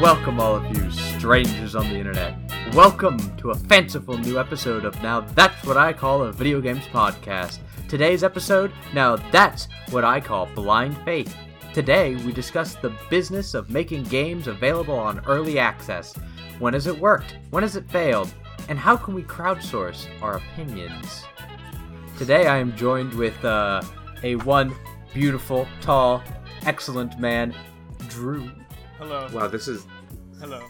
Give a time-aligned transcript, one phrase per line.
[0.00, 2.38] Welcome, all of you strangers on the internet.
[2.72, 6.86] Welcome to a fanciful new episode of Now That's What I Call a Video Games
[6.86, 7.58] Podcast.
[7.88, 11.34] Today's episode, Now That's What I Call Blind Faith.
[11.74, 16.14] Today, we discuss the business of making games available on early access.
[16.60, 17.36] When has it worked?
[17.50, 18.32] When has it failed?
[18.68, 21.24] And how can we crowdsource our opinions?
[22.16, 23.82] Today, I am joined with uh,
[24.22, 24.72] a one
[25.12, 26.22] beautiful, tall,
[26.64, 27.52] excellent man,
[28.06, 28.48] Drew.
[28.98, 29.28] Hello.
[29.32, 29.86] Wow, this is
[30.40, 30.62] Hello.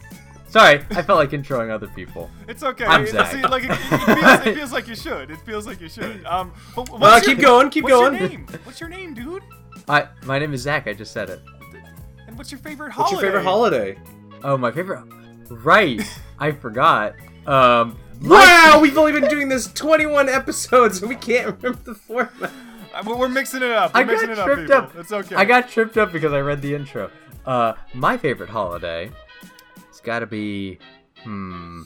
[0.47, 2.29] Sorry, I felt like introing other people.
[2.47, 2.85] It's okay.
[2.85, 3.31] I'm It- Zach.
[3.31, 5.29] see, like, it, it feels, it feels like you should.
[5.29, 6.25] It feels like you should.
[6.25, 8.13] Um, but what's Well, your- keep going, keep what's going.
[8.19, 8.47] Your name?
[8.63, 9.43] What's your name, dude?
[9.87, 10.87] I, my name is Zach.
[10.87, 11.39] I just said it.
[12.27, 13.11] And what's your favorite holiday?
[13.15, 13.97] what's your favorite holiday?
[14.43, 15.03] Oh, my favorite.
[15.49, 16.01] Right,
[16.39, 17.15] I forgot.
[17.45, 22.51] Um, Wow, we've only been doing this 21 episodes and we can't remember the format.
[22.93, 23.93] Uh, we're- mixing it up.
[23.93, 24.75] We're I mixing got it up, tripped people.
[24.77, 24.95] up.
[24.97, 25.35] It's okay.
[25.35, 27.11] I got tripped up because I read the intro.
[27.49, 29.09] Uh, my favorite holiday.
[29.89, 30.77] It's got to be.
[31.23, 31.81] Hmm.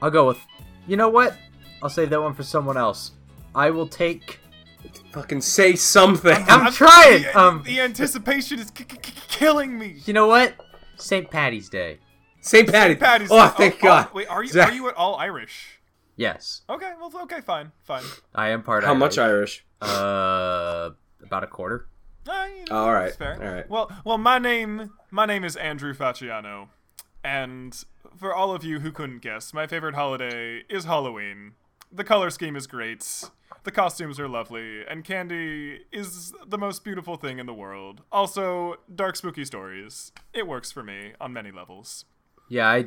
[0.00, 0.38] I'll go with.
[0.86, 1.36] You know what?
[1.82, 3.12] I'll save that one for someone else.
[3.54, 4.38] I will take.
[5.12, 6.44] Fucking say something.
[6.48, 7.22] I'm trying.
[7.22, 7.62] The, Um.
[7.64, 9.96] the anticipation is k- k- k- killing me.
[10.06, 10.54] You know what?
[10.96, 11.28] St.
[11.30, 11.98] Patty's Day.
[12.40, 12.70] St.
[12.70, 12.94] Patty.
[12.94, 14.12] Patty's Oh, thank God.
[14.14, 14.70] wait, are you Zach.
[14.70, 15.80] are you at all Irish?
[16.16, 18.02] Yes, Okay, well, okay, fine, fine.
[18.34, 18.82] I am part.
[18.84, 18.88] Irish.
[18.88, 19.64] How much Irish?
[19.82, 20.90] Uh,
[21.24, 21.88] about a quarter.
[22.28, 23.34] Uh, you know, all right, fair.
[23.42, 23.70] all right.
[23.70, 26.68] Well, well, my name, my name is Andrew Facciano,
[27.24, 27.84] and
[28.16, 31.52] for all of you who couldn't guess, my favorite holiday is Halloween.
[31.90, 33.24] The color scheme is great,
[33.64, 38.02] the costumes are lovely, and candy is the most beautiful thing in the world.
[38.12, 40.12] Also, dark spooky stories.
[40.34, 42.04] It works for me on many levels.
[42.48, 42.86] Yeah, I.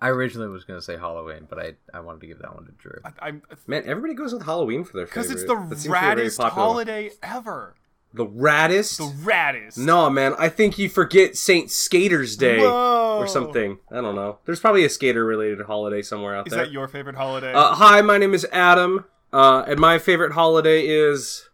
[0.00, 2.72] I originally was gonna say Halloween, but I I wanted to give that one to
[2.72, 2.98] Drew.
[3.04, 5.28] I, I'm Man, everybody goes with Halloween for their favorite.
[5.28, 7.76] because it's the That seems to be very raddest holiday ever.
[8.14, 8.98] The raddest?
[8.98, 9.78] The raddest.
[9.78, 11.70] No, man, I think you forget St.
[11.70, 13.18] Skater's Day Whoa.
[13.18, 13.78] or something.
[13.90, 14.38] I don't know.
[14.44, 16.64] There's probably a skater related holiday somewhere out Is there.
[16.64, 17.52] that your favorite holiday?
[17.54, 21.48] Uh, hi, my name is Adam, uh, and my favorite holiday is.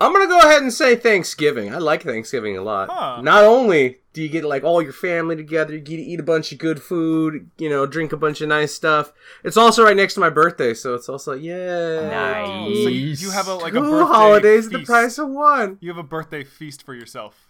[0.00, 1.74] I'm gonna go ahead and say Thanksgiving.
[1.74, 2.88] I like Thanksgiving a lot.
[2.90, 3.20] Huh.
[3.22, 6.24] Not only do you get like all your family together, you get to eat a
[6.24, 9.12] bunch of good food, you know, drink a bunch of nice stuff.
[9.44, 12.08] It's also right next to my birthday, so it's also yeah.
[12.08, 12.84] Nice.
[12.84, 15.78] so you, you have a like a Two birthday holidays at the price of one.
[15.80, 17.47] You have a birthday feast for yourself.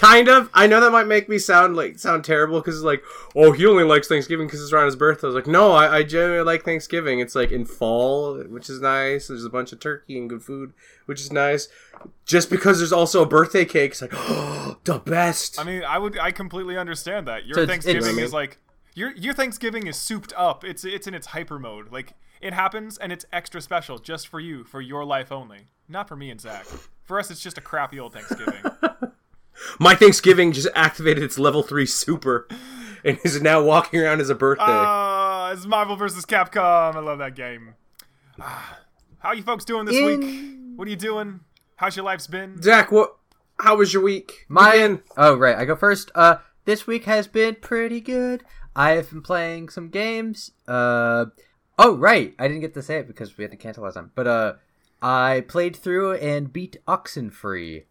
[0.00, 0.48] Kind of.
[0.54, 3.02] I know that might make me sound like sound terrible because it's like,
[3.36, 5.26] oh, he only likes Thanksgiving because it's around his birthday.
[5.26, 7.20] I was like, no, I, I genuinely like Thanksgiving.
[7.20, 9.28] It's like in fall, which is nice.
[9.28, 10.72] There's a bunch of turkey and good food,
[11.04, 11.68] which is nice.
[12.24, 15.60] Just because there's also a birthday cake, it's like, oh, the best.
[15.60, 17.44] I mean, I would I completely understand that.
[17.44, 18.58] Your So it's- it's- Thanksgiving You know what I is like
[18.94, 20.64] your your Thanksgiving is souped up.
[20.64, 21.92] It's it's in its hyper mode.
[21.92, 25.66] Like it happens and it's extra special just for you, for your life only.
[25.90, 26.64] Not for me and Zach.
[27.04, 28.62] For us it's just a crappy old Thanksgiving.
[29.78, 32.48] My Thanksgiving just activated its level three super,
[33.04, 34.64] and is now walking around as a birthday.
[34.66, 36.94] Ah, it's Marvel versus Capcom.
[36.94, 37.74] I love that game.
[38.40, 38.78] Ah,
[39.18, 40.56] how you folks doing this In- week?
[40.78, 41.40] What are you doing?
[41.76, 42.60] How's your life's been?
[42.62, 43.16] Zach, what?
[43.58, 44.46] How was your week?
[44.48, 45.02] My Begin.
[45.16, 46.10] oh right, I go first.
[46.14, 48.44] Uh, this week has been pretty good.
[48.74, 50.52] I have been playing some games.
[50.66, 51.26] Uh,
[51.78, 54.10] oh right, I didn't get to say it because we had to cancel last time.
[54.14, 54.52] But uh,
[55.02, 57.84] I played through and beat Oxenfree.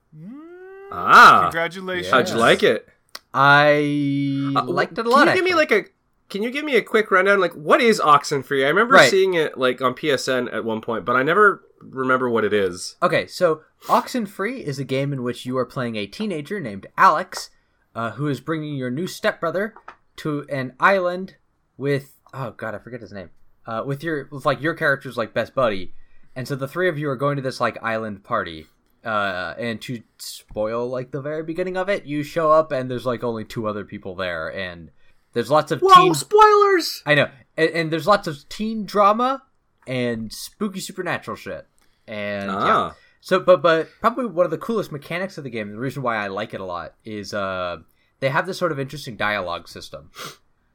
[0.92, 2.12] Ah, Congratulations.
[2.12, 2.88] how'd you like it?
[3.34, 5.20] I Uh, liked it a lot.
[5.20, 5.36] Can lot.
[5.36, 5.86] you give me like a
[6.30, 7.40] Can you give me a quick rundown?
[7.40, 8.64] Like, what is Oxenfree?
[8.64, 9.10] I remember Right.
[9.10, 12.96] seeing it like on PSN at one point, but I never remember what it is.
[13.02, 17.50] Okay, so Oxenfree is a game in which you are playing a teenager named Alex,
[17.96, 19.74] uh, who is bringing your new stepbrother
[20.18, 21.36] to an island
[21.78, 23.30] with oh god, I forget his name.
[23.66, 25.94] Uh, with your with like your character's like best buddy,
[26.36, 28.68] and so the three of you are going to this like island party.
[29.04, 33.06] Uh, and to spoil like the very beginning of it, you show up and there's
[33.06, 34.91] like only two other people there, and
[35.34, 36.14] there's lots of Whoa, teen.
[36.14, 37.02] spoilers!
[37.06, 39.44] I know, and, and there's lots of teen drama
[39.88, 41.66] and spooky supernatural shit,
[42.08, 42.76] and yeah.
[42.91, 46.03] Ah, So, but but probably one of the coolest mechanics of the game, the reason
[46.03, 47.78] why I like it a lot, is uh
[48.20, 50.12] they have this sort of interesting dialogue system,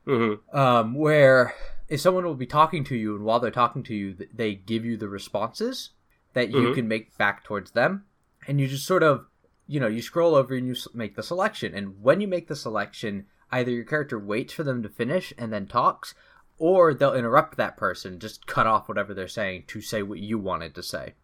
[0.06, 1.54] hmm um, where
[1.88, 4.82] if someone will be talking to you, and while they're talking to you, they give
[4.84, 5.90] you the responses
[6.32, 6.75] that you Mhm.
[6.75, 8.04] can make back towards them,
[8.46, 9.26] and you just sort of,
[9.67, 12.56] you know, you scroll over and you make the selection, and when you make the
[12.56, 16.14] selection, either your character waits for them to finish and then talks,
[16.58, 20.38] or they'll interrupt that person, just cut off whatever they're saying to say what you
[20.38, 21.14] wanted to say.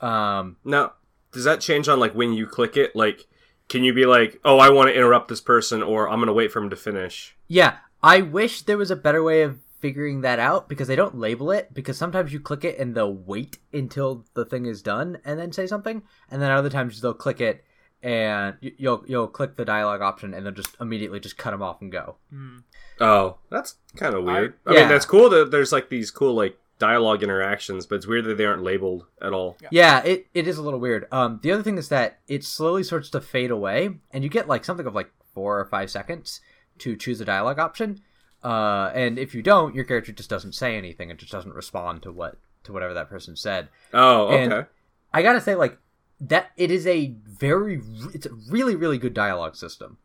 [0.00, 0.94] Um, Now,
[1.32, 2.94] does that change on like when you click it?
[2.96, 3.26] Like,
[3.68, 6.50] can you be like, "Oh, I want to interrupt this person," or "I'm gonna wait
[6.52, 7.36] for him to finish"?
[7.48, 11.16] Yeah, I wish there was a better way of figuring that out because they don't
[11.18, 15.18] label it because sometimes you click it and they'll wait until the thing is done
[15.24, 17.64] and then say something and then other times they'll click it
[18.02, 21.80] and you'll you'll click the dialogue option, and they'll just immediately just cut them off
[21.82, 22.14] and go.
[23.00, 24.54] Oh, that's kind of weird.
[24.66, 24.80] I, Yeah.
[24.82, 28.36] mean, that's cool that there's like these cool like dialogue interactions, but it's weird that
[28.38, 29.56] they aren't labeled at all.
[29.72, 31.08] Yeah, it, it is a little weird.
[31.10, 34.46] Um, the other thing is that it slowly starts to fade away, and you get
[34.46, 36.40] like something of like four or five seconds
[36.78, 38.00] to choose a dialogue option.
[38.42, 42.02] Uh, and if you don't, your character just doesn't say anything; it just doesn't respond
[42.02, 43.68] to what to whatever that person said.
[43.92, 44.68] Oh, And- okay.
[45.12, 45.78] I gotta say, like
[46.20, 47.80] that, it is a very,
[48.12, 49.98] it's a really, really good dialogue system.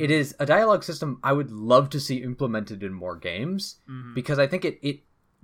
[0.00, 3.78] It is a dialogue system I would love to see implemented in more games
[4.14, 5.00] because I think it it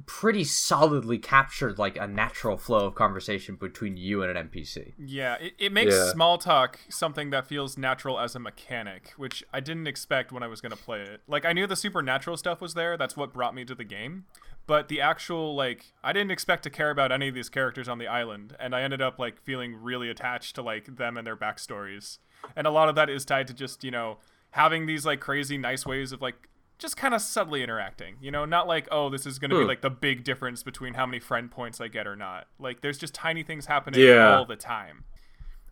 [0.06, 4.94] pretty solidly captured like a natural flow of conversation between you and an NPC.
[4.98, 6.12] Yeah, it, it makes Yeah.
[6.12, 10.46] small talk something that feels natural as a mechanic, which I didn't expect when I
[10.46, 11.22] was going to play it.
[11.26, 14.24] Like, I knew the supernatural stuff was there, that's what brought me to the game.
[14.66, 17.98] But the actual, like, I didn't expect to care about any of these characters on
[17.98, 21.36] the island, and I ended up, like, feeling really attached to, like, them and their
[21.36, 22.18] backstories.
[22.54, 24.18] And a lot of that is tied to just, you know,
[24.50, 26.47] having these, like, crazy nice ways of, like,
[26.78, 29.62] just kind of subtly interacting, you know, not like, oh, this is going to be
[29.62, 29.68] Hmm.
[29.68, 32.46] like the big difference between how many friend points I get or not.
[32.58, 34.36] Like, there's just tiny things happening Yeah.
[34.36, 35.04] all the time.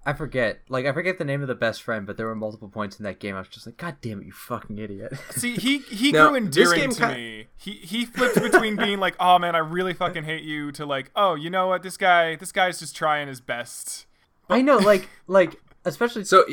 [0.08, 2.68] I forget, like I forget the name of the best friend, but there were multiple
[2.68, 3.34] points in that game.
[3.34, 5.12] I was just like, God damn it, you fucking idiot!
[5.30, 7.46] See, he he Now, grew endearing game to ki- me.
[7.56, 11.10] He he flipped between being like, "Oh man, I really fucking hate you," to like,
[11.16, 11.82] "Oh, you know what?
[11.82, 14.06] This guy, this guy's just trying his best."
[14.48, 16.44] I know, like like especially So,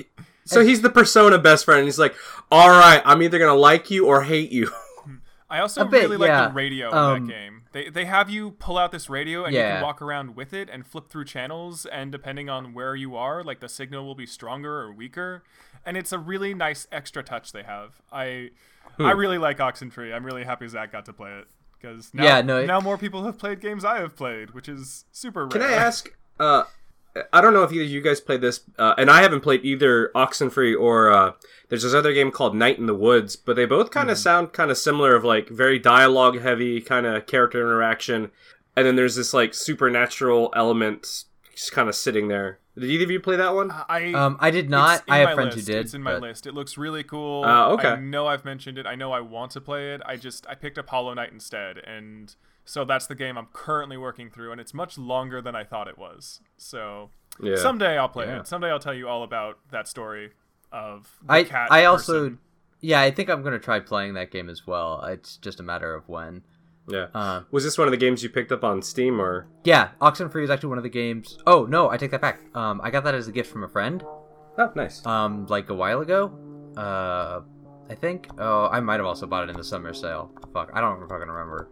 [0.45, 1.79] so he's the persona best friend.
[1.79, 2.15] And he's like,
[2.51, 4.71] all right, I'm either gonna like you or hate you.
[5.49, 6.47] I also bit, really like yeah.
[6.47, 7.61] the radio Um, in that game.
[7.73, 10.69] They they have you pull out this radio and you can walk around with it
[10.71, 14.25] and flip through channels and depending on where you are, like the signal will be
[14.25, 15.43] stronger or weaker.
[15.85, 18.01] And it's a really nice extra touch they have.
[18.11, 18.49] I
[18.97, 19.05] Hmm.
[19.05, 20.13] I really like Oxenfree.
[20.13, 21.47] I'm really happy Zach got to play it
[21.79, 24.69] because now, Yeah, no, it- now more people have played games I have played, which
[24.69, 25.49] is super rare.
[25.49, 26.15] Can I ask?
[26.39, 26.63] Uh,
[27.31, 29.63] I don't know if either of you guys played this, uh, and I haven't played
[29.63, 31.33] either Oxenfree or uh,
[31.69, 34.51] there's this other game called Night in the Woods, but they both kind of sound
[34.53, 38.31] kind of similar, of like very dialogue heavy kind of character interaction,
[38.75, 41.25] and then there's this like supernatural element
[41.55, 42.59] just kind of sitting there.
[42.75, 43.69] Did either of you play that one?
[43.87, 45.03] I um I did not.
[45.07, 45.67] I have friends list.
[45.67, 45.85] who did.
[45.85, 46.47] It's in my but- list.
[46.47, 47.43] It looks really cool.
[47.45, 47.89] Ah, okay.
[47.89, 48.87] I know I've mentioned it.
[48.87, 50.01] I know I want to play it.
[50.03, 52.33] I just I picked up Hollow Knight instead, and
[52.65, 55.87] so that's the game I'm currently working through, and it's much longer than I thought
[55.87, 56.41] it was.
[56.57, 57.55] So Yeah.
[57.57, 58.39] someday I'll play Yeah.
[58.41, 58.47] it.
[58.47, 60.33] Someday I'll tell you all about that story
[60.71, 61.67] of the I cat.
[61.71, 62.39] I also person.
[62.81, 65.03] yeah I think I'm gonna try playing that game as well.
[65.05, 66.43] It's just a matter of when.
[66.87, 67.07] yeah.
[67.15, 69.47] Uh, Was this one of the games you picked up on Steam or?
[69.63, 71.37] yeah, Oxenfree is actually one of the games.
[71.47, 72.41] Oh no, I take that back.
[72.55, 74.03] Um, I got that as a gift from a friend.
[74.57, 75.03] Oh, nice.
[75.05, 76.31] Um, like a while ago.
[76.77, 77.41] Uh,
[77.89, 78.27] I think.
[78.37, 80.31] Oh, I might have also bought it in the summer sale.
[80.53, 81.69] Fuck, I don't fucking remember.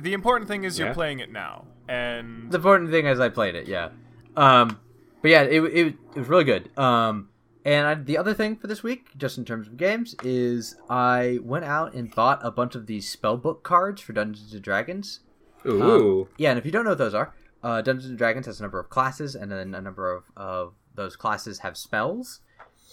[0.00, 3.54] The important thing is you're playing it now, and The important thing is I played
[3.54, 3.66] it.
[3.66, 3.90] Yeah.
[4.36, 4.80] Um,
[5.22, 6.76] but yeah, it it, it was really good.
[6.78, 7.28] Um,
[7.64, 11.38] and I, the other thing for this week, just in terms of games, is I
[11.42, 15.20] went out and bought a bunch of these spellbook cards for Dungeons and Dragons.
[15.66, 16.28] Ooh.
[16.38, 18.62] Yeah, and if you don't know what those are, uh, Dungeons and Dragons has a
[18.62, 22.40] number of classes, and then a number of, of those classes have spells.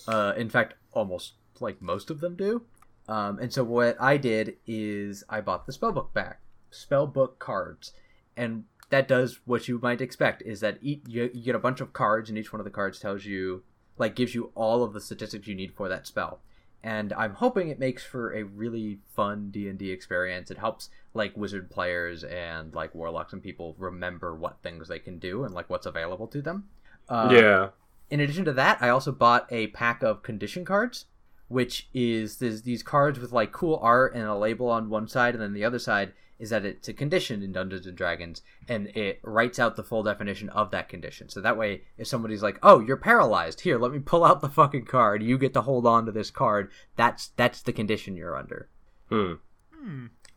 [0.07, 2.63] Uh, in fact, almost like most of them do.
[3.07, 6.41] Um, and so what I did is I bought the spellbook back,
[6.71, 7.93] spellbook cards,
[8.35, 10.41] and that does what you might expect.
[10.43, 12.71] Is that each, you, you get a bunch of cards, and each one of the
[12.71, 13.63] cards tells you,
[13.97, 16.39] like, gives you all of the statistics you need for that spell.
[16.83, 20.51] And I'm hoping it makes for a really fun D and D experience.
[20.51, 25.17] It helps like wizard players and like warlocks and people remember what things they can
[25.17, 26.65] do and like what's available to them.
[27.09, 27.69] Uh, yeah.
[28.09, 31.05] in addition to that, I also bought a pack of condition cards,
[31.47, 35.33] which is this, these cards with like cool art and a label on one side,
[35.33, 38.87] and then the other side is that it's a condition in Dungeons and Dragons, and
[38.95, 41.29] it writes out the full definition of that condition.
[41.29, 44.49] So that way, if somebody's like, "Oh, you're paralyzed," here, let me pull out the
[44.49, 45.23] fucking card.
[45.23, 46.69] You get to hold on to this card.
[46.95, 48.69] That's that's the condition you're under.
[49.09, 49.33] Hmm.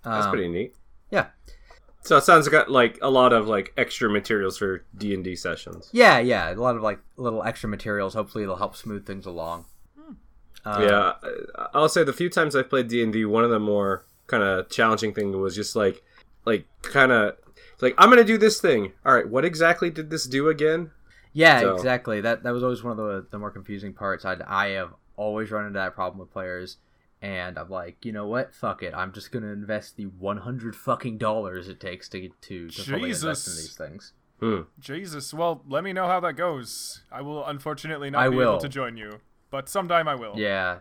[0.04, 0.75] That's Um, pretty neat.
[1.11, 1.26] Yeah,
[2.02, 5.37] So it sounds got like a lot of like extra materials for D and D
[5.37, 5.90] sessions.
[5.92, 6.52] yeah, yeah.
[6.52, 8.14] A lot of like little extra materials.
[8.14, 9.66] Hopefully, it'll help smooth things along.
[10.64, 11.12] Uh, yeah,
[11.59, 14.04] I- I'll say the few times I've played D and D, one of the more
[14.31, 16.03] kind of challenging thing was just like,
[16.45, 17.37] like kind of
[17.81, 18.93] like I'm gonna do this thing.
[19.05, 20.91] All right, what exactly did this do again?
[21.33, 22.21] Yeah, So- exactly.
[22.21, 24.25] That that was always one of the the more confusing parts.
[24.25, 26.79] I I have always run into that problem with players,
[27.23, 28.55] and I'm like, you know what?
[28.55, 28.95] Fuck it.
[28.95, 33.47] I'm just gonna invest the 100 fucking dollars it takes to to, to fully invest
[33.49, 34.13] in these things.
[34.41, 34.61] Hmm.
[34.79, 35.35] Jesus.
[35.35, 37.03] Well, let me know how that goes.
[37.13, 38.51] I will unfortunately not I be will.
[38.53, 39.21] able to join you,
[39.51, 40.33] but sometime I will.
[40.39, 40.79] Yeah,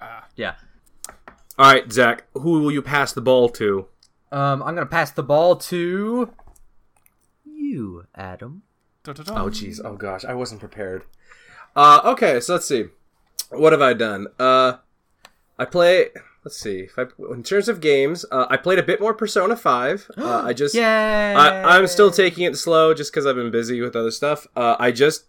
[0.00, 0.26] Ah.
[0.36, 0.56] yeah.
[1.60, 3.86] All right, Zach, who will you pass the ball to?
[4.32, 6.32] Um, I'm gonna pass the ball to
[7.44, 8.62] you, Adam.
[9.04, 9.42] Da-da-da.
[9.42, 11.04] Oh jeez, oh gosh, I wasn't prepared.
[11.76, 12.86] Uh, okay, so let's see.
[13.50, 14.28] What have I done?
[14.38, 14.78] Uh,
[15.58, 16.06] I play.
[16.46, 16.88] Let's see.
[16.88, 20.10] If I, in terms of games, uh, I played a bit more Persona Five.
[20.16, 20.74] Uh, I just.
[20.74, 20.82] Yay!
[20.82, 24.46] I, I'm still taking it slow just because I've been busy with other stuff.
[24.56, 25.24] Uh, I just.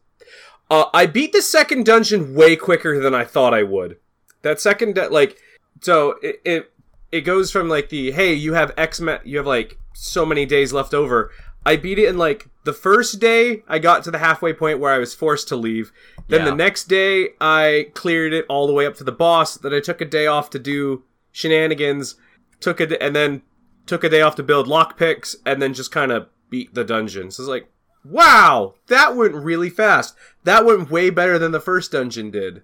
[0.70, 3.98] Uh, I beat the second dungeon way quicker than I thought I would.
[4.44, 5.38] That second, du- like,
[5.80, 6.74] so it, it
[7.12, 10.46] it goes from like the hey, you have X, ma- you have like so many
[10.46, 11.32] days left over.
[11.66, 13.64] I beat it in like the first day.
[13.68, 15.92] I got to the halfway point where I was forced to leave.
[16.28, 16.46] Then Yeah.
[16.52, 19.58] the next day, I cleared it all the way up to the boss.
[19.58, 22.16] Then I took a day off to do shenanigans.
[22.60, 23.42] Took a d- and then
[23.86, 27.30] took a day off to build lockpicks, and then just kind of beat the dungeon.
[27.32, 27.68] So it's like,
[28.06, 30.16] wow, that went really fast.
[30.44, 32.62] That went way better than the first dungeon did.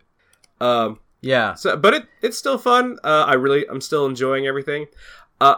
[0.62, 1.54] Um, yeah.
[1.54, 2.98] so, but it it's still fun.
[3.04, 4.88] Uh, I really I'm still enjoying everything.
[5.40, 5.58] Uh,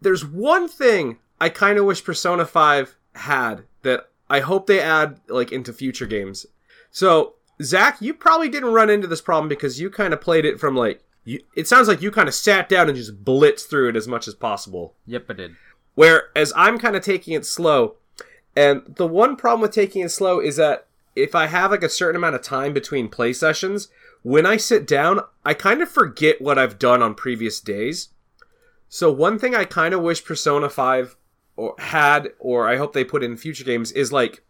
[0.00, 5.20] there's one thing I kind of wish Persona Five had that I hope they add
[5.28, 6.46] like into future games.
[6.90, 10.60] So Zach, you probably didn't run into this problem because you kind of played it
[10.60, 11.40] from like you.
[11.56, 14.28] It sounds like you kind of sat down and just blitzed through it as much
[14.28, 14.94] as possible.
[15.06, 15.56] Yep, I did.
[15.94, 17.96] Whereas I'm kind of taking it slow.
[18.54, 20.86] And the one problem with taking it slow is that
[21.16, 23.88] if I have like a certain amount of time between play sessions,
[24.32, 28.08] when I sit down, I kind of forget what I've done on previous days.
[28.88, 31.16] So one thing I kind of wish Persona 5
[31.56, 34.42] or had or I hope they put in future games is like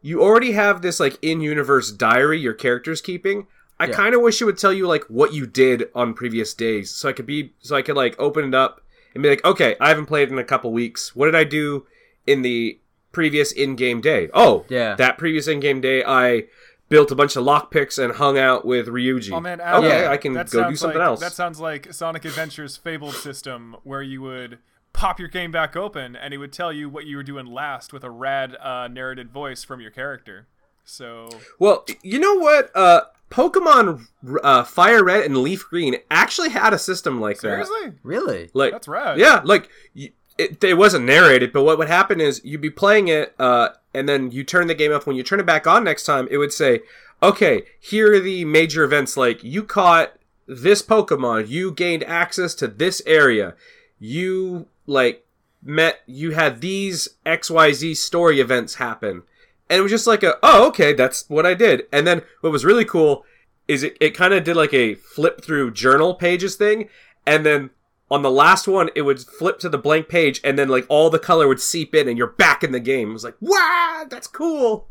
[0.00, 3.46] you already have this like in-universe diary your character's keeping.
[3.80, 3.92] I Yeah.
[3.96, 7.08] kind of wish it would tell you like what you did on previous days so
[7.08, 8.80] I could be so I could like open it up
[9.14, 11.14] and be like, "Okay, I haven't played in a couple weeks.
[11.16, 11.86] What did I do
[12.26, 12.78] in the
[13.12, 14.94] previous in-game day?" Oh, Yeah.
[14.96, 16.46] that previous in-game day I
[16.88, 19.32] built a bunch of lockpicks and hung out with Ryuji.
[19.32, 20.10] Oh man, Adam, okay, Yeah.
[20.10, 21.20] I can go do something like, else.
[21.20, 24.58] That sounds like Sonic Adventure's fabled system, where you would
[24.92, 27.92] pop your game back open and it would tell you what you were doing last
[27.92, 30.46] with a rad uh, narrated voice from your character.
[30.84, 31.28] So
[31.58, 32.70] Well, you know what?
[32.74, 34.06] Uh, Pokemon
[34.42, 37.66] uh, Fire Red and Leaf Green actually had a system like that.
[37.66, 38.50] seriously, Really?
[38.54, 39.18] Like, that's rad.
[39.18, 43.08] yeah, like y- it, it wasn't narrated, but what would happen is you'd be playing
[43.08, 45.06] it, uh, and then you turn the game off.
[45.06, 46.80] When you turn it back on next time, it would say,
[47.22, 49.16] "Okay, here are the major events.
[49.16, 50.14] Like you caught
[50.46, 53.54] this Pokemon, you gained access to this area,
[53.98, 55.26] you like
[55.62, 59.24] met, you had these X Y Z story events happen."
[59.70, 61.86] And it was just like a, oh, okay, that's what I did.
[61.92, 63.26] And then what was really cool
[63.66, 66.88] is it, it kind of did like a flip through journal pages thing.
[67.26, 67.68] And then
[68.10, 71.10] on the last one, it would flip to the blank page and then like all
[71.10, 73.10] the color would seep in and you're back in the game.
[73.10, 74.88] It was like, wow, that's cool.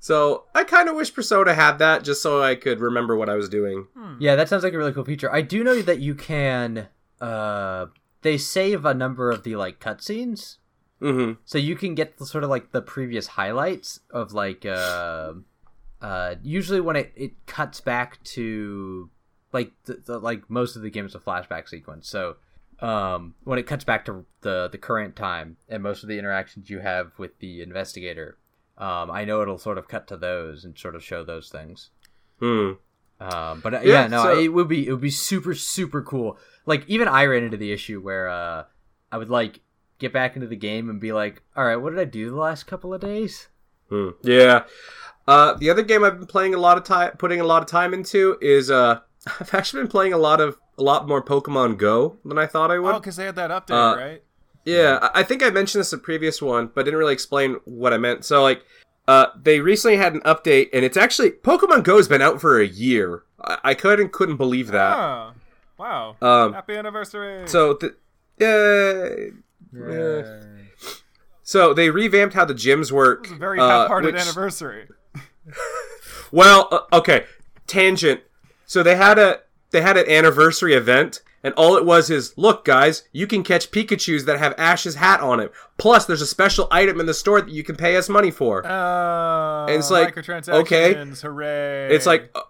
[0.00, 3.34] So I kind of wish Persona had that just so I could remember what I
[3.34, 3.86] was doing.
[4.20, 5.32] Yeah, that sounds like a really cool feature.
[5.32, 6.88] I do know that you can.
[7.20, 7.86] Uh,
[8.22, 10.58] they save a number of the like cutscenes,
[11.00, 14.64] hmm so you can get the sort of like the previous highlights of like.
[14.64, 15.34] Uh,
[16.00, 19.10] uh, usually when it, it cuts back to
[19.52, 22.08] like the, the like most of the game is a flashback sequence.
[22.08, 22.36] So
[22.80, 26.68] um, when it cuts back to the the current time and most of the interactions
[26.70, 28.36] you have with the investigator,
[28.78, 31.90] um, I know it'll sort of cut to those and sort of show those things.
[32.40, 32.72] Hmm.
[33.18, 36.02] Um, but uh, Yeah, yeah, no, so- it would be it would be super super
[36.02, 36.38] cool.
[36.66, 38.64] Like even I ran into the issue where uh,
[39.10, 39.60] I would like
[39.98, 42.36] get back into the game and be like, all right, what did I do the
[42.36, 43.48] last couple of days?
[43.88, 44.10] Hmm.
[44.22, 44.64] Yeah.
[45.26, 47.68] Uh, the other game I've been playing a lot of time, putting a lot of
[47.68, 49.00] time into is uh,
[49.40, 52.70] I've actually been playing a lot of a lot more Pokemon Go than I thought
[52.70, 52.94] I would.
[52.94, 54.22] Oh, because they had that update, Uh, right?
[54.64, 57.56] Yeah, I I think I mentioned this in a previous one, but didn't really explain
[57.64, 58.24] what I meant.
[58.24, 58.64] So, like,
[59.08, 62.60] uh, they recently had an update, and it's actually Pokemon Go has been out for
[62.60, 63.22] a year.
[63.40, 64.96] I, I couldn't couldn't believe that.
[64.96, 65.32] Ah,
[65.78, 66.16] wow.
[66.20, 67.46] Um, Happy anniversary.
[67.48, 67.94] so the
[68.38, 69.08] yeah,
[71.42, 73.24] so they revamped how the gyms work.
[73.26, 74.88] it was a very uh, half-hearted which- anniversary.
[76.32, 77.24] Well, uh, okay,
[77.68, 78.20] tangent.
[78.66, 82.64] So they had a they had an anniversary event, and all it was is, look,
[82.64, 85.52] guys, you can catch Pikachu's that have Ash's hat on it.
[85.76, 88.66] Plus, there's a special item in the store that you can pay us money for.
[88.66, 90.94] Oh, And it's like, microtransactions, okay.
[91.22, 91.94] hooray!
[91.94, 92.42] It's like, uh,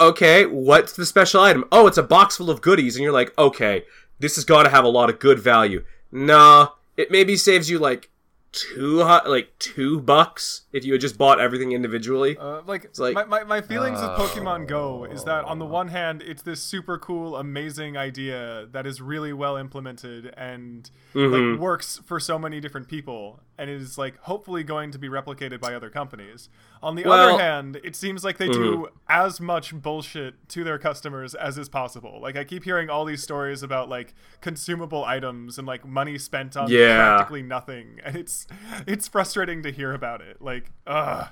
[0.00, 1.64] okay, what's the special item?
[1.70, 3.84] Oh, it's a box full of goodies, and you're like, okay,
[4.18, 5.84] this has got to have a lot of good value.
[6.10, 8.10] Nah, it maybe saves you like
[8.52, 12.36] two hu- like two bucks if you had just bought everything individually.
[12.38, 15.68] Uh, like, like- my, my, my feelings with Pokemon Go is that on the Oh.
[15.68, 21.52] one hand, it's this super cool, amazing idea that is really well implemented and Mhm.
[21.54, 23.40] like works for so many different people.
[23.58, 26.48] And is like hopefully going to be replicated by other companies.
[26.82, 30.78] On the Well- other hand, it seems like they do as much bullshit to their
[30.78, 32.18] customers as is possible.
[32.20, 36.56] Like I keep hearing all these stories about like consumable items and like money spent
[36.56, 36.96] on Yeah.
[37.16, 38.46] practically nothing, and it's
[38.86, 40.40] it's frustrating to hear about it.
[40.40, 41.28] Like, ugh.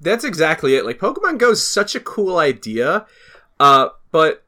[0.00, 0.84] That's exactly it.
[0.86, 3.06] Like Pokemon Go is such a cool idea,
[3.58, 4.44] uh, but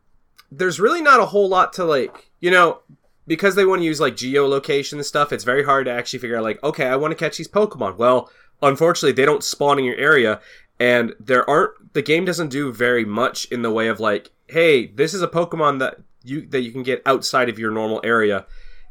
[0.50, 2.80] there's really not a whole lot to like, you know,
[3.26, 5.32] because they want to use like geolocation and stuff.
[5.32, 7.96] It's very hard to actually figure out like, okay, I want to catch these Pokemon.
[7.96, 8.30] Well,
[8.62, 10.40] unfortunately, they don't spawn in your area,
[10.80, 11.94] and there aren't.
[11.94, 15.28] The game doesn't do very much in the way of like, hey, this is a
[15.28, 18.46] Pokemon that you that you can get outside of your normal area.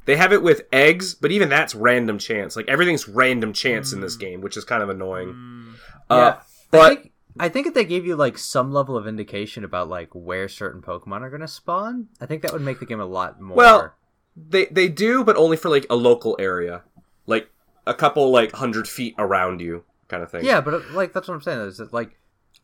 [0.06, 2.56] They have it with eggs, but even that's random chance.
[2.56, 5.76] Like everything's random chance in this game, which is kind of annoying.
[6.10, 9.06] Uh, Yeah, I but think, I think if they gave you like some level of
[9.08, 12.80] indication about like where certain Pokemon are going to spawn, I think that would make
[12.80, 13.56] the game a lot more.
[13.56, 13.94] Well,
[14.36, 16.84] they they do, but only for like a local area,
[17.26, 17.50] like
[17.86, 20.46] a couple like hundred feet around you, kind of thing.
[20.46, 22.18] yeah, but like that's what I'm saying is that like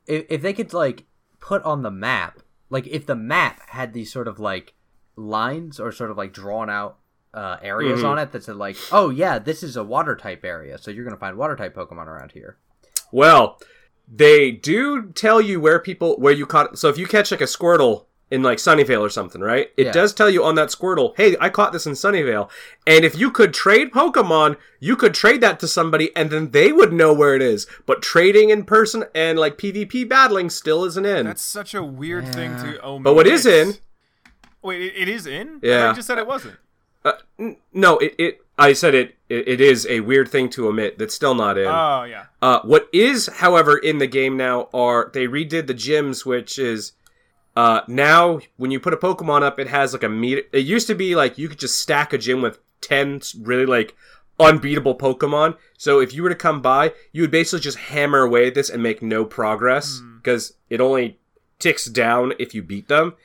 [0.05, 1.05] if if they could like
[1.39, 4.74] put on the map, like if the map had these sort of like
[5.15, 6.97] lines or sort of like drawn out
[7.33, 8.05] uh, areas Mhm.
[8.09, 11.03] on it that said like, oh yeah, this is a water type area, so you're
[11.03, 12.57] going to find water type Pokemon around here.
[13.12, 13.59] Well,
[14.07, 16.77] they do tell you where people where you caught.
[16.79, 19.72] So if you catch like a Squirtle in like Sunnyvale or something, right?
[19.77, 19.91] It Yeah.
[19.93, 22.50] does tell you on that Squirtle, hey, I caught this in Sunnyvale.
[22.86, 26.72] And if you could trade Pokemon, you could trade that to somebody, and then they
[26.74, 27.67] would know where it is.
[27.86, 31.25] But trading in person and like PvP battling still isn't in.
[31.25, 33.03] That's such a weird thing to omit.
[33.03, 33.75] But what is in-
[34.62, 35.60] Wait, it, it is in?
[35.63, 35.91] Yeah.
[35.91, 36.55] I just said it wasn't.
[37.05, 38.41] Uh, n- no, it, it.
[38.57, 39.48] I said it, it.
[39.48, 40.98] It is a weird thing to omit.
[40.98, 41.67] That's still not in.
[41.67, 42.25] Oh yeah.
[42.41, 46.93] Uh, what is, however, in the game now are they redid the gyms, which is
[47.62, 50.44] uh, now when you put a Pokemon up, it has like a meter.
[50.54, 53.96] It used to be like you could just stack a gym with ten really like
[54.40, 55.58] unbeatable Pokemon.
[55.78, 58.70] So if you were to come by, you would basically just hammer away at this
[58.70, 61.18] and make no progress because it only
[61.60, 63.16] ticks down if you beat them.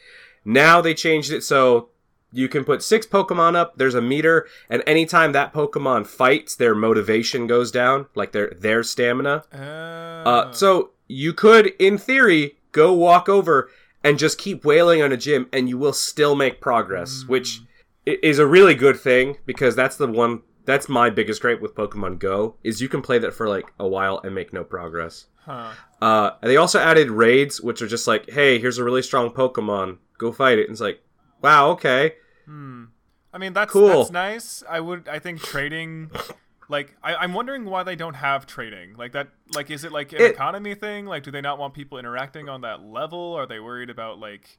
[0.45, 1.89] Now they changed it so
[2.33, 3.77] you can put six Pokemon up.
[3.77, 8.83] There's a meter, and anytime that Pokemon fights, their motivation goes down, like their their
[8.83, 9.45] stamina.
[9.53, 13.69] Uh, Uh, so you could, in theory, go walk over
[14.05, 17.61] and just keep wailing on a gym, and you will still make progress, which
[18.07, 20.43] is a really good thing because that's the one.
[20.65, 23.89] That's my biggest gripe with Pokemon Go is you can play that for like a
[23.89, 25.27] while and make no progress.
[25.39, 25.73] huh.
[26.01, 29.31] Uh, and they also added raids, which are just like, hey, here's a really strong
[29.31, 30.63] Pokemon, go fight it.
[30.69, 31.01] And it's like,
[31.43, 32.15] wow, okay.
[32.47, 32.85] Hmm.
[33.33, 33.89] I mean, that's Cool.
[33.89, 34.63] that's nice.
[34.69, 35.09] I would.
[35.09, 36.11] I think trading.
[36.73, 38.97] Like, I, I'm wondering why they don't have trading.
[38.97, 39.29] Like that.
[39.55, 41.07] Like, is it like an It- economy thing?
[41.07, 43.35] Like, do they not want people interacting on that level?
[43.35, 44.59] Are they worried about like?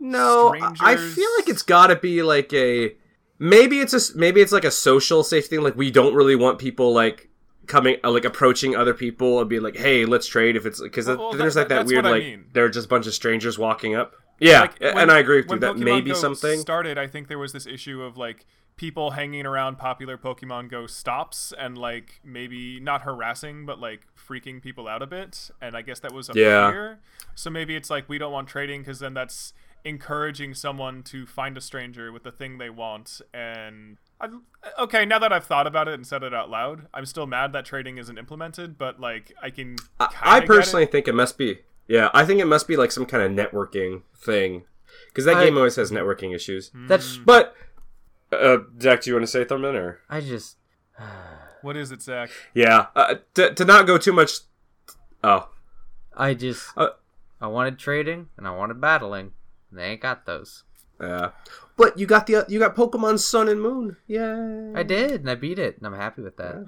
[0.00, 2.96] No, I- I feel like it's got to be like a
[3.38, 5.62] maybe it's a maybe it's like a social safety thing.
[5.64, 7.28] Like we don't really want people like
[7.66, 10.56] coming uh, like approaching other people and be like, hey, let's trade.
[10.56, 12.44] If it's because Well, there's that- like that weird what I like mean.
[12.54, 14.14] they're just a bunch of strangers walking up.
[14.38, 15.58] Yeah, Like, when- and I agree with you.
[15.58, 16.58] That Pokemon may be Go something.
[16.60, 16.96] started.
[16.96, 18.46] I think there was this issue of like
[18.80, 24.62] people hanging around popular Pokemon Go stops and like maybe not harassing, but like freaking
[24.62, 25.50] people out a bit.
[25.60, 26.70] And I guess that was a Yeah.
[26.70, 26.98] fear.
[27.34, 29.52] So maybe it's like we don't want trading because then that's
[29.84, 33.98] encouraging someone to find a stranger with the thing they want and.
[34.22, 34.28] I,
[34.78, 37.52] okay, now that I've thought about it and said it out loud, I'm still mad
[37.54, 38.76] that trading isn't implemented.
[38.78, 39.76] But like, I can.
[39.98, 40.92] I, kinda get personally it.
[40.92, 41.60] think it must be.
[41.86, 44.64] Yeah, I think it must be like some kind of networking thing
[45.08, 46.68] because that I- game always has networking issues.
[46.70, 46.86] Hmm.
[46.86, 47.54] That's But
[48.32, 49.98] uh, Zach, do you want to say something or?
[50.08, 50.56] I just
[51.62, 52.30] What is it, Zach?
[52.54, 54.32] Yeah, uh, to, to not go too much.
[55.22, 55.48] Oh,
[56.16, 56.90] I just Uh,
[57.40, 59.32] I wanted trading and I wanted battling.
[59.70, 60.64] And they ain't got those.
[61.00, 61.30] yeah.
[61.76, 63.96] But you got the you got Pokemon Sun and Moon.
[64.06, 64.72] Yeah.
[64.74, 66.66] I did, and I beat it, and I'm happy with that.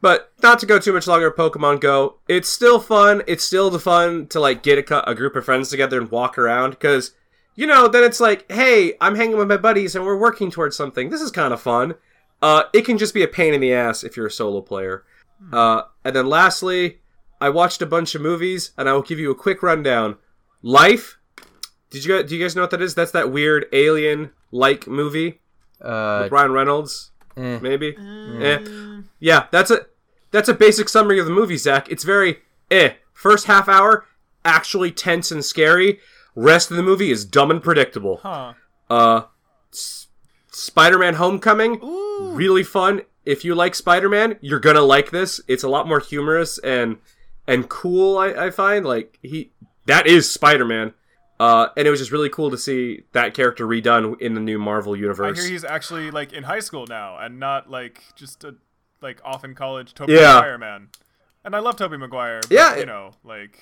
[0.00, 2.18] But not to go too much longer, Pokemon Go.
[2.28, 3.22] It's still fun.
[3.26, 6.38] It's still the fun to like get a, a group of friends together and walk
[6.38, 7.12] around because
[7.54, 10.76] you know then it's like, hey, I'm hanging with my buddies and we're working towards
[10.76, 11.10] something.
[11.10, 11.94] This is kind of fun.
[12.40, 15.04] Uh, it can just be a pain in the ass if you're a solo player.
[15.52, 17.00] Uh, and then lastly,
[17.40, 20.16] I watched a bunch of movies and I will give you a quick rundown.
[20.62, 21.18] Life.
[21.90, 22.94] Did you guys, do you guys know what that is?
[22.94, 25.40] That's that weird alien like movie
[25.80, 27.58] Uh, with Ryan Reynolds eh.
[27.60, 27.96] maybe.
[27.98, 28.58] Eh.
[29.20, 29.86] Yeah, that's a
[30.30, 31.90] that's a basic summary of the movie, Zach.
[31.90, 32.38] It's very
[32.70, 32.94] eh.
[33.12, 34.06] First half hour
[34.44, 36.00] actually tense and scary.
[36.34, 38.18] Rest of the movie is dumb and predictable.
[38.22, 38.54] Huh.
[38.88, 39.22] Uh,
[39.72, 40.08] S-
[40.50, 41.80] Spider-Man: Homecoming,
[42.34, 43.02] really fun.
[43.24, 45.40] If you like Spider-Man, you're gonna like this.
[45.48, 46.96] It's a lot more humorous and
[47.46, 48.18] and cool.
[48.18, 49.52] I, I find like he
[49.86, 50.94] that is Spider-Man.
[51.40, 54.60] Uh, and it was just really cool to see that character redone in the new
[54.60, 55.36] Marvel universe.
[55.38, 58.54] I hear he's actually like in high school now and not like just a
[59.00, 60.34] like off in college Tobey Yeah.
[60.34, 60.88] Maguire man,
[61.44, 62.40] and I love Tobey Maguire.
[62.42, 63.58] But, Yeah, you know, like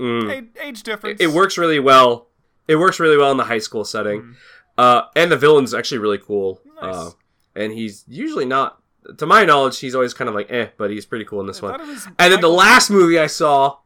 [0.00, 0.30] Mm.
[0.32, 1.20] age, age difference.
[1.20, 2.28] It works really well.
[2.68, 4.36] It works really well in the high school setting.
[4.78, 6.60] Uh, and the villain's actually really cool.
[6.80, 6.94] Nice.
[6.96, 7.10] Uh,
[7.54, 8.80] and he's usually not,
[9.18, 11.62] to my knowledge, he's always kind of like eh, but he's pretty cool in this
[11.62, 11.88] I one.
[11.88, 13.78] was And then the last movie I saw,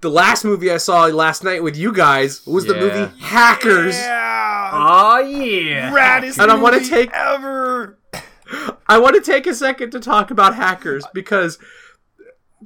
[0.00, 3.96] the last movie I saw last night with you guys was the movie Hackers.
[3.96, 5.90] Yeah, Oh yeah.
[5.92, 7.98] raddest And I wanna take- ever.
[8.86, 11.58] I want to take a second to talk about Hackers because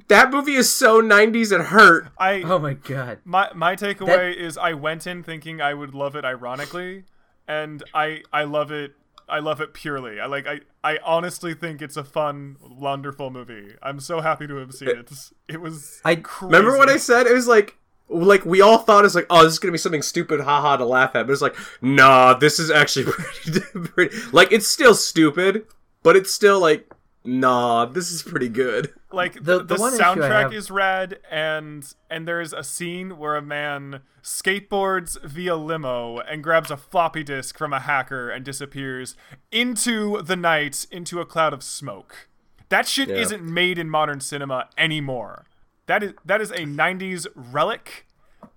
[0.07, 2.09] that movie is so 90s and hurt.
[2.17, 3.19] I Oh my god.
[3.25, 7.03] my my takeaway is I went in thinking I would love it ironically,
[7.47, 8.95] and I I love it.
[9.27, 10.19] I love it purely.
[10.19, 10.47] I like.
[10.47, 10.61] I.
[10.83, 13.75] I honestly think it's a fun, wonderful movie.
[13.83, 15.11] I'm so happy to have seen it.
[15.47, 16.01] It was.
[16.03, 16.51] I- crazy.
[16.55, 17.27] Remember what I said?
[17.27, 17.77] It was like
[18.09, 20.77] like we all thought it was like, oh, this is gonna be something stupid, haha,
[20.77, 21.27] to laugh at.
[21.27, 23.59] But it's like, nah, this is actually pretty,
[23.89, 25.65] pretty like it's still stupid,
[26.01, 26.91] but it's still like,
[27.23, 28.93] nah, this is pretty good.
[29.11, 33.17] like The- the, the the, one soundtrack have- is rad and and there's a scene
[33.17, 38.43] where a man skateboards via limo and grabs a floppy disk from a hacker and
[38.45, 39.15] disappears
[39.51, 42.27] into the night into a cloud of smoke
[42.69, 43.15] that shit Yeah.
[43.15, 45.45] isn't made in modern cinema anymore
[45.87, 48.05] that is that is a 90s relic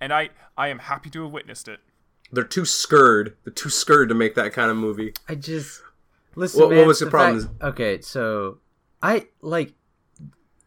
[0.00, 1.80] and i i am happy to have witnessed it
[2.32, 3.36] They're too scared.
[3.44, 5.12] They're too scared to make that kind of movie.
[5.28, 5.82] I just
[6.34, 6.60] listen.
[6.60, 7.40] What- what man, was the problem?
[7.42, 8.58] fact- okay, so
[9.02, 9.74] I like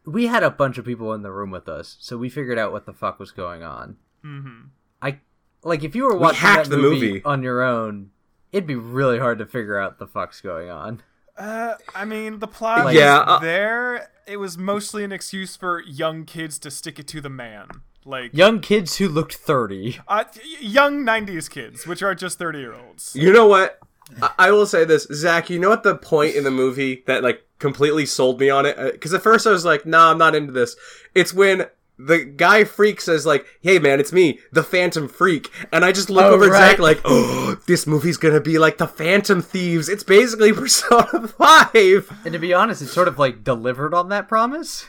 [0.06, 2.72] we had a bunch of people in the room with us, so we figured out
[2.72, 3.98] what the fuck was going on.
[4.24, 4.68] mm-hmm.
[5.02, 5.20] I
[5.64, 7.24] like if you were watching hacked that the movie, movie.
[7.24, 8.12] on your own,
[8.52, 11.02] it'd be really hard to figure out the fuck's going on.
[11.38, 14.10] Uh, I mean, the plot Yeah, uh- there.
[14.28, 17.68] It was mostly an excuse for young kids to stick it to the man.
[18.06, 20.00] Like, Young kids who looked thirty.
[20.08, 20.24] uh,
[20.62, 23.16] young 90s kids, which are just 30 year olds.
[23.16, 23.80] You know what?
[24.22, 25.50] I, I will say this, Zach.
[25.50, 28.78] You know what the point in the movie that like completely sold me on it?
[28.78, 30.76] Uh, because at first I was like, nah, I'm not into this.
[31.14, 31.66] It's when
[31.98, 36.10] the guy freak says like, "Hey man, it's me, the Phantom Phreak," and I just
[36.10, 36.72] look Oh, over at right.
[36.72, 42.12] Zach like, "Oh, this movie's gonna be like the Phantom Thieves." It's basically Persona Five.
[42.26, 44.86] And to be honest, it's sort of like delivered on that promise.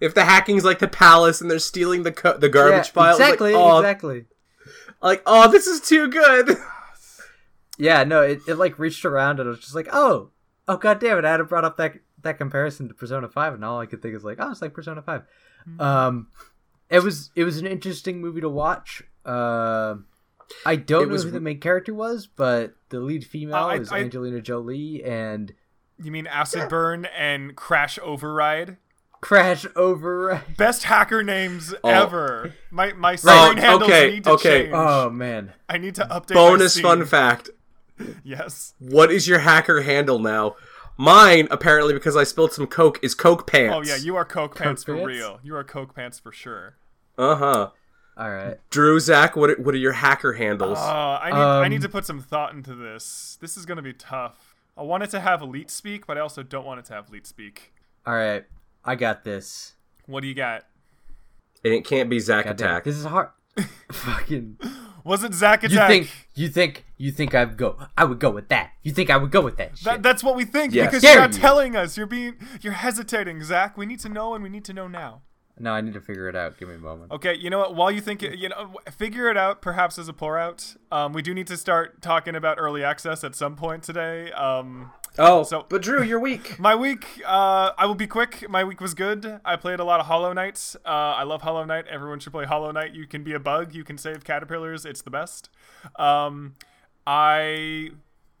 [0.00, 3.12] If the hacking's like the palace and they're stealing the co- the garbage yeah, pile,
[3.14, 4.24] Exactly, like, oh, exactly.
[5.00, 6.56] like, oh, this is too good.
[7.82, 10.30] Yeah, no, it, it like reached around and it was just like, oh,
[10.68, 13.64] oh god damn it, I hadn't brought up that that comparison to Persona Five, and
[13.64, 15.22] all I could think is like, oh, it's like Persona 5
[15.80, 16.28] Um,
[16.88, 19.02] it was it was an interesting movie to watch.
[19.26, 19.96] Uh,
[20.66, 23.66] I don't It know was- who the main character was, but the lead female Uh,
[23.66, 25.52] I- is I- Angelina Jolie and
[25.98, 28.76] You mean Acid Burn and Crash Override?
[29.20, 30.42] Crash Over.
[30.56, 31.88] Best hacker names Oh.
[31.90, 32.54] ever.
[32.70, 34.62] My my screen handles okay, need to okay.
[34.64, 34.74] change.
[34.74, 36.34] Oh man, I need to update.
[36.34, 37.50] Bonus my fun fact:
[38.24, 38.74] Yes.
[38.78, 40.56] What is your hacker handle now?
[40.98, 43.74] Mine, apparently, because I spilled some Coke, is Coke Pants.
[43.74, 45.06] Oh yeah, you are Coke Pants for Pants?
[45.06, 45.40] real.
[45.42, 46.76] You are Coke Pants for sure.
[47.18, 47.70] Uh huh.
[48.16, 48.58] all right.
[48.70, 50.78] Drew, Zach, what are, what are your hacker handles?
[50.78, 50.82] Uh,
[51.22, 53.38] I need I need Um, to put some thought into this.
[53.40, 54.54] This is gonna be tough.
[54.76, 57.08] I want it to have elite speak, but I also don't want it to have
[57.08, 57.72] elite speak.
[58.06, 58.44] All right,
[58.84, 59.74] I got this.
[60.06, 60.64] What do you got?
[61.64, 62.84] and it can't be Zach God damn, Attack.
[62.84, 63.28] this is hard.
[63.92, 64.58] Fucking.
[65.04, 67.76] Was it Zack You think you think you think I'd go?
[67.96, 68.70] I would go with that.
[68.82, 69.76] You think I would go with that?
[69.78, 69.84] Shit.
[69.84, 70.86] That, that's what we think Yes.
[70.88, 71.40] because Dare you're not you.
[71.40, 71.96] telling us.
[71.96, 73.76] You're being you're hesitating, Zach.
[73.76, 75.22] We need to know and we need to know now.
[75.58, 76.58] no, I need to figure it out.
[76.58, 77.12] Give me a moment.
[77.12, 77.74] Okay, you know what?
[77.74, 79.60] While you think it, you know, figure it out.
[79.62, 80.74] Perhaps as a pour out.
[80.90, 84.32] Um, we do need to start talking about early access at some point today.
[84.32, 86.58] Um, oh, so- but Drew, you're weak.
[86.58, 88.48] my week, uh, I will be quick.
[88.48, 89.40] My week was good.
[89.44, 90.74] I played a lot of Hollow Knight.
[90.84, 91.86] Uh, I love Hollow Knight.
[91.88, 92.94] Everyone should play Hollow Knight.
[92.94, 93.74] You can be a bug.
[93.74, 94.84] You can save caterpillars.
[94.84, 95.50] It's the best.
[95.96, 96.54] Um,
[97.06, 97.90] I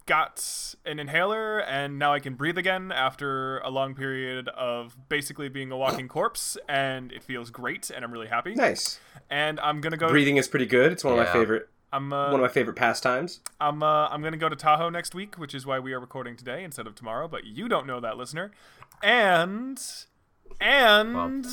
[0.06, 5.48] got an inhaler and now I can breathe again after a long period of basically
[5.48, 8.54] being a walking corpse, and it feels great, and I'm really happy.
[8.54, 8.98] Nice.
[9.30, 10.08] And I'm gonna go.
[10.08, 10.92] Breathing is pretty good.
[10.92, 11.68] It's one of my favorite.
[11.92, 13.40] I'm uh, One of my favorite pastimes.
[13.60, 16.36] I'm uh, I'm gonna go to Tahoe next week, which is why we are recording
[16.36, 17.28] today instead of tomorrow.
[17.28, 18.50] But you don't know that, listener.
[19.02, 19.78] And
[20.60, 21.46] and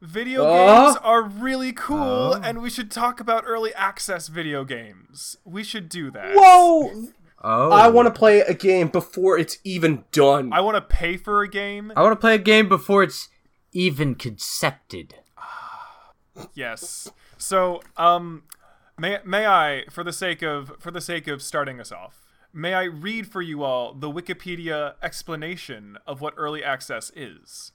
[0.00, 0.84] video Oh.
[0.86, 2.40] games are really cool, Oh.
[2.42, 5.36] and we should talk about early access video games.
[5.44, 6.34] We should do that.
[6.34, 7.08] Whoa!
[7.44, 10.52] Oh, I want to play a game before it's even done.
[10.52, 11.92] I want to pay for a game.
[11.94, 13.28] I want to play a game before it's
[13.72, 15.16] even concepted.
[16.54, 17.10] Yes.
[17.36, 18.44] So, um,
[18.98, 22.74] may may I, for the sake of for the sake of starting us off, may
[22.74, 27.72] I read for you all the Wikipedia explanation of what early access is?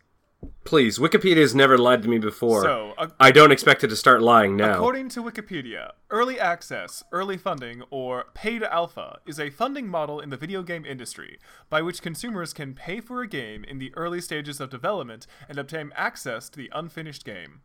[0.65, 2.63] Please, Wikipedia has never lied to me before.
[2.63, 4.73] So, I don't expect it to start lying now.
[4.73, 10.29] According to Wikipedia, early access, early funding, or paid alpha is a funding model in
[10.29, 11.37] the video game industry
[11.69, 15.57] by which consumers can pay for a game in the early stages of development and
[15.57, 17.61] obtain access to the unfinished game.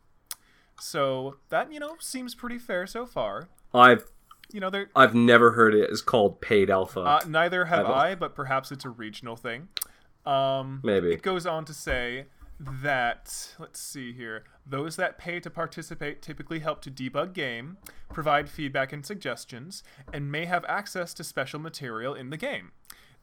[0.81, 3.49] So that you know seems pretty fair so far.
[3.75, 4.05] I've
[4.53, 7.01] You know, there I've never heard it is called paid alpha.
[7.01, 9.69] uh, neither have don't- I, but perhaps it's a regional thing.
[10.25, 11.12] Um, Maybe.
[11.12, 12.27] It goes on to say
[12.61, 17.79] that, let's see here, those that pay to participate typically help to debug game,
[18.12, 22.73] provide feedback and suggestions, and may have access to special material in the game.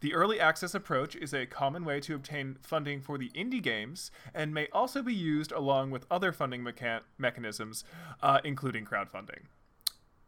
[0.02, 4.12] The early access approach is a common way to obtain funding for the indie games
[4.34, 7.84] and may also be used along with other funding mecha- mechanisms,
[8.22, 9.46] uh, including crowdfunding.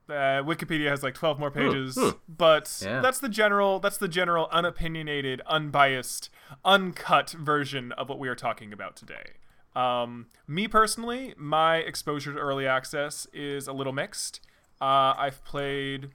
[0.09, 1.99] Uh, Wikipedia has like 12 more pages,
[2.29, 3.01] but Yeah.
[3.01, 6.29] that's the general that's the general unopinionated, unbiased,
[6.63, 9.33] uncut version of what we are talking about today.
[9.75, 14.39] Um, me personally, my exposure to early access is a little mixed.
[14.79, 16.11] Uh, I've played,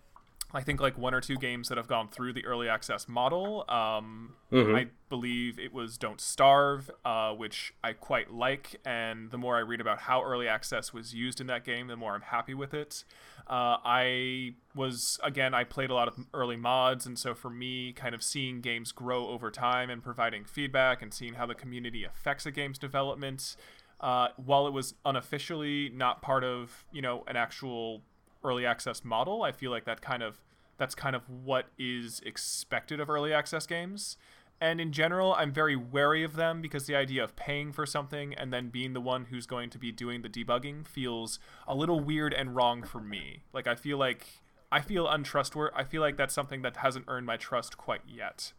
[0.54, 3.64] I think, like one or two games that have gone through the early access model.
[3.68, 4.34] Um,
[4.76, 9.60] I believe it was Don't Starve, uh, which I quite like, and the more I
[9.60, 12.74] read about how early access was used in that game, the more I'm happy with
[12.74, 13.04] it.
[13.46, 17.92] Uh, I was again, I played a lot of early mods, and so for me,
[17.92, 22.04] kind of seeing games grow over time and providing feedback and seeing how the community
[22.04, 23.56] affects a game's development,
[24.00, 28.02] uh, while it was unofficially not part of you know an actual
[28.44, 30.40] early access model, I feel like that kind of
[30.78, 34.16] that's kind of what is expected of early access games.
[34.60, 38.32] And in general, I'm very wary of them because the idea of paying for something
[38.34, 41.98] and then being the one who's going to be doing the debugging feels a little
[41.98, 43.42] weird and wrong for me.
[43.52, 44.26] Like I feel like
[44.70, 45.74] I feel untrustworthy.
[45.76, 48.52] I feel like that's something that hasn't earned my trust quite yet.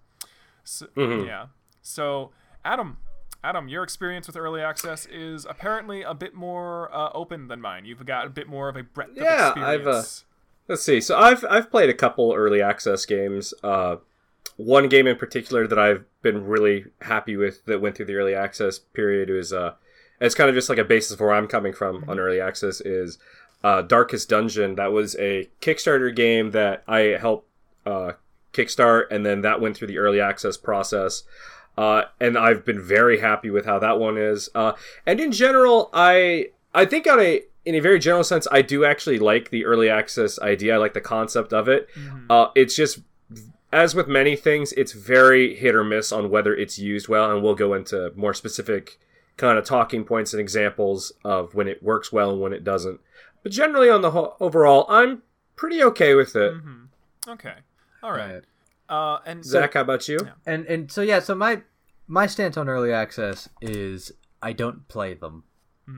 [0.63, 1.26] So, mm-hmm.
[1.26, 1.48] Yeah.
[1.82, 2.32] So,
[2.63, 2.98] Adam,
[3.43, 7.84] Adam, your experience with early access is apparently a bit more uh, open than mine.
[7.84, 10.25] You've got a bit more of a breadth Yeah, of I've, uh, experience.
[10.69, 11.01] Let's see.
[11.01, 13.53] So I've I've played a couple early access games.
[13.62, 13.97] Uh,
[14.56, 18.34] one game in particular that I've been really happy with that went through the early
[18.34, 19.73] access period is uh,
[20.21, 22.79] it's kind of just like a basis for where I'm coming from on early access
[22.79, 23.17] is
[23.62, 24.75] uh, Darkest Dungeon.
[24.75, 27.49] That was a Kickstarter game that I helped
[27.86, 28.13] uh,
[28.53, 31.23] kickstart, and then that went through the early access process.
[31.78, 34.50] Uh, and I've been very happy with how that one is.
[34.54, 34.74] Uh,
[35.06, 38.84] and in general, I I think on a in a very general sense, I do
[38.86, 40.76] actually like the early access idea.
[40.76, 41.88] I like the concept of it.
[42.30, 43.00] Uh, it's just
[43.72, 47.42] as with many things, it's very hit or miss on whether it's used well, and
[47.42, 49.00] we'll go into more specific
[49.36, 53.00] kind of talking points and examples of when it works well and when it doesn't.
[53.42, 55.24] But generally, on the whole, overall, I'm
[55.56, 56.54] pretty okay with it.
[57.28, 57.56] Okay.
[58.04, 58.44] All right.
[58.93, 59.13] Right.
[59.15, 60.19] Uh, and Zach, how about you?
[60.45, 61.62] And and so yeah, so my
[62.08, 65.43] my stance on early access is I don't play them.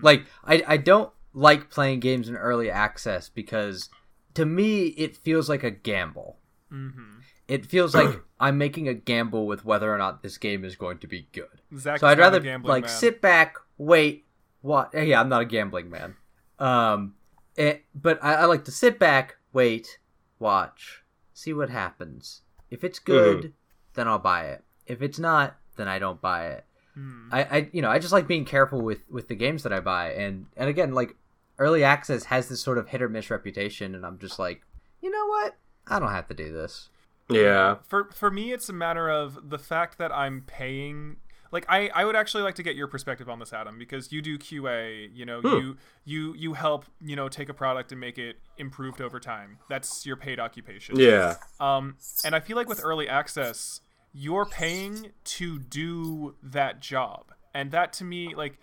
[0.02, 3.90] Like I I don't like playing games in early access because
[4.34, 6.38] to me it feels like a gamble.
[6.72, 7.22] Mhm.
[7.48, 10.98] It feels like I'm making a gamble with whether or not this game is going
[11.00, 11.62] to be good.
[11.78, 12.90] Zach so I'd rather like man.
[12.90, 14.26] sit back, wait,
[14.62, 14.92] what?
[14.94, 16.16] Yeah, I'm not a gambling man.
[16.58, 17.14] Um,
[17.56, 20.00] it, but I, I like to sit back, wait,
[20.40, 21.04] watch,
[21.34, 22.42] see what happens.
[22.70, 23.54] If it's good,
[23.94, 24.64] then I'll buy it.
[24.88, 26.66] If it's not, then I don't buy it.
[26.94, 27.30] Hmm.
[27.32, 29.80] I, I, you know, I just like being careful with with the games that I
[29.80, 31.16] buy, and and again, like
[31.60, 34.62] early access has this sort of hit or miss reputation, and I'm just like,
[35.02, 35.58] you know what?
[35.88, 36.90] I don't have to do this.
[37.30, 37.78] Yeah.
[37.88, 41.18] For for me, it's a matter of the fact that I'm paying.
[41.56, 44.22] Like I, I would actually like to get your perspective on this, Adam, because you
[44.22, 45.10] do QA.
[45.16, 49.00] You know, you you you help you know take a product and make it improved
[49.00, 49.60] over time.
[49.70, 51.00] That's your paid occupation.
[51.00, 51.36] Yeah.
[51.62, 53.80] Um, and I feel like with early access,
[54.12, 58.60] you're paying to do that job, and that to me, like,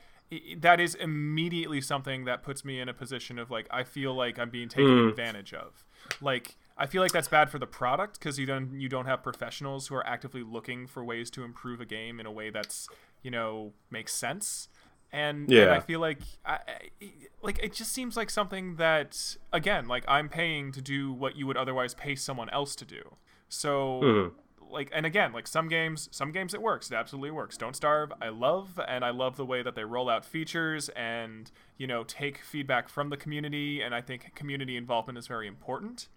[0.58, 4.38] that is immediately something that puts me in a position of like I feel like
[4.38, 5.82] I'm being taken advantage of.
[6.20, 9.22] Like, I feel like that's bad for the product because you don't you don't have
[9.22, 12.88] professionals who are actively looking for ways to improve a game in a way that's
[13.22, 14.68] you know makes sense.
[15.14, 15.74] And, and Yeah.
[15.74, 17.08] I feel like I, I,
[17.42, 21.46] like it just seems like something that again like I'm paying to do what you
[21.46, 23.16] would otherwise pay someone else to do.
[23.48, 24.32] So Mhm.
[24.70, 28.10] like and again like some games some games it works it absolutely works don't starve
[28.22, 32.02] i love and i love the way that they roll out features and you know
[32.04, 36.08] take feedback from the community and i think community involvement is very important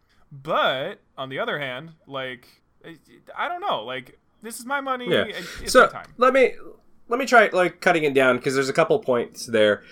[0.43, 2.47] but on the other hand like
[3.37, 5.25] i, don't know like this is my money Yeah.
[5.61, 6.53] it's so my time let me
[7.07, 9.83] let me try like cutting it down because there's a couple points there.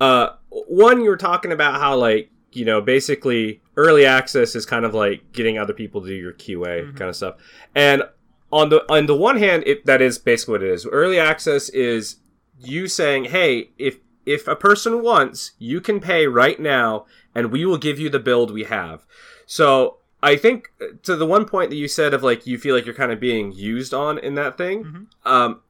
[0.00, 4.84] Uh, one, you were talking about how like you know basically early access is kind
[4.86, 7.34] of like getting other people to do your QA kind of stuff,
[7.74, 8.02] and
[8.50, 10.86] on the on the one hand, it that is basically what it is.
[10.86, 12.16] Early access is
[12.58, 17.04] you saying, "Hey, if if a person wants, you can pay right now,
[17.34, 19.04] and we will give you the build we have."
[19.46, 22.74] So I think uh, to the one point that you said of like you feel
[22.74, 24.84] like you're kind of being used on in that thing.
[24.84, 25.06] Mhm.
[25.30, 25.60] Um,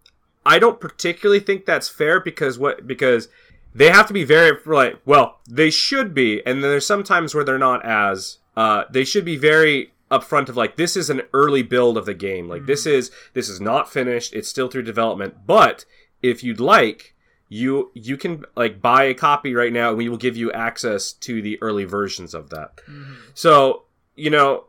[0.46, 3.28] I don't particularly think that's fair because what because
[3.74, 7.44] they have to be very like well they should be, and then there's sometimes where
[7.44, 11.62] they're not as uh, they should be very upfront of like this is an early
[11.62, 15.34] build of the game like this is this is not finished it's still through development
[15.46, 15.84] but
[16.22, 17.13] if you'd like
[17.48, 21.12] you you can like buy a copy right now and we will give you access
[21.12, 22.76] to the early versions of that.
[22.88, 23.16] Mhm.
[23.34, 23.84] so
[24.16, 24.64] you know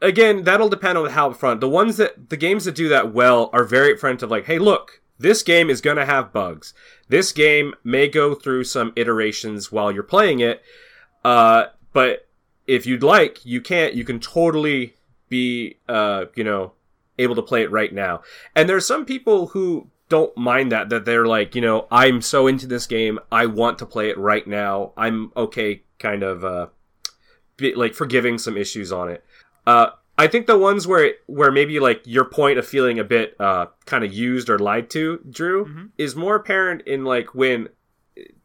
[0.00, 1.60] again that'll depend on how upfront.
[1.60, 4.58] The ones that the games that do that well are very upfront of like hey
[4.58, 6.74] look this game is going to have bugs.
[7.08, 10.62] This game may go through some iterations while you're playing it
[11.24, 12.28] uh, but
[12.66, 14.94] if you'd like you can't you can totally
[15.28, 16.72] be uh, you know
[17.18, 18.22] able to play it right now.
[18.56, 22.46] And there's some people who don't mind that that they're like you know i'm so
[22.46, 26.66] into this game i want to play it right now i'm okay kind of uh
[27.56, 29.24] be, like forgiving some issues on it.
[29.66, 29.86] Uh
[30.18, 33.34] i think the ones where it, where maybe like your point of feeling a bit
[33.40, 35.04] uh kind of used or lied to
[35.38, 35.88] drew Mhm.
[35.96, 37.68] is more apparent in like when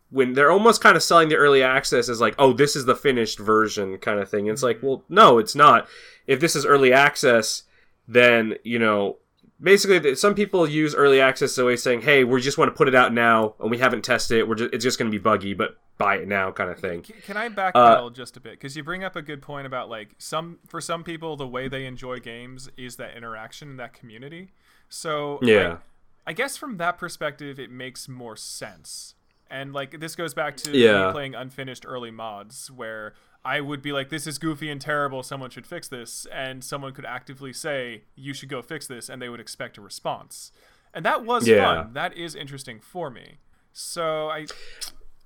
[0.09, 2.95] when they're almost kind of selling the early access as like oh this is the
[2.95, 4.47] finished version kind of thing.
[4.47, 5.87] It's like well no it's not.
[6.27, 7.63] If this is early access
[8.07, 9.17] then you know
[9.61, 12.69] basically some people use early access as a way of saying hey we just want
[12.71, 15.09] to put it out now and we haven't tested it we're just, it's just going
[15.11, 18.09] to be buggy but buy it now kind of thing C- Can I backpedal Uh,
[18.11, 18.51] just a bit?
[18.51, 21.67] Because you bring up a good point about like some for some people the way
[21.67, 24.51] they enjoy games is that interaction and that community.
[24.89, 25.67] So Yeah.
[25.69, 25.79] like,
[26.27, 29.15] I guess from that perspective it makes more sense.
[29.49, 31.11] And like this goes back to Yeah.
[31.11, 33.15] playing unfinished early mods where
[33.55, 35.23] I would be like, "This is goofy and terrible.
[35.23, 39.21] Someone should fix this," and someone could actively say, "You should go fix this," and
[39.21, 40.51] they would expect a response.
[40.93, 41.63] And that was Yeah.
[41.83, 41.93] fun.
[41.93, 43.37] That is interesting for me.
[43.73, 44.47] So I,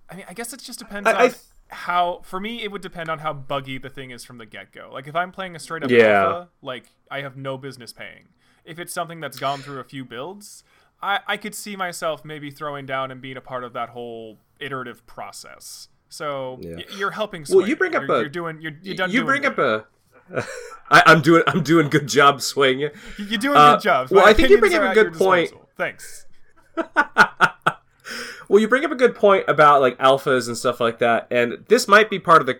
[0.09, 2.21] I mean, I guess it just depends I- I on th- how.
[2.23, 4.89] For me, it would depend on how buggy the thing is from the get go.
[4.91, 6.23] Like if I'm playing a straight up Yeah.
[6.23, 8.29] alpha, like I have no business paying.
[8.65, 10.63] If it's something that's gone through a few builds,
[11.01, 14.37] I, I could see myself maybe throwing down and being a part of that whole
[14.59, 15.87] iterative process.
[16.11, 16.75] So Yeah.
[16.75, 17.45] y- you're helping.
[17.49, 18.61] Well, you bring up you're, a- You're doing.
[18.61, 19.09] You're, you're done.
[19.09, 19.59] you doing bring good.
[19.59, 19.85] up
[20.29, 20.45] a
[20.89, 24.11] I, i'm doing i'm doing good job swaying it You're doing uh, good jobs.
[24.11, 25.49] well, I think you bring up a good point.
[25.49, 25.69] disposal.
[25.77, 26.25] Thanks.
[28.49, 31.63] Well, you bring up a good point about like alphas and stuff like that, and
[31.69, 32.59] this might be part of the.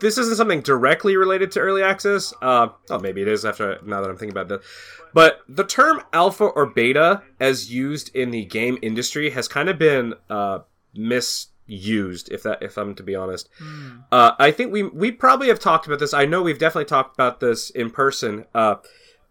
[0.00, 2.32] This isn't something directly related to early access.
[2.40, 4.62] Uh, oh, maybe it is after now that I'm thinking about that.
[5.12, 9.78] But the term alpha or beta, as used in the game industry, has kind of
[9.78, 10.60] been uh,
[11.70, 12.30] misused.
[12.30, 13.48] If that, if I'm to be honest,
[14.12, 16.12] uh, I think we we probably have talked about this.
[16.12, 18.44] I know we've definitely talked about this in person.
[18.54, 18.76] Uh,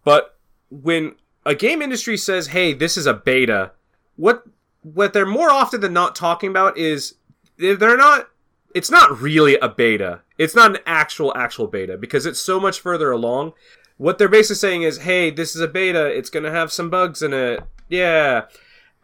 [0.04, 0.36] but
[0.70, 3.72] when a game industry says, "Hey, this is a beta,"
[4.16, 4.44] what
[4.82, 7.14] what they're more often than not talking about is
[7.56, 8.28] they're they're not
[8.74, 12.80] it's not really a beta it's not an actual actual beta because it's so much
[12.80, 13.52] further along
[13.98, 16.88] what they're basically saying is hey this is a beta it's going to have some
[16.88, 18.44] bugs in it yeah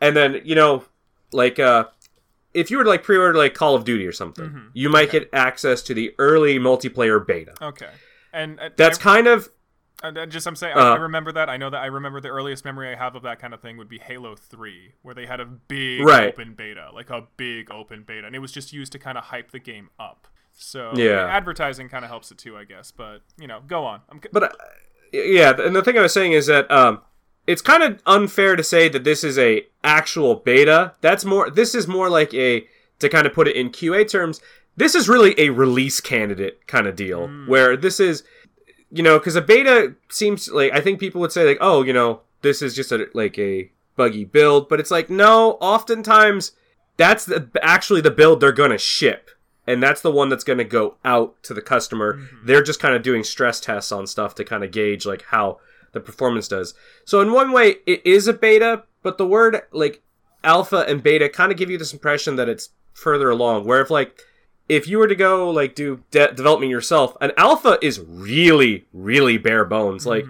[0.00, 0.84] and then you know
[1.32, 1.84] like uh
[2.56, 4.70] if you were to like pre-order like call of duty or something Mhm.
[4.74, 5.20] you might Okay.
[5.20, 7.90] get access to the early multiplayer beta Okay.
[8.32, 9.48] And uh, that's I- kind of
[10.02, 11.48] And uh, just I'm saying, Uh, I, I remember that.
[11.48, 13.78] I know that I remember the earliest memory I have of that kind of thing
[13.78, 16.28] would be Halo 3, where they had a big Right.
[16.28, 19.24] open beta, like a big open beta, and it was just used to kind of
[19.24, 20.28] hype the game up.
[20.52, 21.26] So Yeah.
[21.26, 22.90] advertising kind of helps it too, I guess.
[22.90, 24.02] But you know, go on.
[24.10, 24.48] I'm, But uh,
[25.12, 27.00] yeah, and the thing I was saying is that um,
[27.46, 30.94] it's kind of unfair to say that this is a actual beta.
[31.00, 31.50] That's more.
[31.50, 32.66] This is more like a
[32.98, 34.40] to kind of put it in QA terms.
[34.76, 37.48] This is really a release candidate kind of deal, hmm.
[37.48, 38.24] where this is,
[38.90, 41.92] you know, because a beta seems like I think people would say like, oh, you
[41.92, 45.52] know, this is just a like a buggy build, but it's like no.
[45.60, 46.52] Oftentimes,
[46.96, 49.30] that's the, actually the build they're gonna ship
[49.66, 52.14] and that's the one that's going to go out to the customer.
[52.18, 52.46] Hmm.
[52.46, 55.58] They're just kind of doing stress tests on stuff to kind of gauge like how
[55.96, 56.72] the performance does.
[57.04, 60.02] So in one way, it is a beta, but the word like
[60.44, 63.64] alpha and beta kind of give you this impression that it's further along.
[63.66, 64.20] Where if like
[64.68, 69.38] if you were to go like do de- development yourself, an alpha is really really
[69.38, 70.06] bare bones.
[70.06, 70.24] Like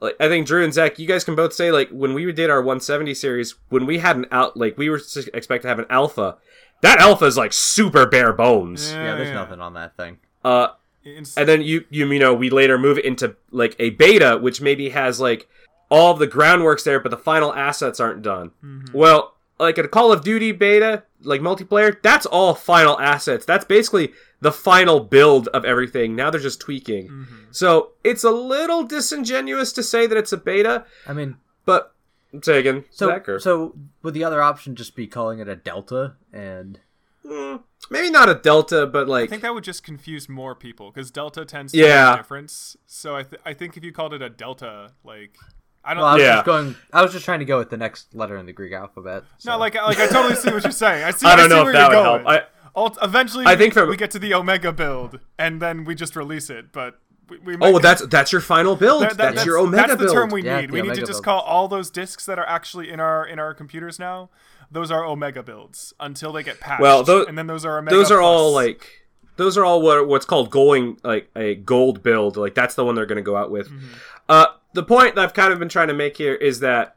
[0.00, 2.50] like I think Drew and Zach, you guys can both say like when we did
[2.50, 5.78] our 170 series, when we had an out like we were s- expect to have
[5.78, 6.36] an alpha,
[6.82, 8.92] that alpha is like super bare bones.
[8.92, 10.18] Yeah, there's nothing on that thing.
[10.44, 10.68] Uh,
[11.04, 14.60] It's- and then you you you know we later move into like a beta, which
[14.60, 15.48] maybe has like
[15.90, 18.50] all the groundwork's there, but the final assets aren't done.
[18.92, 23.44] Well, like a Call of Duty beta, like multiplayer, that's all final assets.
[23.44, 26.16] That's basically the final build of everything.
[26.16, 27.08] Now they're just tweaking.
[27.08, 27.34] Mm-hmm.
[27.50, 31.94] So it's a little disingenuous to say that it's a beta, I mean, but
[32.42, 32.84] taken.
[32.90, 36.14] So, Zach, so would the other option just be calling it a delta?
[36.32, 36.80] And
[37.24, 40.90] Mm, maybe not a delta, but like I think that would just confuse more people
[40.90, 42.10] because delta tends to Yeah.
[42.10, 42.76] be a difference.
[42.86, 45.36] So I, th- I think if you called it a delta, like
[45.84, 46.02] I don't.
[46.02, 46.34] well, I was Yeah.
[46.36, 46.76] just going.
[46.92, 49.24] I was just trying to go with the next letter in the Greek alphabet.
[49.38, 51.02] so- no, like like I totally see what you're saying.
[51.04, 51.26] I see.
[51.26, 52.24] I don't see know where if that you're would going.
[52.26, 52.42] help.
[52.44, 52.46] I
[52.76, 55.94] Ult- eventually, I think we, from- we get to the Omega build, and then we
[55.94, 56.72] just release it.
[56.72, 56.98] But
[57.30, 59.02] we, we oh, might- well, that's that's your final build.
[59.02, 60.14] that- that- that's, your Omega that's the build.
[60.14, 60.70] term we Yeah, need.
[60.70, 61.24] the We need to just build.
[61.24, 64.28] call all those discs that are actually in our in our computers now.
[64.70, 66.82] Those are Omega builds until they get patched.
[66.82, 69.04] Well, tho- and then those are Omega those are all like
[69.36, 72.36] those are all what what's called going like a gold build.
[72.36, 73.68] Like that's the one they're going to go out with.
[73.68, 73.86] Mm-hmm.
[74.28, 76.96] Uh, the point that I've kind of been trying to make here is that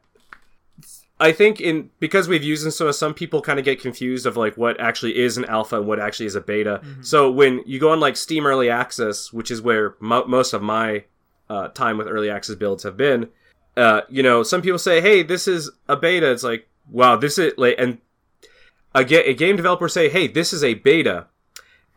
[1.20, 4.56] I think in because we've used so some people kind of get confused of like
[4.56, 6.80] what actually is an alpha and what actually is a beta.
[6.82, 7.02] Mm-hmm.
[7.02, 10.62] So when you go on like Steam Early Access, which is where mo- most of
[10.62, 11.04] my
[11.50, 13.28] uh, time with early access builds have been,
[13.76, 17.38] uh, you know, some people say, "Hey, this is a beta." It's like, wow, this
[17.38, 17.98] is like, and
[18.94, 21.26] a, ga- a game developer say, "Hey, this is a beta,"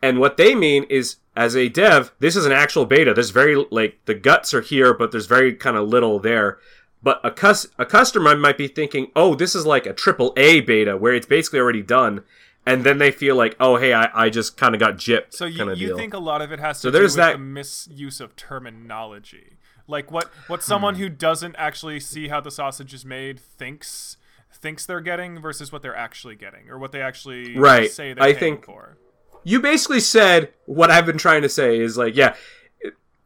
[0.02, 3.14] and what they mean is, as a dev, this is an actual beta.
[3.14, 6.58] There's very like the guts are here, but there's very kind of little there.
[7.02, 10.60] But a cus- a customer might be thinking, "Oh, this is like a triple A
[10.60, 12.22] beta where it's basically already done,"
[12.64, 15.46] and then they feel like, "Oh, hey, I, I just kind of got gypped." So
[15.46, 17.38] you, you think a lot of it has to So do there's with that- the
[17.38, 19.56] misuse of terminology,
[19.88, 21.02] like what what someone hmm.
[21.02, 24.16] who doesn't actually see how the sausage is made thinks
[24.62, 27.90] thinks they're getting versus what they're actually getting or what they actually Right.
[27.90, 28.96] say they're I paying think- for.
[29.44, 32.34] you basically said what I've been trying to say is like, yeah,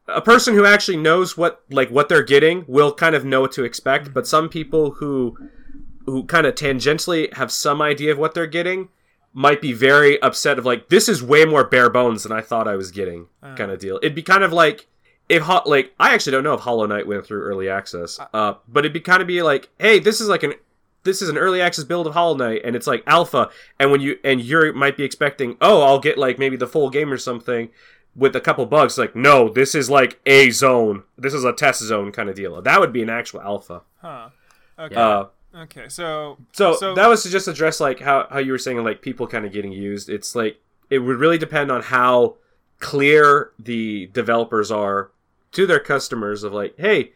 [0.09, 3.53] a person who actually knows what like what they're getting will kind of know what
[3.53, 5.37] to expect, but some people who
[6.07, 8.89] who kind of tangentially have some idea of what they're getting
[9.35, 12.69] might be very upset of like this is way more bare bones than I thought
[12.69, 13.27] I was getting
[13.57, 13.99] kind of deal.
[14.01, 14.87] It'd be kind of like
[15.29, 18.55] if Ho- like I actually don't know if Hollow Knight went through early access, uh,
[18.69, 20.55] but it'd be kind of be like, hey, this is like an
[21.07, 23.49] this is an early access build of Hollow Knight, and it's like alpha,
[23.81, 26.91] and when you and you might be expecting, oh, I'll get like maybe the full
[26.91, 27.71] game or something
[28.15, 28.99] with a couple bugs.
[28.99, 31.05] Like, no, this is like a zone.
[31.17, 32.61] This is a test zone kind of deal.
[32.61, 33.83] That would be an actual alpha.
[34.03, 34.29] Huh.
[34.79, 34.95] Okay.
[34.95, 35.89] Uh, okay.
[35.89, 39.01] So so, So- that was to just address like how, how you were saying like
[39.01, 40.09] people kind of getting used.
[40.11, 42.37] It's like it would really depend on how
[42.79, 45.11] clear the developers are
[45.53, 47.13] to their customers of like, hey,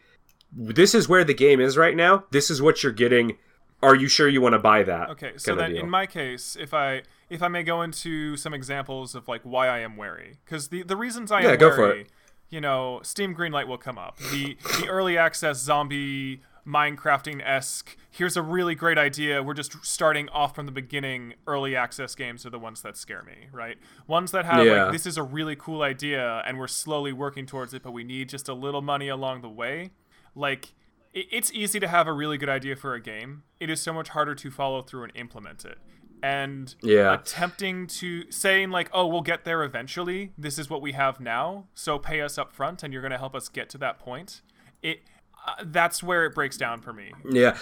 [0.51, 2.25] this is where the game is right now.
[2.31, 3.37] This is what you're getting.
[3.83, 5.09] Are you sure you want to buy that?
[5.11, 9.15] Okay, so then in my case, if I if I may go into some examples
[9.15, 11.81] of like why I am wary, because the the reasons I Yeah, am go for
[11.87, 12.07] wary,
[12.49, 14.17] you know, Steam Greenlight will come up.
[14.17, 17.97] The the early access zombie Minecrafting esque.
[18.11, 19.41] Here's a really great idea.
[19.41, 21.33] We're just starting off from the beginning.
[21.47, 23.77] Early access games are the ones that scare me, right?
[24.05, 24.83] Ones that have Yeah.
[24.83, 28.03] like this is a really cool idea and we're slowly working towards it, but we
[28.03, 29.89] need just a little money along the way.
[30.35, 30.71] Like it-
[31.13, 33.43] it's easy to have a really good idea for a game.
[33.59, 35.77] It is so much harder to follow through and implement it.
[36.23, 37.13] And Yeah.
[37.15, 40.33] attempting to saying like, "Oh, we'll get there eventually.
[40.37, 43.17] This is what we have now, so pay us up front, and you're going to
[43.17, 44.41] help us get to that point."
[44.83, 45.01] It
[45.47, 47.11] uh, that's where it breaks down for me.
[47.29, 47.57] Yeah.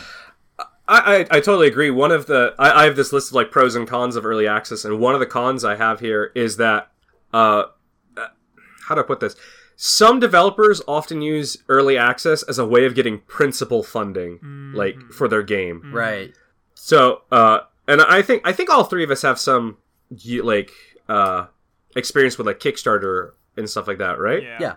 [0.60, 0.66] I,
[1.32, 1.90] I, I totally agree.
[1.90, 4.48] One of the I, I have this list of like pros and cons of early
[4.48, 6.92] access, and one of the cons I have here is that
[7.34, 7.64] uh,
[8.18, 8.28] uh,
[8.88, 9.36] how do I put this?
[9.82, 15.30] Some developers often use early access as a way of getting principal funding, like for
[15.30, 15.94] their game.
[15.94, 16.34] Right.
[16.74, 19.78] So, uh, and I think I think all three of us have some
[20.26, 20.74] like
[21.08, 21.46] uh,
[21.96, 24.44] experience with like Kickstarter and stuff like that, right?
[24.44, 24.58] Yeah.
[24.60, 24.76] Yeah.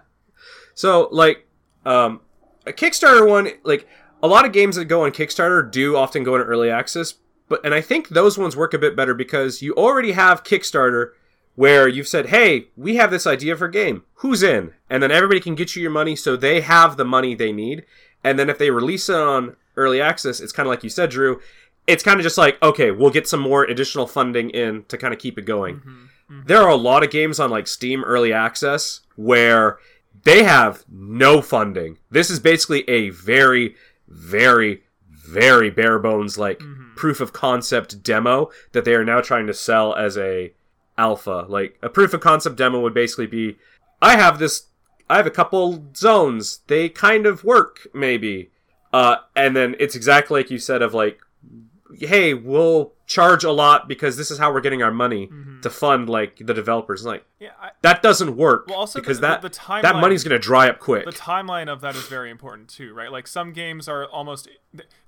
[0.75, 1.49] So like
[1.85, 2.21] um
[2.65, 3.89] a Kickstarter one like
[4.23, 7.15] a lot of games that go on Kickstarter do often go into early access,
[7.49, 11.15] but and I think those ones work a bit better because you already have Kickstarter
[11.55, 14.05] where you've said, "Hey, we have this idea for a game.
[14.17, 17.35] Who's in?" And then everybody can get you your money so they have the money
[17.35, 17.85] they need.
[18.25, 21.11] And then if they release it on early access, it's kind of like you said,
[21.11, 21.41] Drew,
[21.87, 25.13] it's kind of just like, "Okay, we'll get some more additional funding in to kind
[25.13, 26.05] of keep it going." Mm-hmm.
[26.33, 26.47] Mm-hmm.
[26.47, 29.79] There are a lot of games on like Steam early access where
[30.25, 31.99] they have no funding.
[32.11, 33.75] This is basically a very,
[34.09, 36.95] very, very bare bones like mm-hmm.
[36.95, 40.53] proof of concept demo that they are now trying to sell as a
[40.99, 41.47] alpha.
[41.49, 43.57] Like a proof of concept demo would basically be
[44.01, 44.67] I have this
[45.11, 46.61] I have a couple zones.
[46.67, 48.51] They kind of work maybe.
[48.93, 51.21] Uh and then it's exactly like you said of like
[51.99, 55.29] hey, we'll charge a lot because this is how we're getting our money
[55.61, 57.05] to fund like the developers.
[57.05, 57.51] Like Yeah.
[57.61, 60.39] I, that doesn't work Well, also because the- that the timeline- that money's going to
[60.39, 61.05] dry up quick.
[61.05, 63.13] the timeline of that is very important too, right?
[63.13, 64.49] Like some games are almost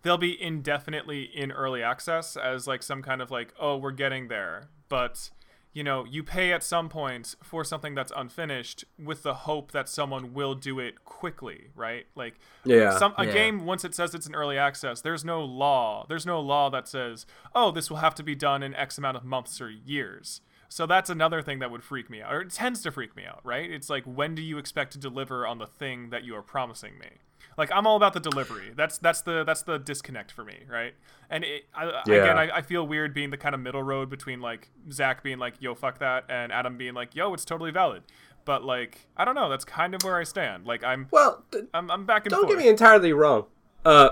[0.03, 4.29] they'll be indefinitely in early access as like some kind of like oh we're getting
[4.29, 5.31] there, but
[5.75, 9.89] you know, you pay at some point for something that's unfinished with the hope that
[9.89, 12.07] someone will do it quickly, right?
[12.15, 12.97] Like, Yeah.
[12.97, 13.33] some a Yeah.
[13.33, 16.07] game once it says it's an early access, there's no law.
[16.09, 19.17] There's no law that says, "Oh, this will have to be done in X amount
[19.19, 22.51] of months or years." So that's another thing that would freak me out, or it
[22.51, 23.71] tends to freak me out, right?
[23.71, 26.99] It's like, when do you expect to deliver on the thing that you are promising
[26.99, 27.19] me?
[27.57, 28.73] Like, I'm all about the delivery.
[28.77, 30.95] That's that's the that's the disconnect for me, right?
[31.31, 32.15] And it, I, Yeah.
[32.17, 35.39] again, I, I feel weird being the kind of middle road between like Zach being
[35.39, 38.03] like, "Yo, fuck that," and Adam being like, "Yo, it's totally valid."
[38.45, 39.49] But like, I don't know.
[39.49, 40.67] That's kind of where I stand.
[40.67, 42.57] Like, I'm well, th- I'm, I'm back and don't forth.
[42.57, 43.47] get me entirely wrong.
[43.85, 44.11] Uh,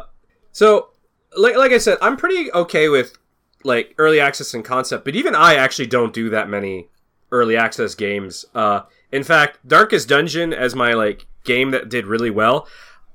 [0.52, 0.90] so
[1.36, 3.16] like like I said, I'm pretty okay with
[3.64, 6.88] like early access and concept, but even I actually don't do that many
[7.30, 8.44] early access games.
[8.54, 12.66] Uh, in fact, Darkest Dungeon as my like game that did really well.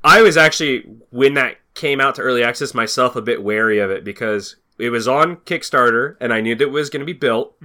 [0.07, 3.91] I was actually when that came out to early access myself a bit wary of
[3.91, 7.11] it because it was on Kickstarter and I knew that it was going to be
[7.13, 7.55] built,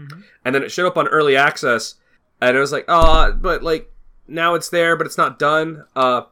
[0.45, 1.95] and then it showed up on early access,
[2.41, 3.93] and it was like, oh, but like
[4.27, 5.85] now it's there, but it's not done.
[5.95, 6.23] Uh,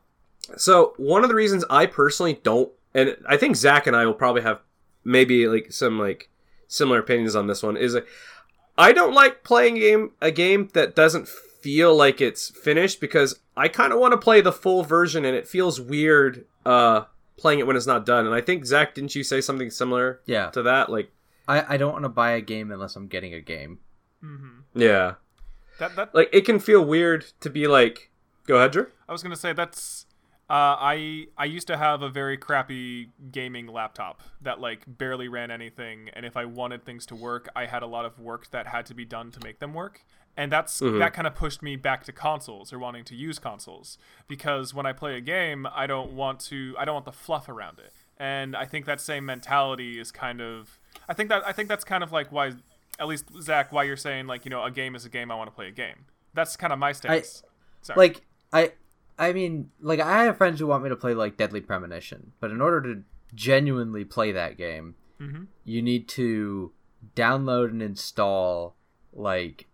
[0.56, 4.14] so one of the reasons I personally don't, and I think Zach and I will
[4.14, 4.60] probably have
[5.04, 6.28] maybe like some like
[6.66, 8.06] similar opinions on this one, is like,
[8.76, 11.28] I don't like playing game a game that doesn't
[11.60, 15.36] feel like it's finished because I kind of want to play the full version and
[15.36, 17.02] it feels weird uh
[17.36, 18.26] playing it when it's not done.
[18.26, 20.50] And I think Zach, didn't you say something similar Yeah.
[20.50, 20.90] to that?
[20.90, 21.10] Like,
[21.48, 23.78] I, I don't want to buy a game unless I'm getting a game.
[24.22, 24.78] Mm-hmm.
[24.80, 25.14] yeah,
[25.78, 28.10] That that like it can feel weird to be like,
[28.46, 28.86] go ahead, Drew.
[29.08, 30.06] I was gonna say that's.
[30.50, 35.50] Uh, I I used to have a very crappy gaming laptop that like barely ran
[35.50, 38.66] anything, and if I wanted things to work, I had a lot of work that
[38.66, 40.04] had to be done to make them work,
[40.40, 43.98] and that's that kind of pushed me back to consoles or wanting to use consoles
[44.26, 47.48] because when I play a game, I don't want to I don't want the fluff
[47.48, 50.78] around it, and I think that same mentality is kind of
[51.08, 52.52] I think that I think that's kind of like why
[52.98, 55.34] at least Zach why you're saying like you know a game is a game I
[55.34, 56.06] want to play a game.
[56.34, 57.42] That's kind of my stance.
[57.82, 57.96] Sorry.
[57.98, 58.22] Like
[58.52, 58.72] I
[59.18, 62.50] I mean, like I have friends who want me to play like Deadly Premonition, but
[62.50, 63.02] in order to
[63.34, 65.48] genuinely play that game, Mhm.
[65.64, 66.72] you need to
[67.14, 68.76] download and install
[69.12, 69.66] like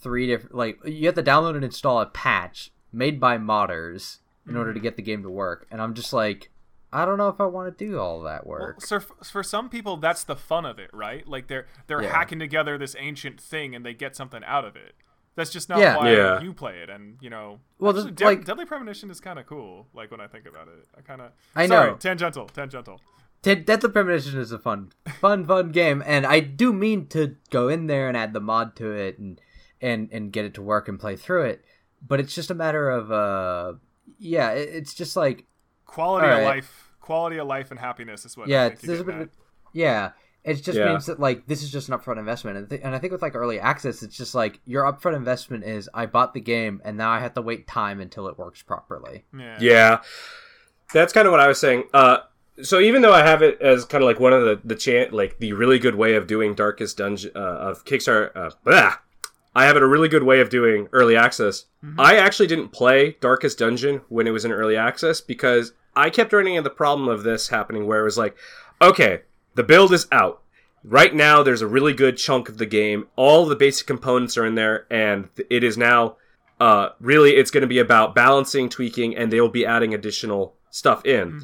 [0.00, 4.56] three different like you have to download and install a patch made by modders in
[4.56, 4.82] order to mm.
[4.82, 5.66] get the game to work.
[5.70, 6.50] And I'm just like
[6.92, 8.82] I don't know if I want to do all that Well, work.
[8.84, 11.26] so f- for some people, that's the fun of it, right?
[11.26, 12.12] Like they're they're Yeah.
[12.12, 14.94] hacking together this ancient thing and they get something out of it.
[15.34, 15.96] That's just not Yeah.
[15.96, 16.40] why Yeah.
[16.42, 17.60] you play it, and you know.
[17.78, 19.88] Well, actually, just, Dead- like- Deadly Premonition is kind of cool.
[19.94, 21.32] Like when I think about it, I kind of.
[21.56, 21.96] I Sorry, know.
[21.96, 23.00] tangential, tangential.
[23.40, 27.68] Dead- Deadly Premonition is a fun, fun, fun game, and I do mean to go
[27.68, 29.40] in there and add the mod to it and
[29.82, 31.64] and and get it to work and play through it.
[32.06, 33.74] But it's just a matter of, uh,
[34.18, 35.44] yeah, it, it's just like,
[35.84, 38.48] Quality All of life, quality of life, and happiness is what.
[38.48, 39.28] yeah, I it's, think there's a bit, of,
[39.74, 40.12] yeah,
[40.42, 40.86] it just Yeah.
[40.88, 43.20] means that like this is just an upfront investment, and, th- and I think with
[43.22, 46.96] like early access, it's just like your upfront investment is I bought the game and
[46.96, 49.24] now I have to wait time until it works properly.
[49.38, 49.58] Yeah.
[49.60, 49.98] Yeah,
[50.92, 51.84] that's kind of what I was saying.
[51.92, 52.18] Uh,
[52.62, 55.12] so even though I have it as kind of like one of the the chant
[55.12, 58.94] like the really good way of doing Darkest Dungeon uh, of Kickstarter, uh, blah,
[59.54, 61.66] I have it a really good way of doing early access.
[61.98, 66.32] I actually didn't play Darkest Dungeon when it was in early access because I kept
[66.32, 68.34] running into the problem of this happening where it was like,
[68.80, 69.22] okay,
[69.54, 70.40] the build is out.
[70.84, 73.06] Right now, there's a really good chunk of the game.
[73.14, 76.16] All the basic components are in there, and it is now
[76.58, 80.54] uh, really it's going to be about balancing, tweaking, and they will be adding additional
[80.70, 81.40] stuff in.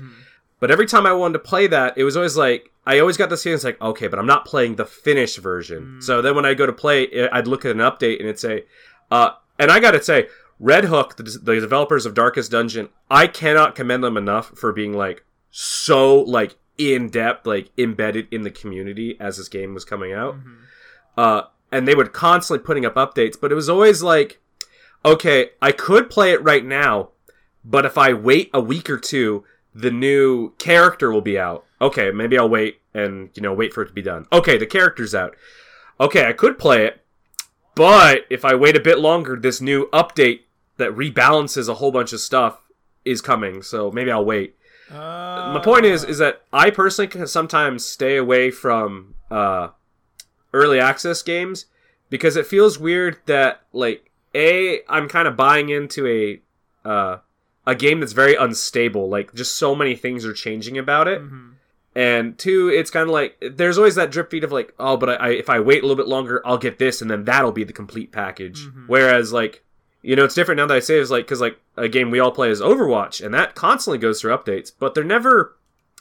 [0.61, 3.31] But every time I wanted to play that, it was always like I always got
[3.31, 6.01] this feeling it's like okay, but I'm not playing the finished version.
[6.03, 8.39] So then when I go to play, it- I'd look at an update and it'd
[8.39, 8.65] say,
[9.11, 10.29] uh, and I got to say,
[10.61, 14.93] Red Hook, the, the developers of Darkest Dungeon, I cannot commend them enough for being
[14.93, 20.13] like so like in depth, like embedded in the community as this game was coming
[20.13, 20.37] out.
[21.17, 24.41] Uh, and they would constantly putting up updates, but it was always like,
[25.05, 27.11] okay, I could play it right now,
[27.65, 29.45] but if I wait a week or two,
[29.75, 31.65] the new character will be out.
[31.81, 34.27] Okay, maybe I'll wait and you know wait for it to be done.
[34.33, 35.37] Okay, the character's out.
[36.01, 37.05] Okay, I could play it,
[37.75, 40.41] but if I wait a bit longer, this new update
[40.77, 42.61] that rebalances a whole bunch of stuff
[43.05, 43.63] is coming.
[43.63, 44.57] So maybe I'll wait.
[44.91, 49.69] Uh, My point is, is that I personally can sometimes stay away from uh,
[50.53, 51.67] early access games
[52.11, 56.41] because it feels weird that like a I'm kind of buying into a
[56.89, 57.19] uh,
[57.69, 59.09] a game that's very unstable.
[59.11, 61.53] Like just so many things are changing about it, mhm.
[61.95, 65.11] and two, it's kind of like there's always that drip feed of like, oh, but
[65.11, 67.53] I, I if I wait a little bit longer, I'll get this, and then that'll
[67.53, 68.67] be the complete package.
[68.67, 68.85] Mhm.
[68.89, 69.63] Whereas like
[70.01, 72.21] you know, it's different now that I say it's like because like a game we
[72.21, 75.55] all play is Overwatch, and that constantly goes through updates, but they're never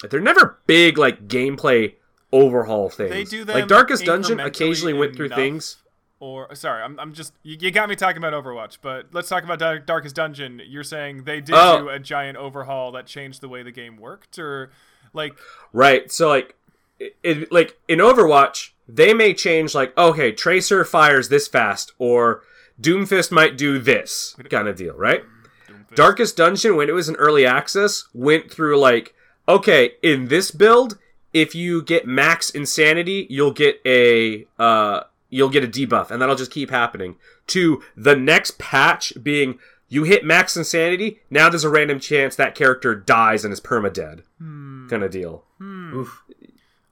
[0.10, 1.96] they're never big like gameplay
[2.32, 3.12] overhaul things.
[3.12, 5.38] They do like Darkest Dungeon occasionally went through enough.
[5.38, 5.78] things.
[6.20, 9.44] Or sorry, I'm, I'm just you, you got me talking about Overwatch, but let's talk
[9.44, 10.62] about Dark, Darkest Dungeon.
[10.66, 11.80] You're saying they did Oh.
[11.82, 14.72] do a giant overhaul that changed the way the game worked, or
[15.14, 15.34] like
[15.74, 16.12] Right.
[16.12, 16.56] So like
[17.00, 22.42] it, it like in Overwatch, they may change like okay, Tracer fires this fast or
[22.82, 25.24] Doomfist might do this kind of deal, right?
[25.68, 25.96] Doomfist.
[25.96, 29.14] Darkest Dungeon when it was in early access went through like
[29.48, 30.98] okay, in this build,
[31.34, 36.36] if you get max insanity, you'll get a uh you'll get a debuff and that'll
[36.36, 37.16] just keep happening.
[37.48, 39.60] To the next patch being
[39.90, 44.24] you hit max insanity, now there's a random chance that character dies and is permadead.
[44.38, 44.88] Hmm.
[44.88, 45.46] Kind of deal.
[45.58, 45.94] Hmm.
[45.96, 46.24] Oof.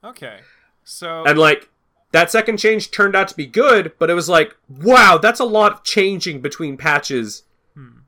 [0.02, 0.40] Okay,
[0.84, 1.68] so And like
[2.12, 5.44] that second change turned out to be good, but it was like, wow, that's a
[5.44, 7.42] lot of changing between patches.
[7.74, 7.98] Hmm.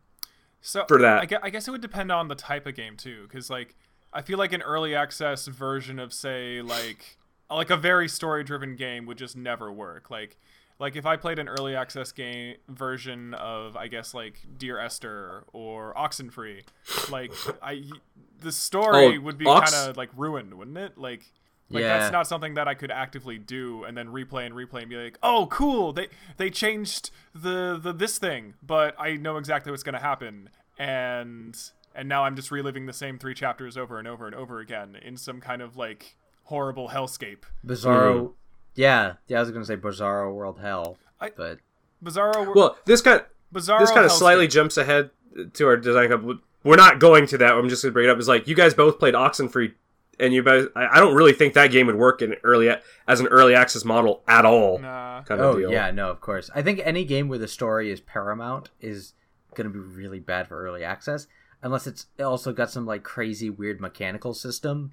[0.60, 1.22] so for that.
[1.22, 3.74] I guess, I guess it would depend on the type of game too, because like
[4.12, 7.17] I feel like an early access version of say like
[7.50, 10.10] like a very story driven game would just never work.
[10.10, 10.36] Like
[10.78, 15.44] like if I played an early access game version of I guess like Dear Esther
[15.52, 16.62] or Oxenfree,
[17.10, 17.32] like
[17.62, 17.84] I
[18.40, 20.96] the story Oh, would be Ox- kind of like ruined, wouldn't it?
[20.98, 21.24] Like
[21.70, 21.98] like Yeah.
[21.98, 24.96] that's not something that I could actively do and then replay and replay and be
[24.96, 25.92] like, "Oh, cool.
[25.92, 30.48] They they changed the the this thing, but I know exactly what's going to happen."
[30.78, 31.58] And
[31.94, 34.96] and now I'm just reliving the same 3 chapters over and over and over again
[35.02, 36.16] in some kind of like
[36.48, 37.42] horrible hellscape.
[37.66, 38.32] Bizarro.
[38.74, 39.36] Yeah, yeah.
[39.38, 41.58] I was gonna say Bizarro World Hell, I- but
[42.02, 43.22] Bizarro Well, this kind
[43.52, 44.18] Bizarro this kind of hellscape.
[44.18, 45.10] slightly jumps ahead
[45.54, 46.38] to our design club.
[46.64, 47.52] We're not going to that.
[47.54, 48.18] I'm just going to bring it up.
[48.18, 49.72] Is like you guys both played Oxenfree,
[50.20, 50.68] and you both.
[50.74, 52.68] I, I don't really think that game would work in early
[53.06, 54.78] as an early access model at all.
[54.78, 55.22] Nah.
[55.22, 55.70] Kind of oh deal.
[55.72, 56.50] yeah, no, of course.
[56.54, 59.14] I think any game where the story is paramount is
[59.54, 61.26] gonna be really bad for early access,
[61.62, 64.92] unless it's also got some like crazy weird mechanical system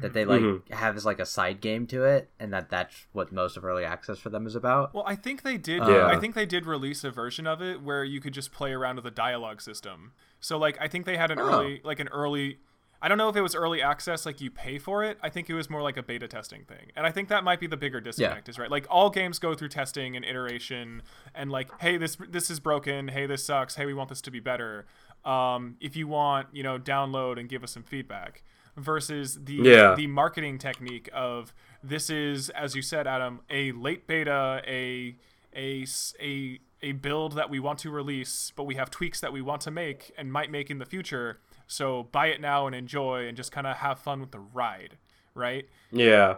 [0.00, 0.68] that they like Mhm.
[0.72, 3.84] have as like a side game to it, and that that's what most of early
[3.84, 4.92] access for them is about.
[4.92, 5.78] Well, I think they did.
[5.86, 6.06] Yeah.
[6.06, 8.96] I think they did release a version of it where you could just play around
[8.96, 10.12] with a dialogue system.
[10.40, 11.44] So, like, I think they had an Oh.
[11.60, 12.58] early, like an early.
[13.00, 15.18] I don't know if it was early access, like you pay for it.
[15.22, 17.60] I think it was more like a beta testing thing, and I think that might
[17.60, 18.48] be the bigger disconnect.
[18.48, 21.02] Is right, like all games go through testing and iteration,
[21.34, 23.08] and like, hey, this this is broken.
[23.08, 23.76] Hey, this sucks.
[23.76, 24.86] Hey, we want this to be better.
[25.24, 28.42] Um, if you want, you know, download and give us some feedback.
[28.76, 29.94] Versus the Yeah.
[29.94, 35.16] the marketing technique of this is, as you said, Adam, a late beta, a
[35.56, 35.86] a
[36.20, 39.62] a a build that we want to release, but we have tweaks that we want
[39.62, 41.38] to make and might make in the future.
[41.66, 44.98] So buy it now and enjoy, and just kind of have fun with the ride,
[45.34, 45.66] right?
[45.90, 46.36] Yeah.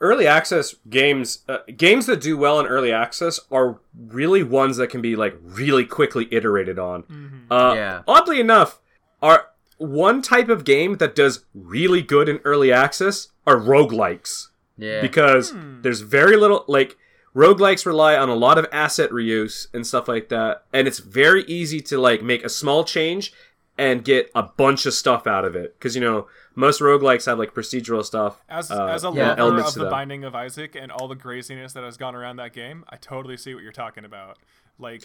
[0.00, 4.88] Early access games, uh, games that do well in early access are really ones that
[4.88, 7.46] can be like really quickly iterated on.
[7.50, 8.02] Uh, Yeah.
[8.08, 8.80] Oddly enough,
[9.22, 15.00] are one type of game that does really good in early access are roguelikes Yeah,
[15.00, 16.96] because there's very little like
[17.34, 21.44] roguelikes rely on a lot of asset reuse and stuff like that and it's very
[21.44, 23.32] easy to like make a small change
[23.76, 26.26] and get a bunch of stuff out of it because you know
[26.56, 29.90] most roguelikes have like procedural stuff As uh, as a yeah, lover of the them.
[29.90, 33.36] Binding of Isaac and all the craziness that has gone around that game, I totally
[33.36, 34.38] see what you're talking about.
[34.78, 35.02] Like,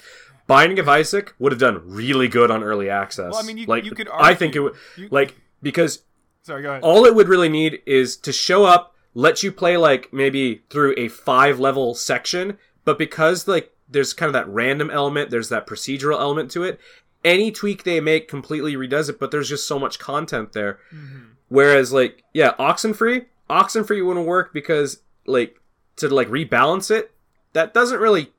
[0.47, 3.31] Binding of Isaac would have done really good on early access.
[3.31, 6.03] Well, I mean, you- like you could I think it would you- like because
[6.43, 6.83] sorry, go ahead.
[6.83, 10.93] all it would really need is to show up, let you play like maybe through
[10.97, 15.65] a five level section, but because like there's kind of that random element, there's that
[15.65, 16.79] procedural element to it.
[17.23, 20.79] Any tweak they make completely redoes it, but there's just so much content there.
[20.93, 21.19] Mm-hmm.
[21.47, 25.57] Whereas like yeah, Oxenfree, Oxenfree wouldn't work because like
[25.95, 27.11] to like rebalance it,
[27.53, 28.33] that doesn't really.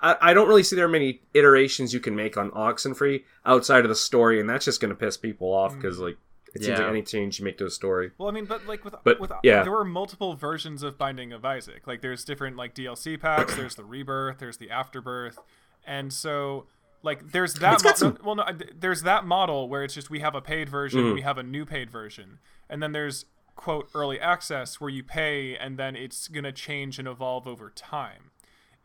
[0.00, 3.84] I, I don't really see there are many iterations you can make on Oxenfree outside
[3.84, 6.16] of the story, and that's just going to piss people off because like
[6.54, 6.84] it seems Yeah.
[6.84, 8.10] like any change you make to a story.
[8.16, 9.62] Well, I mean, but like with But, with yeah.
[9.62, 11.86] there were multiple versions of Binding of Isaac.
[11.86, 13.54] Like there's different like DLC packs.
[13.54, 14.38] there's the rebirth.
[14.38, 15.38] There's the afterbirth,
[15.86, 16.66] and so
[17.02, 17.84] like there's that.
[17.84, 18.44] Mo- some- Well, no,
[18.74, 21.14] there's that model where it's just we have a paid version, Mm-hmm.
[21.14, 22.38] we have a new paid version,
[22.70, 27.06] and then there's quote early access where you pay and then it's gonna change and
[27.08, 28.30] evolve over time.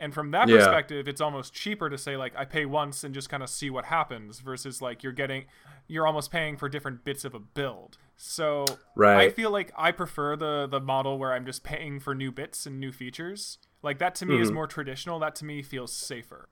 [0.04, 0.58] And from that Yeah.
[0.58, 3.70] perspective, it's almost cheaper to say like I pay once and just kind of see
[3.70, 5.45] what happens versus like you're getting
[5.88, 7.97] you're almost paying for different bits of a build.
[8.18, 9.18] So right.
[9.18, 12.66] I feel like I prefer the the model where I'm just paying for new bits
[12.66, 13.58] and new features.
[13.82, 14.43] Like that to me Mm-hmm.
[14.43, 15.20] is more traditional.
[15.20, 16.49] That to me feels safer.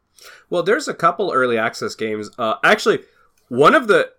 [0.49, 2.29] Well, there's a couple early access games.
[2.37, 2.99] Uh, actually,
[3.49, 4.11] one of the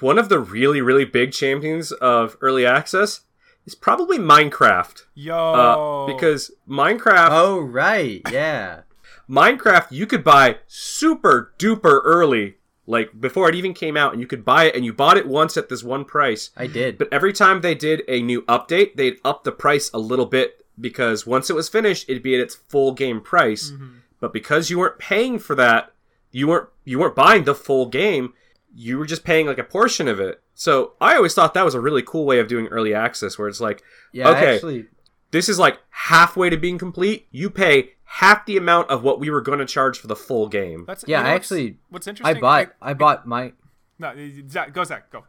[0.00, 3.20] one of the really really big champions of early access
[3.66, 5.02] is probably Minecraft.
[5.14, 8.80] Yo, Uh, because Minecraft, Oh right, yeah.
[9.28, 12.56] Minecraft, you could buy super duper early,
[12.86, 15.26] like before it even came out, and you could buy it, and you bought it
[15.28, 16.50] once at this one price.
[16.56, 16.98] I did.
[16.98, 20.64] But every time they did a new update, they'd up the price a little bit
[20.80, 23.72] because once it was finished, it'd be at its full game price.
[24.18, 25.92] But because you weren't paying for that,
[26.32, 28.32] you weren't you weren't buying the full game.
[28.74, 30.42] You were just paying like a portion of it.
[30.54, 33.48] So I always thought that was a really cool way of doing early access, where
[33.48, 34.54] it's like, Yeah, Okay.
[34.54, 34.86] actually,
[35.32, 37.26] this is like halfway to being complete.
[37.30, 40.48] You pay half the amount of what we were going to charge for the full
[40.48, 40.84] game.
[40.86, 42.26] That's yeah, you know I what's- actually, What's interesting?
[42.26, 42.68] I interesting?
[42.80, 43.52] bought, I bought my.
[43.98, 44.14] No,
[44.48, 45.24] Zach, go Zach, go.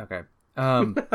[0.00, 0.20] Okay.
[0.56, 0.96] Um.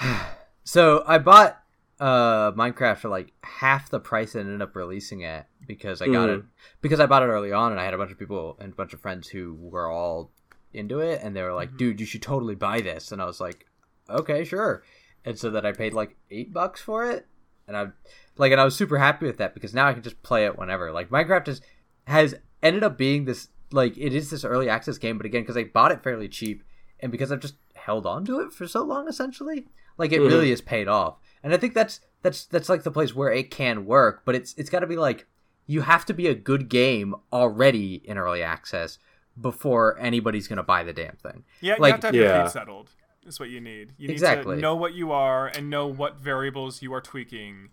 [0.64, 1.60] so I bought
[1.98, 6.28] uh Minecraft for like half the price it ended up releasing at because I got
[6.28, 6.38] Mhm.
[6.40, 6.44] it
[6.82, 8.76] because I bought it early on and I had a bunch of people and a
[8.76, 10.30] bunch of friends who were all
[10.74, 13.40] into it and they were like, "Dude, you should totally buy this." And I was
[13.40, 13.66] like,
[14.10, 14.82] "Okay, sure."
[15.24, 17.26] And so that I paid like eight bucks for it,
[17.66, 17.94] and I'm
[18.36, 20.58] like, and I was super happy with that because now I can just play it
[20.58, 20.92] whenever.
[20.92, 21.60] Like Minecraft is
[22.06, 25.56] has ended up being this like it is this early access game, but again, because
[25.56, 26.62] I bought it fairly cheap
[27.00, 29.66] and because I've just held on to it for so long, essentially,
[29.96, 30.28] like it Mhm.
[30.28, 31.16] really is paid off.
[31.42, 34.54] And I think that's that's that's like the place where it can work, but it's
[34.54, 35.26] it's got to be like
[35.66, 38.98] you have to be a good game already in early access
[39.40, 41.44] before anybody's gonna buy the damn thing.
[41.60, 42.44] Yeah, you Like- have to have your Yeah.
[42.44, 42.90] feet settled.
[43.26, 43.92] Is what you need.
[43.98, 44.54] You need Exactly.
[44.54, 47.70] to know what you are and know what variables you are tweaking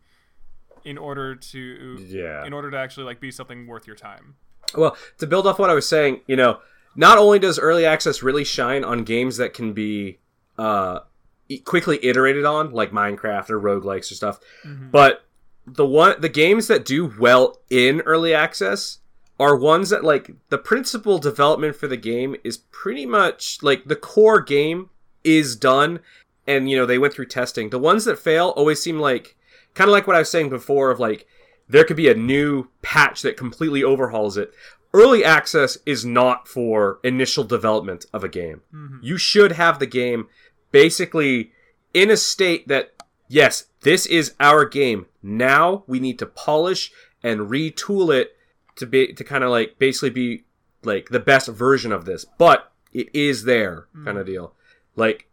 [0.84, 2.43] in order to Yeah.
[2.43, 4.36] in order to actually like be something worth your time.
[4.76, 6.59] Well, to build off what I was saying, you know,
[6.95, 10.18] not only does early access really shine on games that can be
[10.57, 11.01] uh,
[11.59, 14.89] quickly iterated on, like Minecraft or roguelikes or stuff, mm-hmm.
[14.89, 15.25] but
[15.65, 18.99] the one the games that do well in early access
[19.39, 23.95] are ones that like the principal development for the game is pretty much like the
[23.95, 24.89] core game
[25.23, 25.99] is done
[26.45, 27.69] and you know they went through testing.
[27.69, 29.35] The ones that fail always seem like
[29.73, 31.25] kind of like what I was saying before of like
[31.67, 34.53] there could be a new patch that completely overhauls it.
[34.93, 38.61] Early access is not for initial development of a game.
[38.73, 38.97] Mm-hmm.
[39.01, 40.27] You should have the game
[40.74, 41.53] basically
[41.93, 42.91] in a state that
[43.30, 45.05] yes, this is our game.
[45.21, 46.91] Now we need to polish
[47.24, 48.36] and retool it
[48.76, 50.43] to be to kind of like basically be
[50.84, 52.26] like the best version of this.
[52.26, 54.53] But it is there kind of deal.
[54.97, 55.30] Like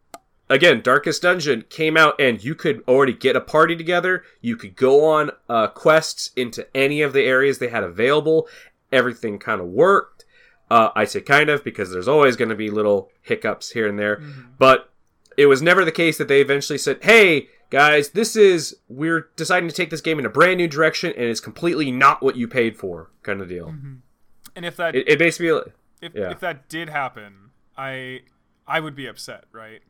[0.48, 4.22] again, Darkest Dungeon came out and you could already get a party together.
[4.40, 8.46] You could go on uh, quests into any of the areas they had available.
[8.92, 10.24] Everything kind of worked.
[10.70, 13.98] Uh, I say kind of because there's always going to be little hiccups here and
[13.98, 14.22] there.
[14.58, 14.89] But
[15.40, 19.70] it was never the case that they eventually said, hey, guys, this is, we're deciding
[19.70, 22.46] to take this game in a brand new direction and it's completely not what you
[22.46, 23.68] paid for kind of deal.
[23.68, 23.94] Mm-hmm.
[24.54, 25.60] And if that It, it basically, uh,
[26.02, 26.30] if, yeah.
[26.30, 28.20] if that did happen, I
[28.66, 29.80] I would be upset, right?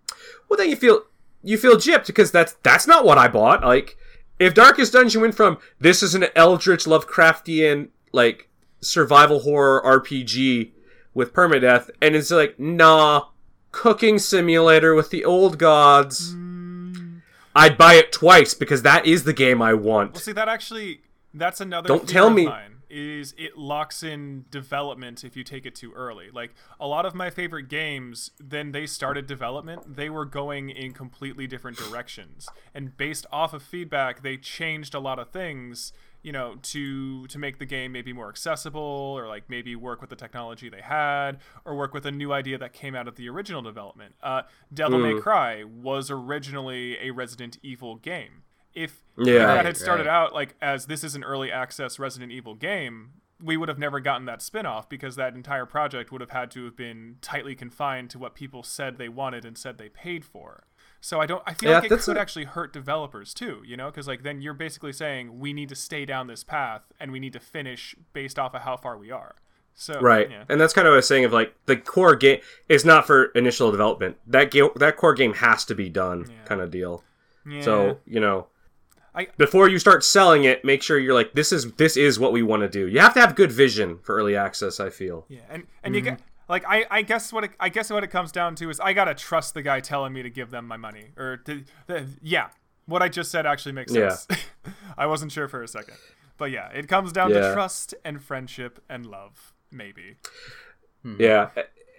[0.48, 1.03] well then you feel
[1.42, 3.64] you feel gypped because that's that's not what I bought.
[3.64, 3.96] Like
[4.38, 8.48] if Darkest Dungeon went from this is an Eldritch Lovecraftian like
[8.80, 10.72] survival horror RPG
[11.14, 13.24] with permadeath, and it's like nah,
[13.72, 16.34] cooking simulator with the old gods.
[16.34, 17.22] Mm.
[17.54, 20.12] I'd buy it twice because that is the game I want.
[20.14, 21.00] Well, see that actually
[21.34, 25.74] that's another Don't tell me- mine, is it locks in development if you take it
[25.74, 26.28] too early.
[26.32, 30.92] Like a lot of my favorite games, then they started development, they were going in
[30.92, 32.48] completely different directions.
[32.74, 35.92] And based off of feedback, they changed a lot of things,
[36.22, 38.80] you know, to to make the game maybe more accessible
[39.16, 42.58] or like maybe work with the technology they had or work with a new idea
[42.58, 44.14] that came out of the original development.
[44.22, 44.42] Uh,
[44.72, 45.22] Devil May Mm.
[45.22, 48.42] Cry was originally a Resident Evil game.
[48.74, 49.46] If Yeah.
[49.46, 50.14] that had started right.
[50.14, 53.12] out like as this is an early access Resident Evil game,
[53.42, 56.66] we would have never gotten that spin-off because that entire project would have had to
[56.66, 60.64] have been tightly confined to what people said they wanted and said they paid for.
[61.01, 63.76] So I don't I feel Yeah, like it could a- actually hurt developers too, you
[63.76, 67.11] know, cuz like then you're basically saying we need to stay down this path and
[67.11, 69.34] we need to finish based off of how far we are.
[69.74, 70.44] So Right, yeah.
[70.48, 71.24] and that's kind of what I was saying.
[71.24, 74.18] Of like the core game is not for initial development.
[74.26, 76.44] That game, that core game has to be done, Yeah.
[76.44, 77.03] kind of deal.
[77.46, 77.62] Yeah.
[77.62, 78.48] So you know,
[79.14, 82.32] I- before you start selling it, make sure you're like, this is this is what
[82.32, 82.86] we want to do.
[82.86, 84.80] You have to have good vision for early access.
[84.80, 85.24] I feel.
[85.28, 86.11] Yeah, and and you mm-hmm.
[86.16, 86.20] get
[86.51, 88.92] like I, I guess what it, I guess what it comes down to is I
[88.92, 92.48] gotta trust the guy telling me to give them my money or to, the, yeah
[92.86, 94.11] what I just said actually makes Yeah.
[94.11, 94.40] sense.
[94.98, 95.94] I wasn't sure for a second,
[96.36, 97.40] but yeah, it comes down Yeah.
[97.48, 100.16] to trust and friendship and love maybe.
[101.05, 101.14] Hmm.
[101.20, 101.51] Yeah,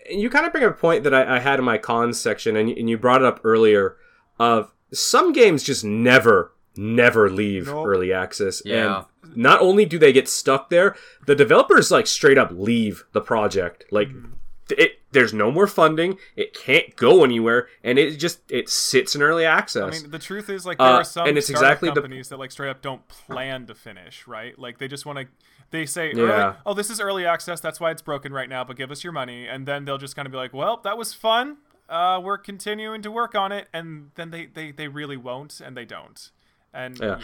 [0.10, 2.20] and you kind of bring up a point that I, I had in my cons
[2.20, 3.96] section, and, and you brought it up earlier.
[4.40, 7.86] Of some games just never, never leave Nope.
[7.88, 9.04] early access, Yeah.
[9.24, 10.96] and not only do they get stuck there,
[11.26, 13.86] the developers like straight up leave the project.
[13.92, 14.34] Like, mm-hmm.
[14.78, 19.22] It there's no more funding, it can't go anywhere, and it just it sits in
[19.22, 19.84] early access.
[20.00, 22.30] I mean, the truth is like there Uh, are some and it's exactly the- companies
[22.30, 24.58] that like straight up don't plan to finish, right?
[24.58, 25.28] Like they just want to.
[25.72, 26.56] They say, Yeah.
[26.66, 27.62] "Oh, this is early access.
[27.62, 28.64] That's why it's broken right now.
[28.66, 30.98] But give us your money." And then they'll just kind of be like, "Well, that
[30.98, 31.58] was fun.
[31.88, 35.76] Uh, we're continuing to work on it." And then they they, they really won't, and
[35.78, 36.30] they don't.
[36.74, 37.20] And Yeah.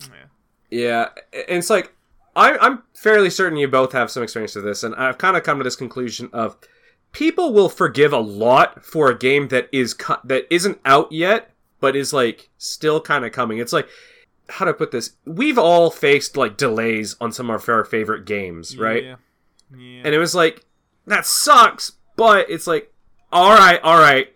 [0.00, 0.08] yeah,
[0.70, 1.08] yeah.
[1.32, 1.94] And it's like
[2.36, 5.42] I, I'm fairly certain you both have some experience with this, and I've kind of
[5.42, 6.56] come to this conclusion of
[7.12, 9.94] people will forgive a lot for a game that is
[10.24, 11.50] that isn't out yet,
[11.80, 13.58] but is like still kind of coming.
[13.58, 13.88] It's like
[14.48, 15.12] how do I put this?
[15.24, 19.04] We've all faced like delays on some of our favorite games, right?
[19.04, 19.16] Yeah.
[19.76, 20.02] Yeah.
[20.04, 20.64] And it was like
[21.06, 22.92] that sucks, but it's like
[23.32, 24.28] all right, all right,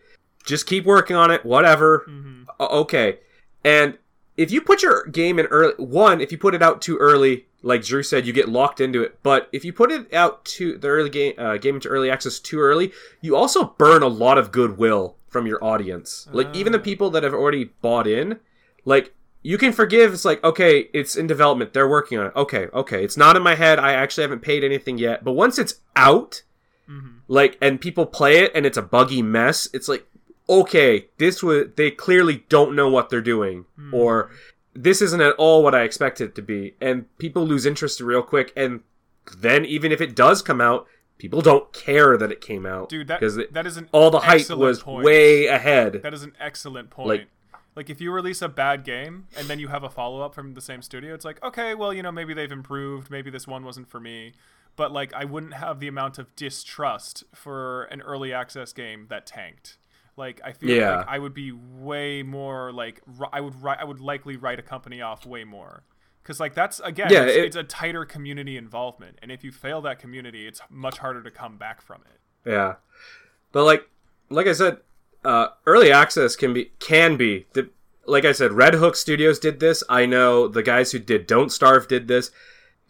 [0.45, 2.05] just keep working on it, whatever.
[2.09, 2.45] Mhm.
[2.61, 3.19] Okay.
[3.65, 3.99] And
[4.37, 7.47] if you put your game in early, one, if you put it out too early,
[7.63, 9.19] like Drew said, you get locked into it.
[9.23, 12.39] But if you put it out to the early game, uh, game into early access
[12.39, 16.29] too early, you also burn a lot of goodwill from your audience.
[16.33, 16.83] Like even the Ah.
[16.83, 18.39] people that have already bought in,
[18.85, 20.13] like you can forgive.
[20.13, 22.33] It's like okay, it's in development, they're working on it.
[22.37, 23.79] Okay, okay, it's not in my head.
[23.79, 25.25] I actually haven't paid anything yet.
[25.25, 26.43] But once it's out,
[26.91, 27.21] Mhm.
[27.29, 30.07] like and people play it and it's a buggy mess it's like
[30.49, 33.95] okay this was they clearly don't know what they're doing Hmm.
[33.95, 34.31] or
[34.75, 38.23] this isn't at all what i expected it to be and people lose interest real
[38.23, 38.81] quick and
[39.39, 40.87] then even if it does come out
[41.19, 44.21] people don't care that it came out Dude, that because that is an all the
[44.21, 45.05] hype was point.
[45.05, 47.09] way ahead That is an excellent point.
[47.09, 47.29] Like-
[47.77, 50.55] Like, if you release a bad game and then you have a follow up from
[50.55, 53.11] the same studio, it's like, okay, well, you know, maybe they've improved.
[53.11, 54.33] Maybe this one wasn't for me.
[54.77, 59.27] But like, I wouldn't have the amount of distrust for an early access game that
[59.27, 59.79] tanked.
[60.17, 60.99] Like, I feel Yeah.
[60.99, 63.01] like I would be way more like
[63.33, 63.79] I would write.
[63.81, 65.83] I would likely write a company off way more.
[66.23, 69.53] Because like that's again, Yeah, it's, it- it's a tighter community involvement, and if you
[69.53, 72.49] fail that community, it's much harder to come back from it.
[72.51, 72.77] Yeah,
[73.53, 73.89] but like
[74.31, 74.79] like I said,
[75.25, 77.69] uh, early access can be can be the
[78.07, 79.83] like I said, Red Hook Studios did this.
[79.89, 82.31] I know the guys who did Don't Starve did this.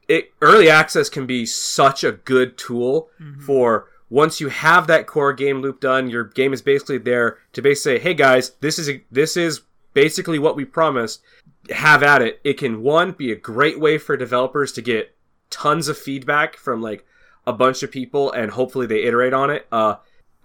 [0.09, 3.09] It early access can be such a good tool
[3.47, 6.09] for once you have that core game loop done.
[6.09, 9.63] Your game is basically there to basically say, "Hey guys, this is this is
[9.93, 11.21] basically what we promised.
[11.71, 15.17] Have at it." It can one be a great way for developers to get
[15.51, 17.05] tons of feedback from like
[17.45, 19.67] a bunch of people and hopefully they iterate on it.
[19.73, 19.97] Uh,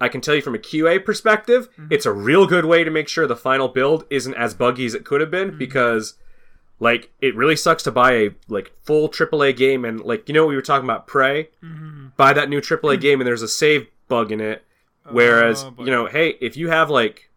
[0.02, 3.08] I can tell you from a QA perspective, it's a real good way to make
[3.08, 6.16] sure the final build isn't as buggy as it could have been because
[6.80, 10.46] like it really sucks to buy a like full AAA game and like you know
[10.46, 12.08] we were talking about Prey, mm-hmm.
[12.18, 13.02] buy that new AAA hmm.
[13.02, 14.66] game and there's a save bug in it.
[15.12, 17.30] Whereas Oh, you know, hey, if you have like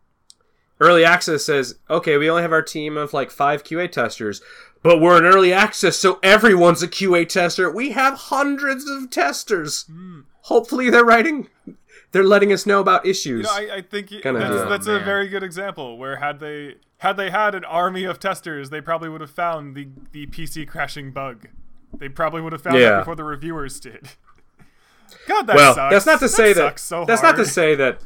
[0.81, 4.43] early access says, okay, we only have our team of like five QA testers,
[4.83, 7.71] but we're in early access, so everyone's a QA tester.
[7.71, 9.85] We have hundreds of testers.
[9.85, 10.21] Hmm.
[10.43, 11.49] Hopefully, they're writing,
[12.11, 13.47] they're letting us know about issues.
[13.47, 14.69] You know, I, I think y- Kinda that's, deal.
[14.69, 18.19] that's Oh, a very good example where had they had they had an army of
[18.19, 21.49] testers, they probably would have found the the PC crashing bug.
[21.97, 22.97] They probably would have found Yeah.
[22.97, 24.09] it before the reviewers did.
[25.29, 25.93] God, that well, sucks.
[25.93, 26.57] that's not to say that.
[26.57, 27.37] sucks so that's hard.
[27.37, 28.01] not to say that.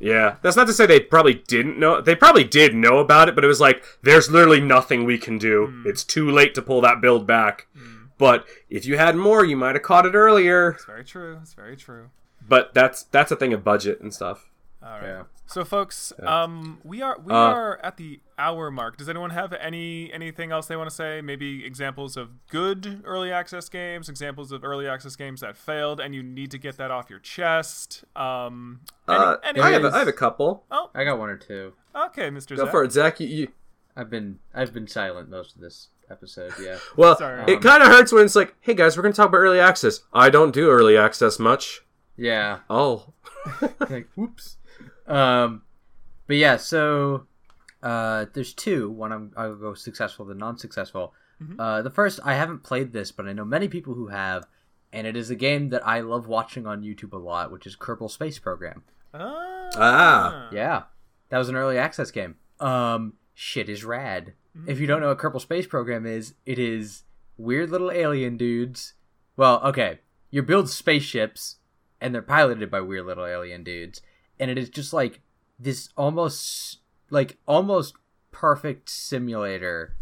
[0.00, 2.00] Yeah, that's not to say they probably didn't know.
[2.00, 5.38] They probably did know about it, but it was like, there's literally nothing we can
[5.38, 5.66] do.
[5.66, 5.82] Hmm.
[5.86, 7.66] It's too late to pull that build back.
[8.16, 10.70] But if you had more, you might have caught it earlier.
[10.70, 11.38] It's very true.
[11.42, 12.10] It's very true.
[12.48, 14.47] But that's that's a thing of budget and stuff.
[14.80, 15.02] All right.
[15.06, 15.22] Yeah.
[15.46, 18.96] So, folks, um, we are we Uh, are at the hour mark.
[18.96, 21.20] Does anyone have any anything else they want to say?
[21.20, 26.14] Maybe examples of good early access games, examples of early access games that failed, and
[26.14, 28.04] you need to get that off your chest.
[28.14, 30.64] Um, any, Uh, I have a, I have a couple.
[30.70, 31.72] oh, I got one or two.
[31.96, 32.56] okay, Mr.
[32.56, 32.70] Go Zach.
[32.70, 33.18] for it, Zach.
[33.18, 33.48] You, you,
[33.96, 36.52] I've been I've been silent most of this episode.
[36.62, 36.78] Yeah.
[36.96, 37.42] well, Sorry.
[37.52, 39.58] it Um, kind of hurts when it's like, hey guys, we're gonna talk about early
[39.58, 40.02] access.
[40.12, 41.80] I don't do early access much.
[42.16, 42.60] Yeah.
[42.70, 43.14] Oh,
[43.90, 44.56] like, whoops.
[45.08, 45.62] Um,
[46.26, 47.26] but yeah, so
[47.82, 48.90] uh, there's two.
[48.90, 51.14] One I'm, I'll go successful, the non-successful.
[51.56, 54.44] Uh, the first, I haven't played this, but I know many people who have,
[54.92, 57.76] and it is a game that I love watching on YouTube a lot, which is
[57.76, 58.82] Kerbal Space Program.
[59.14, 59.70] Ah.
[59.76, 60.48] Ah.
[60.52, 60.82] Yeah,
[61.28, 62.34] that was an early access game.
[62.58, 64.32] Um, shit is rad.
[64.66, 67.04] If you don't know what Kerbal Space Program is, it is
[67.36, 68.94] weird little alien dudes.
[69.36, 70.00] Well, okay,
[70.32, 71.58] you build spaceships,
[72.00, 74.02] and they're piloted by weird little alien dudes,
[74.38, 75.20] and it is just like
[75.58, 76.78] this almost
[77.10, 77.94] like almost
[78.30, 79.96] perfect simulator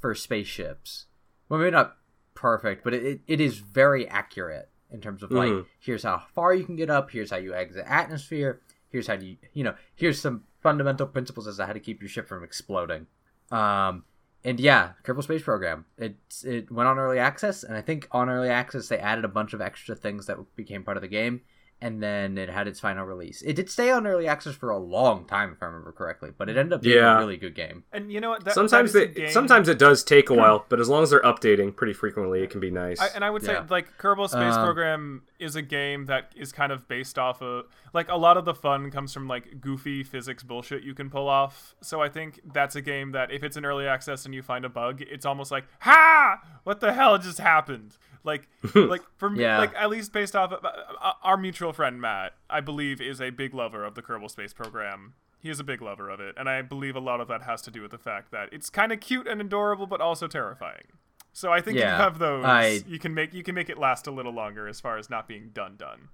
[0.00, 1.06] for spaceships.
[1.48, 1.96] Well, maybe not
[2.34, 5.66] perfect, but it, it, is very accurate in terms of like Mhm.
[5.78, 9.36] here's how far you can get up, here's how you exit atmosphere, here's how you
[9.52, 13.06] you know here's some fundamental principles as to how to keep your ship from exploding.
[13.50, 14.04] Um,
[14.44, 15.86] and yeah, Kerbal Space Program.
[15.98, 19.28] It it went on early access, and I think on early access they added a
[19.28, 21.42] bunch of extra things that became part of the game.
[21.80, 23.42] And then it had its final release.
[23.42, 26.48] It did stay on early access for a long time, if I remember correctly, but
[26.48, 27.16] it ended up being Yeah.
[27.16, 27.84] a really good game.
[27.92, 28.44] And you know what?
[28.44, 31.02] That, sometimes that is a they, sometimes it does take a while, but as long
[31.02, 32.98] as they're updating pretty frequently, it can be nice.
[33.00, 33.66] I, and I would say Yeah.
[33.68, 37.66] like Kerbal Space Um, Program is a game that is kind of based off of
[37.92, 41.28] like a lot of the fun comes from like goofy physics bullshit you can pull
[41.28, 41.74] off.
[41.82, 44.64] So I think that's a game that if it's in early access and you find
[44.64, 47.96] a bug, it's almost like ha, what the hell just happened?
[48.24, 49.58] Like like for me, Yeah.
[49.58, 53.30] like at least based off of, uh, our mutual friend Matt, I believe is a
[53.30, 55.14] big lover of the Kerbal Space Program.
[55.38, 57.62] He is a big lover of it, and I believe a lot of that has
[57.62, 60.84] to do with the fact that it's kind of cute and adorable, but also terrifying.
[61.32, 63.78] So I think if you have those, I- you can make you can make it
[63.78, 66.08] last a little longer as far as not being done done.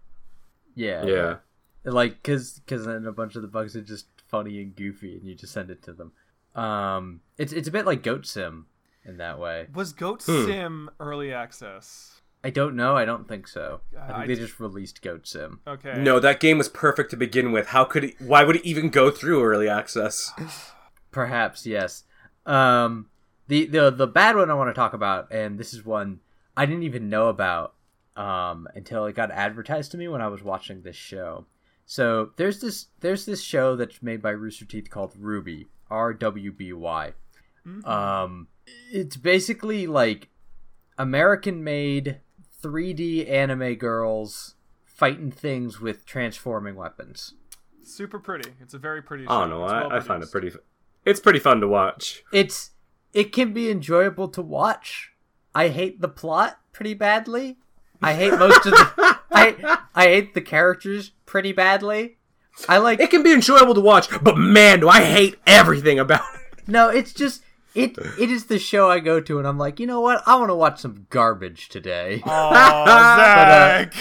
[0.75, 1.37] Yeah, yeah.
[1.85, 5.27] like because because then a bunch of the bugs are just funny and goofy, and
[5.27, 6.13] you just send it to them.
[6.55, 8.67] Um, it's it's a bit like Goat Sim
[9.05, 9.69] in that way.
[9.75, 10.45] Was Goat Hmm.
[10.45, 12.22] Sim early access?
[12.45, 12.97] I don't know.
[12.97, 13.81] I don't think so.
[13.97, 15.61] I think I they d- just released Goat Sim.
[15.67, 15.95] Okay.
[15.99, 17.69] No, that game was perfect to begin with.
[17.69, 18.21] How could it?
[18.21, 20.33] Why would it even go through early access?
[21.13, 22.05] Perhaps yes.
[22.45, 23.09] Um,
[23.49, 26.21] the the the bad one I want to talk about, and this is one
[26.57, 27.75] I didn't even know about
[28.17, 31.47] um, until it got advertised to me when I was watching this show.
[31.87, 36.51] So there's this there's this show that's made by Rooster Teeth called Ruby R W
[36.51, 37.13] B Y.
[37.85, 38.49] Um,
[38.91, 40.29] it's basically like
[40.99, 42.21] American made
[42.63, 44.55] 3D anime girls
[44.85, 47.35] fighting things with transforming weapons.
[47.83, 48.51] Super pretty.
[48.61, 49.25] It's a very pretty.
[49.27, 49.41] I show.
[49.41, 49.65] don't know.
[49.65, 50.49] It's I, I find it pretty.
[50.49, 50.57] f-
[51.05, 52.23] It's pretty fun to watch.
[52.33, 52.71] it's
[53.13, 55.11] it can be enjoyable to watch.
[55.55, 57.59] I hate the plot pretty badly.
[58.01, 62.19] I hate most of the I I hate the characters pretty badly.
[62.69, 66.23] I like It can be enjoyable to watch, but man, do I hate everything about
[66.35, 66.69] it.
[66.69, 67.43] no, it's just
[67.75, 70.23] it it is the show I go to and I'm like, you know what?
[70.27, 72.23] I want to watch some garbage today.
[72.33, 73.95] Uh, Zach.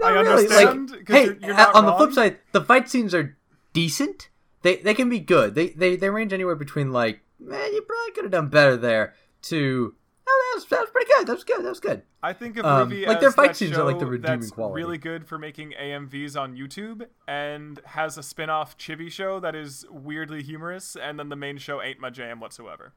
[0.00, 0.90] Not I really, understand.
[0.90, 3.36] Like, hey, you're, you're on the flip side, the fight scenes are
[3.72, 4.28] decent.
[4.62, 5.54] They they can be good.
[5.54, 9.14] They they, they range anywhere between like, man, you probably could have done better there
[9.42, 9.94] to
[10.32, 11.26] oh, that was, that was pretty good.
[11.26, 11.64] That was good.
[11.64, 12.02] That was good.
[12.22, 14.50] I think of Um, RWBY like, as their fight scenes are, like, the redeeming that's
[14.52, 14.82] quality.
[14.82, 19.84] really good for making AMVs on YouTube and has a spin-off chibi show that is
[19.90, 22.94] weirdly humorous and then the main show ain't my jam whatsoever.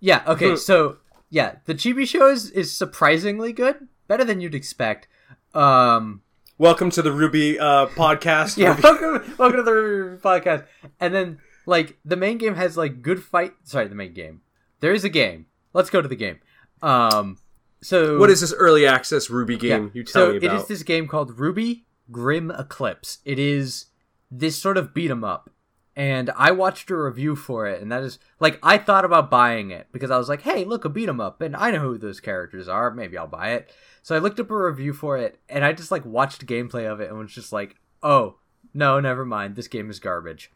[0.00, 0.22] Yeah.
[0.26, 0.56] Okay.
[0.56, 0.98] so
[1.28, 5.06] yeah, the Chibi show is, is surprisingly good, better than you'd expect.
[5.54, 6.22] Um,
[6.58, 8.56] Welcome to the RWBY uh, podcast.
[8.56, 8.74] yeah.
[8.76, 10.66] RWBY- welcome, welcome to the RWBY podcast.
[10.98, 13.52] And then like the main game has like good fight.
[13.64, 14.40] Sorry, the main game.
[14.80, 15.46] There is a game.
[15.72, 16.40] Let's go to the game.
[16.82, 17.38] Um,
[17.82, 19.78] so What is this early access RWBY Yeah.
[19.78, 20.54] game you tell so me about?
[20.54, 23.18] it is this game called RWBY Grim Eclipse.
[23.24, 23.86] It is
[24.30, 25.50] this sort of beat 'em up.
[25.96, 29.70] And I watched a review for it, and that is like I thought about buying
[29.70, 31.98] it because I was like, "Hey, look, a beat 'em up," and I know who
[31.98, 32.90] those characters are.
[32.92, 33.70] Maybe I'll buy it.
[34.02, 37.00] So I looked up a review for it, and I just like watched gameplay of
[37.00, 38.36] it, and was just like, "Oh,
[38.72, 39.56] no, never mind.
[39.56, 40.50] This game is garbage."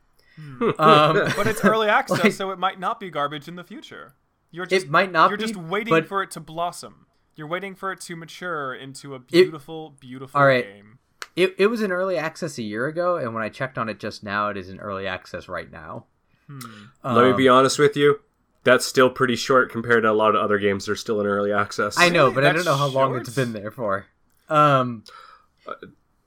[0.61, 0.73] um,
[1.37, 4.15] But it's early access, Like- so it might not be garbage in the future.
[4.55, 7.07] You're just it might not you're be, just waiting but for it to blossom.
[7.35, 10.65] You're waiting for it to mature into a beautiful, beautiful All right.
[10.65, 10.99] game.
[11.35, 13.99] it, it was in early access a year ago, and when I checked on it
[13.99, 16.05] just now, it is in early access right now.
[16.49, 18.21] Let me Um, be honest with you.
[18.63, 21.27] That's still pretty short compared to a lot of other games that are still in
[21.27, 21.99] early access.
[21.99, 22.35] I know, Really?
[22.37, 23.23] but I don't know how long short?
[23.27, 24.07] it's been there for.
[24.49, 25.03] Um,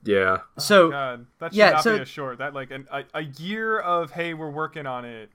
[0.04, 0.38] Yeah.
[0.58, 2.38] so God, that should yeah, not so- be a short.
[2.38, 5.30] That like an, a, a year of hey, we're working on it.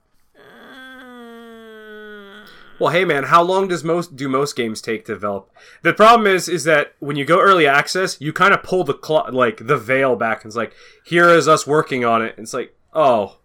[2.84, 5.50] Well, hey man, how long does most do most games take to develop?
[5.84, 8.94] The problem is, is that when you go early access, you kind of pull the
[8.94, 10.74] clo- like the veil back, and it's like,
[11.06, 12.36] here is us working on it.
[12.36, 13.38] And it's like, oh,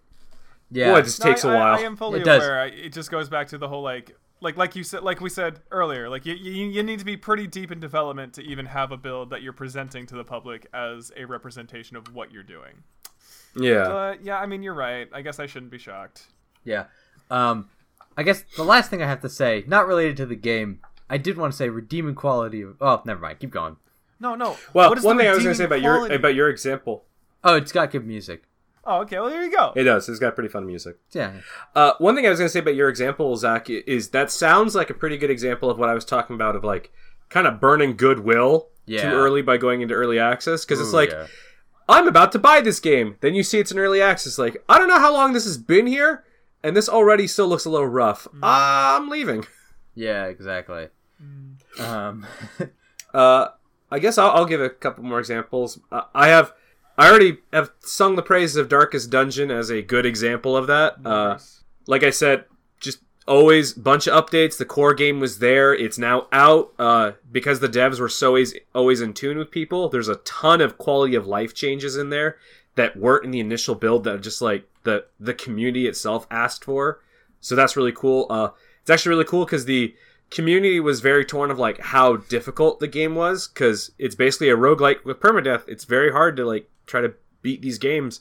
[0.72, 1.74] yeah, boy, it just takes No, a I- I- while.
[1.78, 2.42] I, am fully It does.
[2.42, 2.60] aware.
[2.62, 5.30] I, it just goes back to the whole like, like, like you said, like we
[5.30, 8.66] said earlier, like you, you, you need to be pretty deep in development to even
[8.66, 12.42] have a build that you're presenting to the public as a representation of what you're
[12.42, 12.82] doing.
[13.54, 13.84] yeah.
[13.84, 15.08] But yeah, I mean, you're right.
[15.12, 16.26] I guess I shouldn't be shocked.
[16.64, 16.86] yeah.
[17.30, 17.68] Um,
[18.18, 21.16] I guess the last thing I have to say, not related to the game, I
[21.16, 22.76] did want to say redeeming quality of.
[22.80, 23.38] Oh, never mind.
[23.38, 23.76] Keep going.
[24.20, 24.56] No, no.
[24.74, 26.48] Well, What is one thing I was going to say redeeming about your about your
[26.50, 27.04] example,
[27.44, 28.42] Oh, it's got good music.
[28.84, 29.18] Oh, okay.
[29.20, 29.72] Well, there you go.
[29.76, 30.08] it does.
[30.08, 30.96] It's got pretty fun music.
[31.12, 31.34] Yeah.
[31.74, 34.74] Uh, one thing I was going to say about your example, Zach, is that sounds
[34.74, 36.90] like a pretty good example of what I was talking about of like
[37.28, 39.10] kind of burning goodwill Yeah.
[39.10, 41.26] too early by going into early access because it's like yeah.
[41.88, 43.16] I'm about to buy this game.
[43.20, 44.38] Then you see it's an early access.
[44.38, 46.24] Like, I don't know how long this has been here,
[46.62, 48.26] and this already still looks a little rough.
[48.42, 49.46] I'm leaving.
[49.94, 50.88] Yeah, exactly.
[51.78, 52.26] Um,
[53.14, 53.48] Uh,
[53.90, 55.80] I guess I'll, I'll give a couple more examples.
[55.90, 56.52] Uh, I have,
[56.96, 60.96] I already have sung the praises of Darkest Dungeon as a good example of that.
[61.04, 61.38] Uh,
[61.86, 62.44] like I said,
[62.80, 64.58] just always bunch of updates.
[64.58, 65.74] The core game was there.
[65.74, 69.88] It's now out uh, because the devs were so always always in tune with people.
[69.88, 72.36] There's a ton of quality of life changes in there
[72.74, 77.00] that weren't in the initial build that just like the the community itself asked for.
[77.40, 78.26] So that's really cool.
[78.30, 79.94] Uh, it's actually really cool because the
[80.30, 84.56] community was very torn of like how difficult the game was because it's basically a
[84.56, 85.68] roguelike with permadeath.
[85.68, 88.20] It's very hard to like try to beat these games.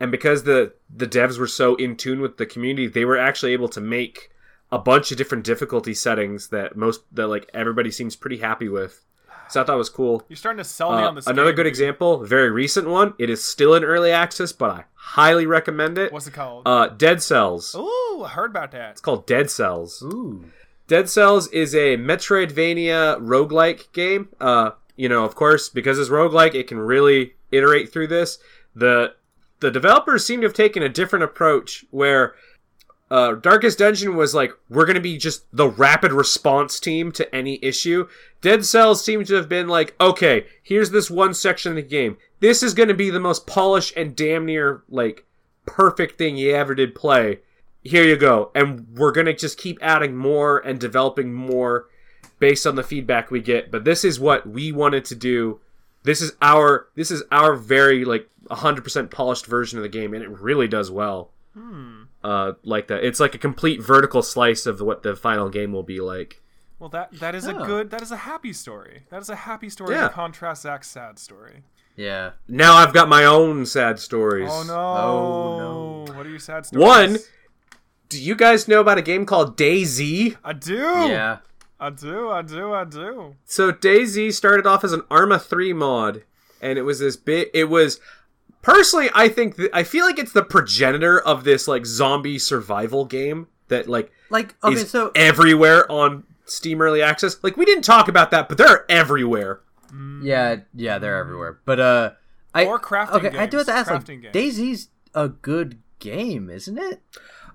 [0.00, 3.52] And because the the devs were so in tune with the community, they were actually
[3.52, 4.30] able to make
[4.72, 9.04] a bunch of different difficulty settings that most that like everybody seems pretty happy with.
[9.50, 10.22] So I thought it was cool.
[10.28, 11.26] You're starting to sell me Uh, on this.
[11.26, 11.70] another game, good dude.
[11.70, 13.14] example, very recent one.
[13.18, 16.12] It is still in early access, but I highly recommend it.
[16.12, 16.62] What's it called?
[16.66, 17.74] Uh, Dead Cells.
[17.74, 18.92] Ooh, I heard about that.
[18.92, 20.02] It's called Dead Cells.
[20.02, 20.44] Ooh.
[20.86, 24.28] Dead Cells is a Metroidvania roguelike game.
[24.40, 28.38] Uh, you know, of course, because it's roguelike, it can really iterate through this.
[28.74, 29.14] The
[29.60, 32.34] the developers seem to have taken a different approach where
[33.10, 37.34] uh, Darkest Dungeon was like, we're going to be just the rapid response team to
[37.34, 38.08] any issue.
[38.40, 42.18] Dead Cells seemed to have been like, okay, here's this one section of the game.
[42.38, 45.24] This is going to be the most polished and damn near like
[45.66, 47.40] perfect thing you ever did play.
[47.82, 48.52] Here you go.
[48.54, 51.88] And we're going to just keep adding more and developing more
[52.38, 53.72] based on the feedback we get.
[53.72, 55.60] But this is what we wanted to do.
[56.04, 60.22] This is our this is our very like 100% polished version of the game and
[60.22, 61.30] it really does well
[62.22, 63.04] uh, like that.
[63.04, 66.40] It's like a complete vertical slice of what the final game will be like.
[66.78, 67.90] Well, that that is a good.
[67.90, 69.02] That is a happy story.
[69.10, 70.08] That is a happy story Yeah.
[70.08, 71.64] to contrast Zach's sad story.
[71.96, 72.30] Yeah.
[72.48, 74.48] Now I've got my own sad stories.
[74.50, 74.74] Oh no!
[74.78, 76.14] Oh, no!
[76.14, 76.86] What are your sad stories?
[76.86, 77.18] One,
[78.08, 80.36] do you guys know about a game called DayZ?
[80.42, 80.74] I do.
[80.76, 81.38] Yeah.
[81.78, 82.30] I do.
[82.30, 82.72] I do.
[82.74, 83.36] I do.
[83.44, 86.24] So DayZ started off as an Arma 3 mod,
[86.62, 87.50] and it was this bit.
[87.54, 88.00] It was
[88.62, 93.04] personally, I think, th- I feel like it's the progenitor of this like zombie survival
[93.04, 97.42] game that like Like okay, is so everywhere on Steam Early Access.
[97.42, 99.60] Like we didn't talk about that, but they're everywhere.
[100.22, 101.58] yeah, yeah, they're everywhere.
[101.64, 102.10] But uh,
[102.54, 103.90] I Or crafting Okay, I do have to games, ask.
[103.90, 104.34] Like, games.
[104.34, 107.00] DayZ's a good game, isn't it?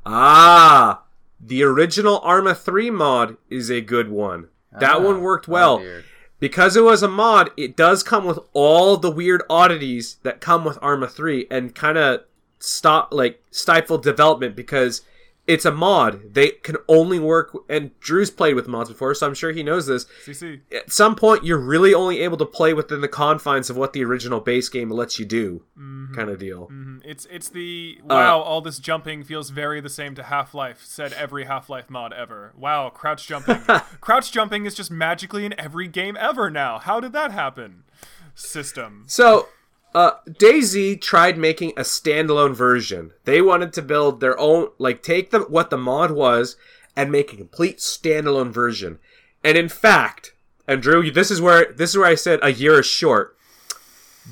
[0.06, 1.04] Ah,
[1.40, 4.50] the original Arma 3 mod is a good one.
[4.80, 5.78] That Ah, one worked oh, well.
[5.80, 6.04] dear.
[6.46, 10.64] Because it was a mod, it does come with all the weird oddities that come
[10.64, 12.22] with Arma 3 and kind of
[12.60, 15.02] stop like stifle development because
[15.48, 16.34] it's a mod.
[16.34, 19.86] They can only work and Drew's played with mods before, so I'm sure he knows
[19.88, 20.06] this.
[20.26, 20.62] CC.
[20.76, 24.04] At some point you're really only able to play within the confines of what the
[24.04, 25.64] original base game lets you do.
[26.16, 26.68] Kind of deal.
[26.72, 27.02] Mhm.
[27.06, 28.40] It's it's the Uh, wow.
[28.40, 30.82] all this jumping feels very the same to Half Life.
[30.84, 32.54] Said every Half Life mod ever.
[32.58, 33.62] Wow, crouch jumping.
[34.02, 36.80] crouch jumping is just magically in every game ever now.
[36.80, 37.84] How did that happen?
[38.34, 39.04] System.
[39.08, 39.48] So,
[39.96, 43.14] uh, DayZ tried making a standalone version.
[43.24, 46.58] They wanted to build their own, like, take the what the mod was
[46.98, 49.00] and make a complete standalone version.
[49.42, 50.34] And in fact,
[50.68, 53.38] and Drew, this is where this is where I said a year is short.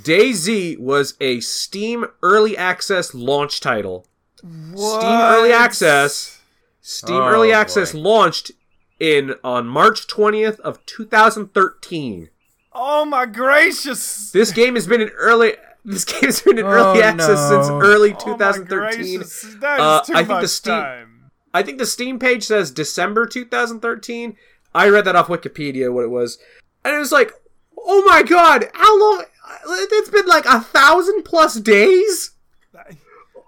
[0.01, 4.05] DayZ was a Steam Early Access launch title.
[4.41, 4.99] What?
[5.01, 6.41] Steam Early Access.
[6.81, 7.55] Steam Oh, Early boy.
[7.55, 8.51] Access launched
[8.99, 12.29] in on March 20th of 2013.
[12.75, 14.31] Oh my gracious!
[14.31, 15.53] This game has been in early.
[15.85, 17.79] This game has been in early Oh, access since no.
[17.81, 19.17] early Oh my 2013.
[19.19, 21.31] gracious, That is Uh, I think the Steam- time.
[21.53, 24.37] I think the Steam page says December 2013.
[24.73, 26.39] I read that off Wikipedia what it was,
[26.85, 27.31] and it was like,
[27.77, 29.25] oh my god, how long?
[29.67, 32.31] It's been like a thousand plus days.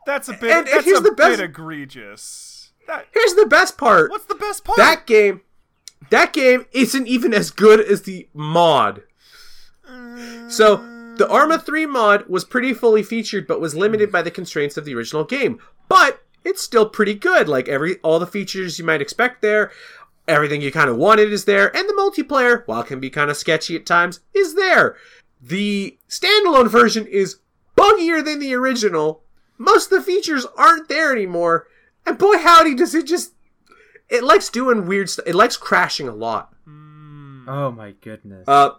[0.06, 0.52] That's a bit.
[0.52, 2.72] And that's here's a the best- bit egregious.
[2.88, 4.12] That, Here's the best part.
[4.12, 4.78] what's the best part?
[4.78, 5.42] That game,
[6.12, 9.02] that game isn't even as good as the mod.
[10.50, 10.78] So
[11.18, 14.86] the Arma 3 mod was pretty fully featured, but was limited by the constraints of
[14.86, 15.60] the original game.
[15.88, 17.48] But it's still pretty good.
[17.50, 19.72] Like every all the features you might expect there,
[20.28, 23.30] everything you kind of wanted is there, and the multiplayer, while it can be kind
[23.30, 24.96] of sketchy at times, is there.
[25.42, 27.38] The standalone version is
[27.76, 29.24] buggier than the original.
[29.58, 31.68] Most of the features aren't there anymore,
[32.06, 33.34] and boy howdy does it just
[34.10, 35.26] it likes doing weird stuff.
[35.28, 36.54] It likes crashing a lot.
[37.48, 38.48] Oh my goodness.
[38.48, 38.72] Uh,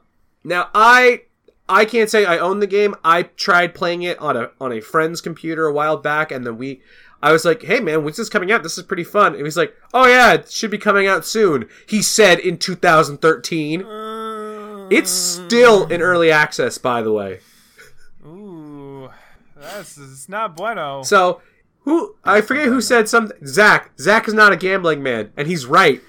[0.47, 1.23] now I
[1.69, 2.95] I can't say I own the game.
[3.05, 6.57] I tried playing it on a on a friend's computer a while back, and then
[6.57, 6.81] we.
[7.23, 8.63] I was like, "Hey man, when's this coming out?
[8.63, 11.69] This is pretty fun." And he's like, "Oh yeah, it should be coming out soon."
[11.89, 13.81] He said in 2013.
[14.89, 17.41] It's still in early access, by the way.
[18.25, 19.11] Ooh,
[19.57, 21.03] that's it's not bueno.
[21.03, 21.41] So
[21.81, 23.45] who I forget who said something.
[23.47, 23.91] Zach.
[23.99, 26.01] Zach is not a gambling man, and he's right.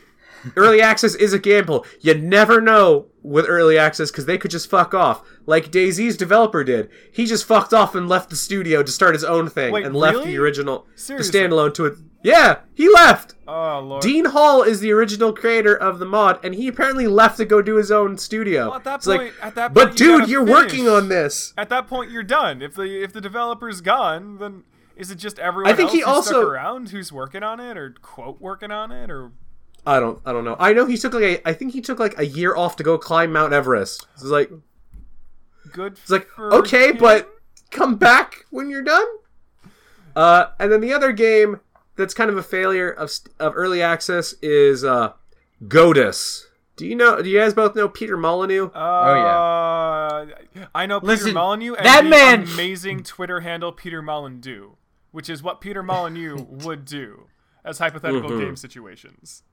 [0.55, 1.85] Early access is a gamble.
[2.01, 6.63] You never know with early access because they could just fuck off, like DayZ's developer
[6.63, 6.89] did.
[7.11, 9.95] He just fucked off and left the studio to start his own thing Wait, and
[9.95, 10.31] left really?
[10.31, 11.31] the original, Seriously?
[11.39, 11.97] the standalone to it.
[12.23, 13.35] Yeah, he left.
[13.47, 14.01] Oh lord.
[14.01, 17.61] Dean Hall is the original creator of the mod, and he apparently left to go
[17.61, 18.67] do his own studio.
[18.67, 20.61] Well, at that It's like, point, at that but you dude, you're finish.
[20.63, 21.53] working on this.
[21.57, 22.61] At that point, you're done.
[22.61, 24.63] If the if the developer's gone, then
[24.95, 27.77] is it just everyone I think else he also- stuck around who's working on it
[27.77, 29.31] or quote working on it or
[29.87, 30.55] I don't, I don't know.
[30.59, 32.83] I know he took like, a, I think he took like a year off to
[32.83, 34.05] go climb Mount Everest.
[34.15, 34.51] It's like,
[35.71, 35.93] good?
[35.93, 36.97] it's like, for okay, him?
[36.97, 37.29] but
[37.71, 39.05] come back when you're done.
[40.15, 41.61] Uh, and then the other game
[41.95, 45.13] that's kind of a failure of of early access is uh,
[45.63, 46.43] Godus.
[46.75, 47.21] Do you know?
[47.21, 48.65] Do you guys both know Peter Molyneux?
[48.67, 53.71] Uh, oh yeah, I know Peter Listen, Molyneux and that the man- amazing Twitter handle
[53.71, 54.75] Peter Molydeux,
[55.11, 57.27] which is what Peter Molyneux would do
[57.63, 58.39] as hypothetical Mhm.
[58.39, 59.43] game situations.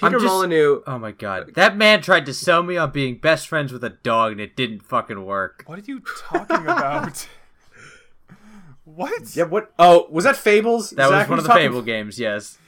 [0.00, 0.82] I'm Peter just- Molyneux.
[0.86, 1.54] Oh my god.
[1.54, 4.56] That man tried to sell me on being best friends with a dog and it
[4.56, 5.64] didn't fucking work.
[5.66, 7.26] What are you talking about?
[8.84, 9.36] what?
[9.36, 9.72] Yeah, what?
[9.78, 10.90] Oh, was that Fables?
[10.90, 12.58] That Zach, was one of the talking- Fable games, yes.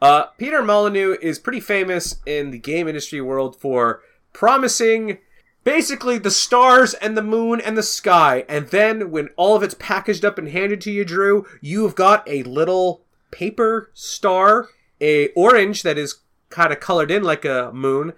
[0.00, 4.00] Uh, Peter Molyneux is pretty famous in the game industry world for
[4.32, 5.18] promising
[5.62, 9.74] basically the stars and the moon and the sky, and then when all of it's
[9.78, 14.68] packaged up and handed to you, Drew, you've got a little paper star,
[15.02, 16.20] a orange that is
[16.50, 18.12] kind of colored in like a moon,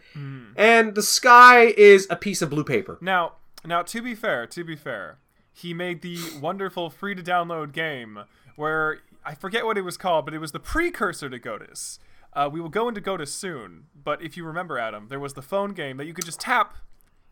[0.57, 2.99] and the sky is a piece of blue paper.
[3.01, 3.35] Now,
[3.65, 5.19] now to be fair, to be fair,
[5.53, 8.21] he made the wonderful free to download game
[8.57, 11.99] where I forget what it was called, but it was the precursor to Godus.
[12.33, 15.43] Uh, we will go into Godus soon, but if you remember, Adam, there was the
[15.43, 16.77] phone game that you could just tap.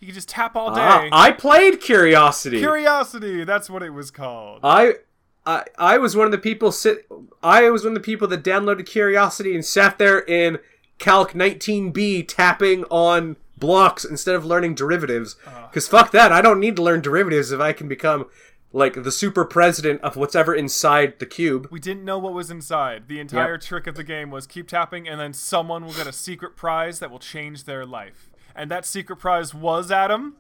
[0.00, 0.80] You could just tap all day.
[0.80, 2.58] Ah, I played Curiosity.
[2.58, 4.60] Curiosity, that's what it was called.
[4.62, 4.94] I,
[5.46, 7.06] I, I was one of the people sit.
[7.42, 10.58] I was one of the people that downloaded Curiosity and sat there in
[10.98, 15.36] Calc 19b tapping on blocks instead of learning derivatives.
[15.46, 15.66] Uh.
[15.66, 18.26] Because fuck that, I don't need to learn derivatives if I can become
[18.72, 21.68] like the super president of whatever inside the cube.
[21.70, 23.08] we didn't know what was inside.
[23.08, 26.12] The entire trick of the game was keep tapping, and then someone will get a
[26.12, 28.30] secret prize that will change their life.
[28.54, 30.36] And that secret prize was Adam.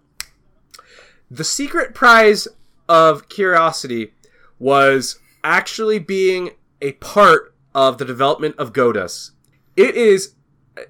[1.30, 2.48] The secret prize
[2.88, 4.12] of Curiosity
[4.58, 6.50] was actually being
[6.82, 9.30] a part of the development of Godus.
[9.76, 10.34] It is.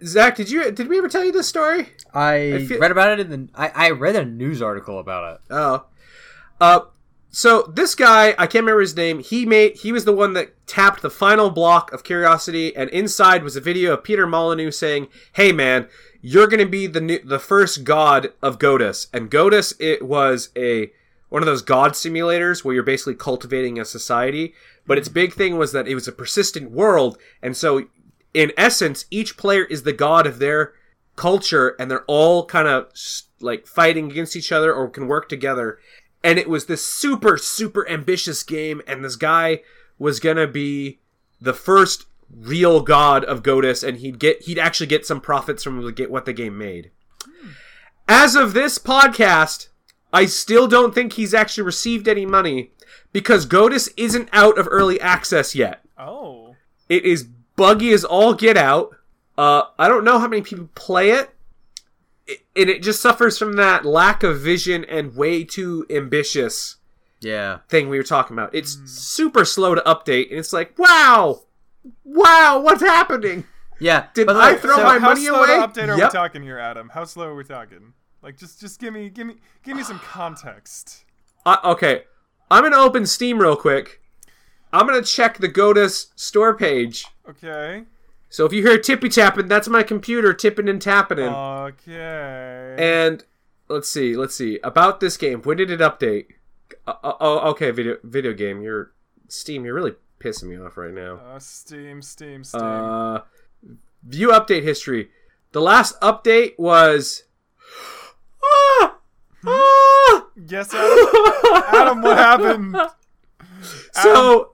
[0.05, 1.90] Zach, did you did we ever tell you this story?
[2.15, 3.48] I, feel- read about it in the.
[3.55, 5.40] I, I read a news article about it.
[5.51, 5.85] Oh.
[6.60, 6.81] Uh
[7.31, 9.19] so this guy, I can't remember his name.
[9.19, 13.44] He made he was the one that tapped the final block of Curiosity and inside
[13.44, 15.89] was a video of Peter Molyneux saying, "Hey man,
[16.23, 20.48] you're going to be the new, the first god of Godus." And Godus it was
[20.56, 20.90] a
[21.28, 24.55] one of those god simulators where you're basically cultivating a society,
[24.86, 27.89] but its big thing was that it was a persistent world and so
[28.34, 30.74] in essence each player is the god of their
[31.18, 32.90] culture and they're all kind of
[33.40, 35.78] like fighting against each other or can work together.
[36.24, 39.60] And it was this super super ambitious game and this guy
[39.98, 41.00] was gonna be
[41.40, 45.84] the first real god of Godus and he'd get he'd actually get some profits from
[45.84, 46.90] the, get what the game made.
[48.09, 49.68] As of this podcast
[50.12, 52.72] I still don't think he's actually received any money
[53.12, 55.84] because Godus isn't out of early access yet.
[55.98, 56.55] Oh.
[56.88, 57.26] it is
[57.59, 58.97] buggy as all get out.
[59.36, 61.30] Uh, I don't know how many people play it.
[62.26, 66.76] it, and it just suffers from that lack of vision and way too ambitious
[67.20, 67.59] Yeah.
[67.68, 68.55] thing we were talking about.
[68.55, 71.43] It's super slow to update, and it's like, wow,
[72.05, 73.44] wow, what's happening?
[73.80, 74.06] Yeah.
[74.14, 75.47] Did by I way, throw so- my How money slow away?
[75.59, 76.12] to update are Yep.
[76.12, 76.90] we talking here, Adam?
[76.93, 77.93] How slow are we talking?
[78.22, 81.05] Like, just just give me give me give me some context.
[81.47, 82.02] Uh, okay,
[82.51, 84.02] I'm gonna open Steam real quick.
[84.73, 87.05] I'm gonna check the Godus store page.
[87.28, 87.85] Okay.
[88.31, 91.19] So if you hear tippy tapping, that's my computer tipping and tapping.
[91.19, 91.32] in.
[91.32, 92.77] Okay.
[92.78, 93.24] And
[93.69, 95.40] let's see, let's see about this game.
[95.43, 96.27] When did it update?
[96.86, 98.61] Uh, uh, oh, okay, video video game.
[98.62, 98.93] You're
[99.28, 99.65] Steam.
[99.65, 101.16] You're really pissing me off right now.
[101.16, 102.61] Uh, Steam, Steam, Steam.
[102.62, 103.20] Uh,
[104.03, 105.09] view update history.
[105.53, 107.24] The last update was.
[108.81, 108.97] Ah!
[109.47, 110.27] Ah!
[110.49, 111.65] yes, Adam.
[111.74, 112.77] Adam, what happened?
[113.93, 114.53] So,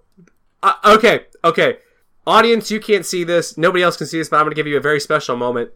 [0.65, 1.78] uh, okay, okay.
[2.27, 3.59] Audience, you can't see this.
[3.59, 5.70] Nobody else can see this, but I'm going to give you a very special moment.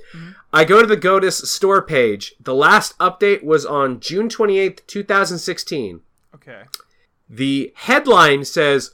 [0.51, 2.35] I go to the Godus store page.
[2.40, 6.01] The last update was on June 28th, 2016.
[6.35, 6.62] Okay.
[7.28, 8.93] The headline says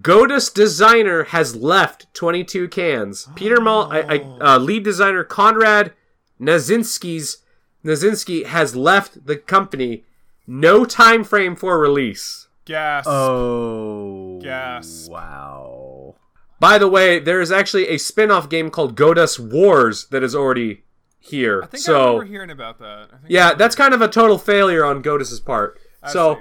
[0.00, 3.34] Godus designer has left 22cans.
[3.36, 5.92] Peter Mol, I, I, uh, lead designer Konrad
[6.40, 7.38] Narzynski's
[7.84, 10.04] Narzynski has left the company.
[10.46, 12.43] No time frame for release.
[12.64, 13.04] Gas.
[13.06, 14.38] Oh.
[14.42, 15.08] Gas.
[15.10, 16.16] Wow.
[16.60, 20.84] By the way, there is actually a spin-off game called Godus Wars that is already
[21.18, 21.62] here.
[21.62, 23.08] I think I so remember hearing about that.
[23.12, 25.78] I think yeah, that's kind of a total failure on Godus's part.
[26.02, 26.40] I so see.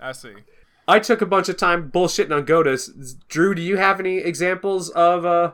[0.00, 0.34] I see.
[0.88, 3.16] I took a bunch of time bullshitting on Godus.
[3.28, 5.52] Drew, do you have any examples of uh,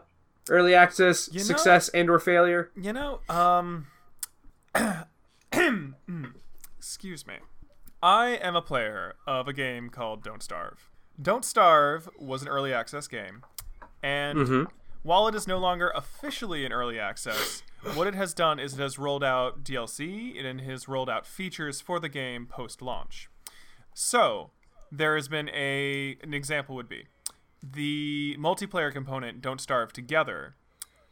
[0.49, 2.71] early access You know- success and or failure?
[2.75, 3.87] You know, um,
[6.79, 7.35] excuse me.
[8.03, 10.91] I am a player of a game called Don't Starve.
[11.21, 13.43] Don't Starve was an early access game,
[14.03, 14.63] and Mm-hmm.
[15.03, 17.63] while it is no longer officially in early access,
[17.95, 21.27] what it has done is it has rolled out DLC and it has rolled out
[21.27, 23.29] features for the game post launch.
[23.95, 24.51] So,
[24.93, 27.07] there has been a an example would be
[27.61, 30.55] the multiplayer component Don't Starve Together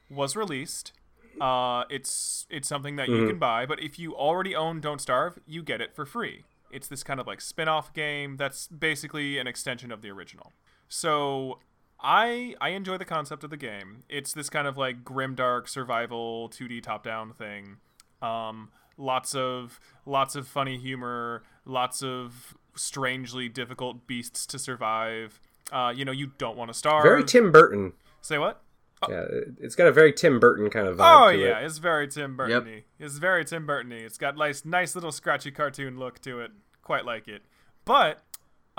[0.09, 0.93] was released.
[1.41, 5.41] Uh, it's it's something that you can buy, but if you already own Don't Starve,
[5.47, 6.45] you get it for free.
[6.77, 10.53] It's this kind of like spin-off game that's basically an extension of the original.
[10.89, 11.59] So
[12.01, 14.03] I I enjoy the concept of the game.
[14.09, 17.78] It's this kind of like grimdark survival 2D top-down thing.
[18.23, 25.40] Um, lots of lots of funny humor, lots of strangely difficult beasts to survive.
[25.73, 27.03] Uh, you know, you don't want to starve.
[27.03, 27.93] Very Tim Burton.
[28.20, 28.62] Say what?
[29.09, 31.65] Yeah, it- it's got a very Tim Burton kind of vibe Oh to yeah, it.
[31.66, 32.36] it's very Tim Yep.
[32.36, 32.85] Burton-y.
[32.98, 33.97] It's very Tim Burton-y.
[33.98, 36.51] It's got nice, nice little scratchy cartoon look to it.
[36.87, 37.43] Quite like it.
[37.85, 38.23] But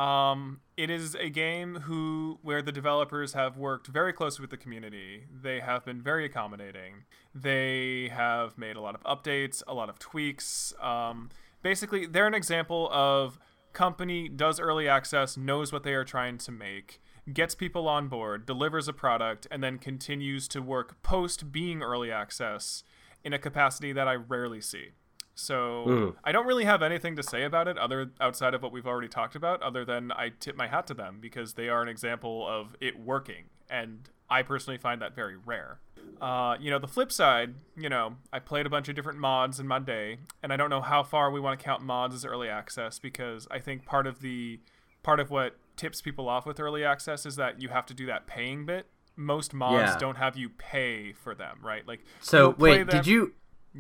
[0.02, 4.56] um, it is a game who where the developers have worked very closely with the
[4.56, 5.26] community.
[5.30, 7.04] They have been very accommodating.
[7.36, 10.74] They have made a lot of updates, a lot of tweaks.
[10.82, 11.32] Um,
[11.62, 13.40] basically, they're an example of
[13.74, 17.02] company does early access, knows what they are trying to make,
[17.34, 22.10] gets people on board, delivers a product, and then continues to work post being early
[22.10, 22.86] access
[23.26, 24.92] in a capacity that I rarely see.
[25.40, 28.88] So I don't really have anything to say about it other outside of what we've
[28.88, 31.88] already talked about, other than I tip my hat to them because they are an
[31.88, 35.80] example of it working, and I personally find that very rare.
[36.20, 39.60] Uh, you know, the flip side, you know, I played a bunch of different mods
[39.60, 42.26] in my day, and I don't know how far we want to count mods as
[42.26, 44.60] early access because I think part of the
[45.04, 48.08] part of what tips people off with early access is that you have to do
[48.08, 48.88] that paying bit.
[49.16, 49.98] Most mods Yeah.
[50.00, 51.88] don't have you pay for them, right?
[51.88, 53.34] Like, So wait, them- did you?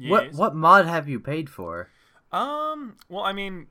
[0.08, 0.36] What Yes.
[0.36, 1.90] what mod have you paid for?
[2.32, 3.68] Um, well, I mean,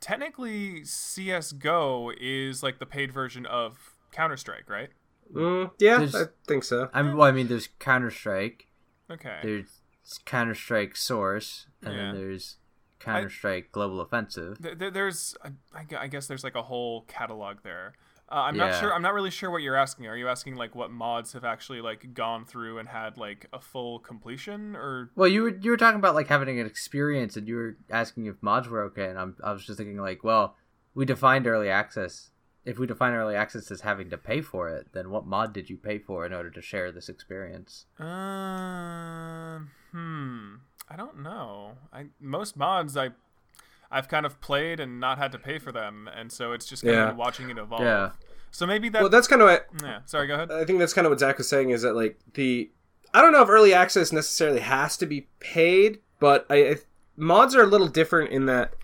[0.00, 4.90] technically, CS:GO is like the paid version of Counter Strike, right?
[5.32, 6.88] Mm, yeah, There's- I think so.
[6.94, 8.68] I mean, well, I mean, there's Counter Strike,
[9.10, 9.40] Okay.
[9.42, 9.80] there's
[10.24, 12.00] Counter Strike Source, and Yeah.
[12.12, 12.58] then there's
[13.00, 14.62] Counter Strike Global Offensive.
[14.62, 17.94] Th- th- there's, I- I I guess, there's like a whole catalog there.
[18.28, 18.92] Uh, I'm not sure.
[18.92, 20.06] I'm not really sure what you're asking.
[20.06, 23.60] Are you asking like what mods have actually like gone through and had like a
[23.60, 27.46] full completion, or Well, you were you were talking about like having an experience, and
[27.46, 30.56] you were asking if mods were okay, and I'm I was just thinking like, well,
[30.94, 32.30] we defined early access.
[32.64, 35.70] If we define early access as having to pay for it, then what mod did
[35.70, 37.86] you pay for in order to share this experience?
[38.00, 40.54] Um, hmm.
[40.88, 41.72] I don't know.
[41.92, 43.10] I most mods I,
[43.90, 46.82] I've kind of played and not had to pay for them, and so it's just
[46.82, 47.10] kind Yeah.
[47.10, 47.82] of watching it evolve.
[47.82, 48.10] Yeah.
[48.50, 49.00] So maybe that.
[49.02, 50.00] Well, that's kind of what yeah.
[50.06, 50.26] Sorry.
[50.26, 50.50] Go ahead.
[50.50, 52.70] I think that's kind of what Zach was saying is that like the
[53.14, 56.76] I don't know if early access necessarily has to be paid, but I, I
[57.16, 58.74] mods are a little different in that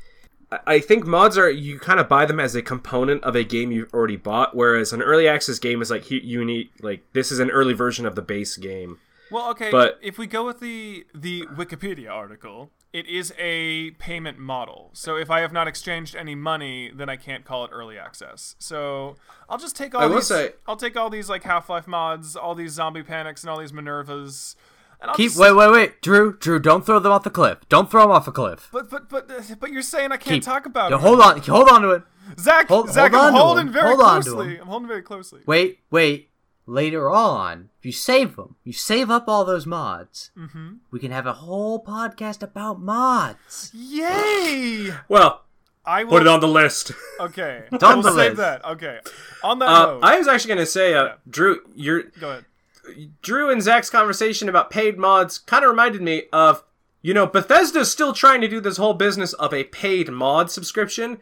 [0.50, 3.44] I- I think mods are you kind of buy them as a component of a
[3.44, 7.32] game you've already bought, whereas an early access game is like you need like this
[7.32, 8.98] is an early version of the base game.
[9.30, 9.70] Well, okay.
[9.70, 14.90] But- if we go with the the Wikipedia article, it is a payment model.
[14.92, 18.54] So if I have not exchanged any money, then I can't call it early access.
[18.58, 19.16] So
[19.48, 20.26] I'll just take all I will these.
[20.26, 23.58] say- I'll take all these like Half Life mods, all these Zombie Panics, and all
[23.58, 24.56] these Minervas.
[25.00, 27.58] And I'll Keep just, wait wait wait, Drew Drew, don't throw them off the cliff.
[27.68, 28.68] Don't throw them off a cliff.
[28.72, 29.28] But but but
[29.58, 31.00] but you're saying I can't Keep- talk about it.
[31.00, 32.02] hold on, hold on to it.
[32.38, 32.68] Zach.
[32.68, 34.58] Hold- Zach, hold I'm holding very Hold closely.
[34.60, 35.40] I'm holding very closely.
[35.46, 36.28] Wait wait.
[36.66, 40.30] Later on, if you save them, you save up all those mods.
[40.38, 40.74] Mm-hmm.
[40.92, 43.72] We can have a whole podcast about mods.
[43.74, 44.90] Yay!
[45.08, 45.42] Well,
[45.84, 46.92] I will put it on the list.
[47.20, 47.64] Okay.
[47.72, 48.36] It's on we'll the save list.
[48.38, 48.64] that.
[48.64, 48.98] Okay.
[49.44, 51.12] On that Uh, note, I was actually going to say, uh, Yeah.
[51.28, 52.44] Drew, you're go ahead.
[53.22, 56.62] Drew and Zach's conversation about paid mods kind of reminded me of,
[57.00, 61.18] you know, Bethesda's still trying to do this whole business of a paid mod subscription.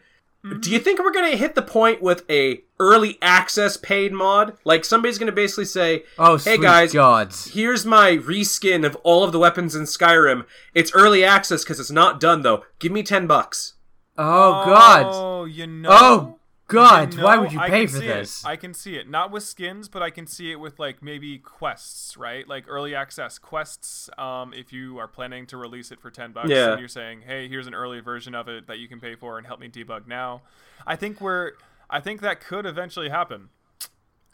[0.59, 4.57] Do you think we're going to hit the point with a early access paid mod?
[4.65, 7.51] Like somebody's going to basically say, Oh, "Hey guys, gods!
[7.53, 10.45] here's my reskin of all of the weapons in Skyrim.
[10.73, 12.63] It's early access because it's not done though.
[12.79, 13.73] Give me 10 bucks."
[14.17, 15.05] Oh God!
[15.07, 15.89] Oh, you oh, know.
[15.91, 16.39] Oh
[16.71, 17.15] gods!
[17.17, 18.07] You Why would you pay for see it.
[18.07, 18.45] this?
[18.45, 19.09] I can see it.
[19.09, 22.47] Not with skins, but I can see it with like maybe quests, right?
[22.47, 24.09] Like early access quests.
[24.17, 26.71] Um, if you are planning to release it for ten bucks, Yeah.
[26.71, 29.37] and you're saying, "Hey, here's an early version of it that you can pay for
[29.37, 30.41] and help me debug now."
[30.87, 31.51] I think we're.
[31.89, 33.49] I think that could eventually happen.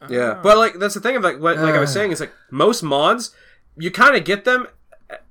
[0.09, 2.31] Yeah, but like that's the thing of like what like I was saying is like
[2.51, 3.35] most mods
[3.75, 4.67] you kind of get them,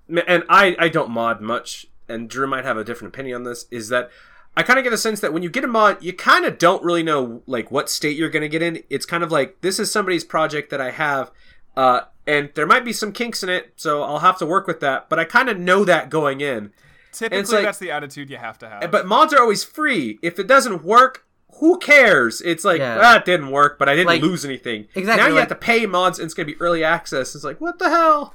[0.09, 3.67] and I I don't mod much, and Drew might have a different opinion on this.
[3.71, 4.11] Is that
[4.57, 6.57] I kind of get a sense that when you get a mod, you kind of
[6.59, 8.83] don't really know like what state you're going to get in.
[8.89, 11.31] It's kind of like this is somebody's project that I have,
[11.77, 14.81] uh, and there might be some kinks in it, so I'll have to work with
[14.81, 15.09] that.
[15.11, 16.73] But I kind of know that going in.
[17.13, 18.91] Typically, like- that's the attitude you have to have.
[18.91, 20.19] But mods are always free.
[20.23, 21.25] If it doesn't work,
[21.61, 22.41] who cares?
[22.43, 22.99] It's like Yeah.
[23.03, 24.89] ah, it didn't work, but I didn't Like- lose anything.
[24.95, 27.35] Exactly, Now you like- have to pay mods, and it's going to be early access.
[27.35, 28.35] It's like what the hell?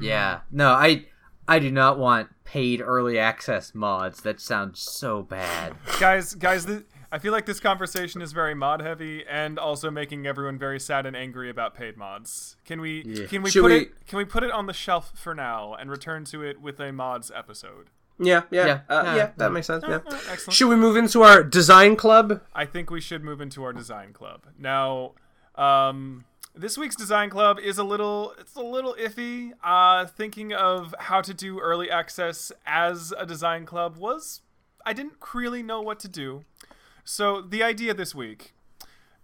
[0.00, 0.40] Yeah.
[0.52, 1.06] No, I
[1.48, 4.22] I do not want paid early access mods.
[4.22, 5.76] That sounds so bad.
[6.00, 6.82] guys, guys, th-
[7.12, 11.06] I feel like this conversation is very mod heavy and also making everyone very sad
[11.06, 12.56] and angry about paid mods.
[12.64, 13.26] Can we Yeah.
[13.26, 15.74] can we Should put we- it can we put it on the shelf for now
[15.74, 17.90] and return to it with a mods episode?
[18.18, 18.80] Yeah, yeah, Yeah.
[18.88, 19.14] uh, Yeah.
[19.16, 19.30] yeah.
[19.36, 19.84] That makes sense.
[19.88, 20.00] Yeah.
[20.28, 20.52] Excellent.
[20.52, 22.40] Should we move into our design club?
[22.52, 24.42] I think we should move into our design club.
[24.58, 25.12] Now,
[25.54, 26.24] um,
[26.54, 29.52] this week's design club is a little it's a little iffy.
[29.62, 34.40] Uh, thinking of how to do early access as a design club was
[34.84, 36.44] I didn't really know what to do.
[37.04, 38.54] So the idea this week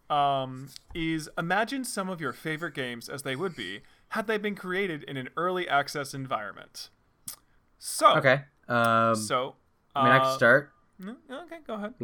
[0.09, 3.81] um, is imagine some of your favorite games as they would be
[4.11, 6.91] had they been created in an early access environment.
[7.79, 8.43] So Okay.
[8.69, 9.57] Um, so
[9.95, 10.73] I mean, I uh, can start.
[11.01, 11.95] mm, Okay, go ahead.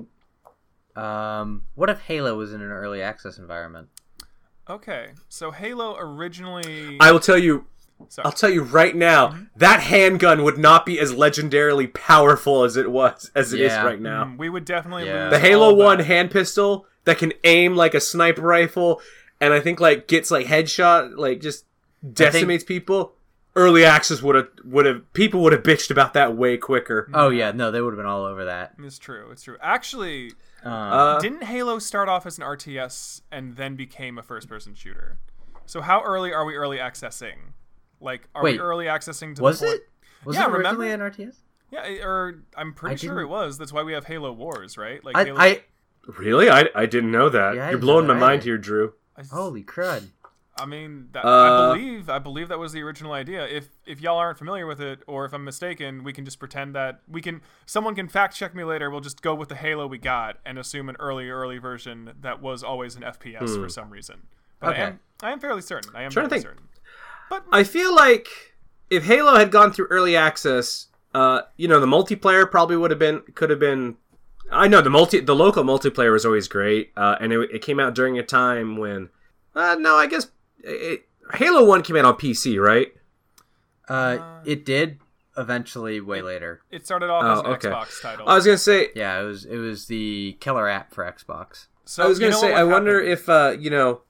[0.94, 3.88] Um, what if Halo was in an early access environment?
[4.72, 6.96] Okay, so Halo originally.
[6.98, 7.66] I will tell you.
[8.08, 8.24] Sorry.
[8.24, 9.36] I'll tell you right now.
[9.54, 13.84] That handgun would not be as legendarily powerful as it was as it is Yeah.
[13.84, 14.24] right now.
[14.24, 15.24] Mm, we would definitely Yeah.
[15.24, 15.30] lose.
[15.32, 16.04] The Halo all One that.
[16.04, 19.00] hand pistol that can aim like a sniper rifle,
[19.40, 21.64] and I think like gets like headshot, like just
[22.12, 23.12] decimates people.
[23.54, 27.10] Early access would have would have people would have bitched about that way quicker.
[27.12, 28.74] Oh yeah, no, they would have been all over that.
[28.78, 29.30] It's true.
[29.30, 29.58] It's true.
[29.60, 30.32] Actually,
[30.64, 35.18] Um, Uh, didn't Halo start off as an RTS and then became a first-person shooter?
[35.66, 37.52] So how early are we early accessing?
[38.00, 39.80] Like, are Wait, we early accessing to was the point?
[39.80, 39.88] it?
[40.24, 41.04] Was Yeah, it originally remember?
[41.06, 41.36] an RTS?
[41.70, 43.58] Yeah, or I'm pretty I sure didn't- it was.
[43.58, 45.04] That's why we have Halo Wars, right?
[45.04, 45.38] Like I, Halo.
[45.40, 45.62] I
[46.06, 47.54] really, I, I didn't know that.
[47.56, 48.44] Yeah, I You're blowing my mind either.
[48.44, 48.92] here, Drew.
[49.16, 50.08] I- holy crud!
[50.58, 53.46] I mean, that, Uh, I believe I believe that was the original idea.
[53.46, 56.74] If if y'all aren't familiar with it, or if I'm mistaken, we can just pretend
[56.74, 57.40] that we can.
[57.64, 58.90] Someone can fact check me later.
[58.90, 62.42] We'll just go with the Halo we got and assume an early early version that
[62.42, 64.24] was always an FPS for some reason.
[64.60, 64.82] But Okay.
[64.82, 65.90] I am I am fairly certain.
[65.96, 66.58] I am Trying to fairly think.
[66.58, 66.68] certain.
[67.30, 68.28] But I feel like
[68.90, 73.00] if Halo had gone through early access, uh, you know, the multiplayer probably would have
[73.00, 73.96] been could have been.
[74.50, 77.80] I know the multi the local multiplayer was always great, uh, and it, it came
[77.80, 79.08] out during a time when.
[79.54, 80.28] Uh, no, I guess
[80.62, 82.88] it, Halo One came out on PC, right?
[83.88, 84.98] Uh, it did
[85.36, 86.60] eventually way later.
[86.70, 87.68] it started off Oh, as an okay.
[87.68, 88.28] Xbox title.
[88.28, 88.88] I was gonna say.
[88.94, 91.66] Yeah, it was it was the killer app for Xbox.
[91.84, 92.52] so I was gonna say.
[92.54, 94.02] I would wonder if uh, you know.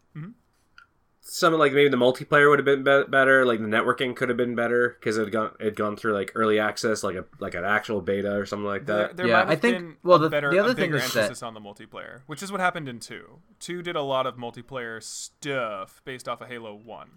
[1.25, 1.29] Mhm.
[1.29, 4.37] Some like maybe the multiplayer would have been be- better, like the networking could have
[4.37, 7.55] been better because it had gone it gone through like early access, like a like
[7.55, 9.17] an actual beta or something like that.
[9.17, 11.13] there Yeah, might have I think- been well, the- better, the other thing bigger is
[11.15, 13.39] that- emphasis on the multiplayer, which is what happened in two.
[13.61, 17.13] Two did a lot of multiplayer stuff based off of Halo One.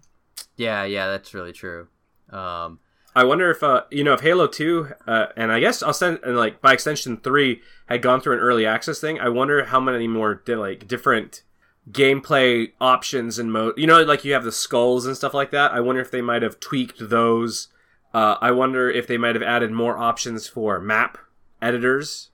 [0.56, 1.88] Yeah, yeah, that's really true.
[2.30, 2.78] Um,
[3.14, 6.20] I wonder if uh you know if Halo Two uh, and I guess I'll send
[6.22, 9.18] and like by extension three had gone through an early access thing.
[9.18, 11.42] I wonder how many more di- like different
[11.90, 13.74] gameplay options and mode.
[13.76, 15.72] You know, like you have the skulls and stuff like that.
[15.72, 17.68] I wonder if they might have tweaked those.
[18.12, 21.18] Uh, I wonder if they might have added more options for map
[21.60, 22.30] editors.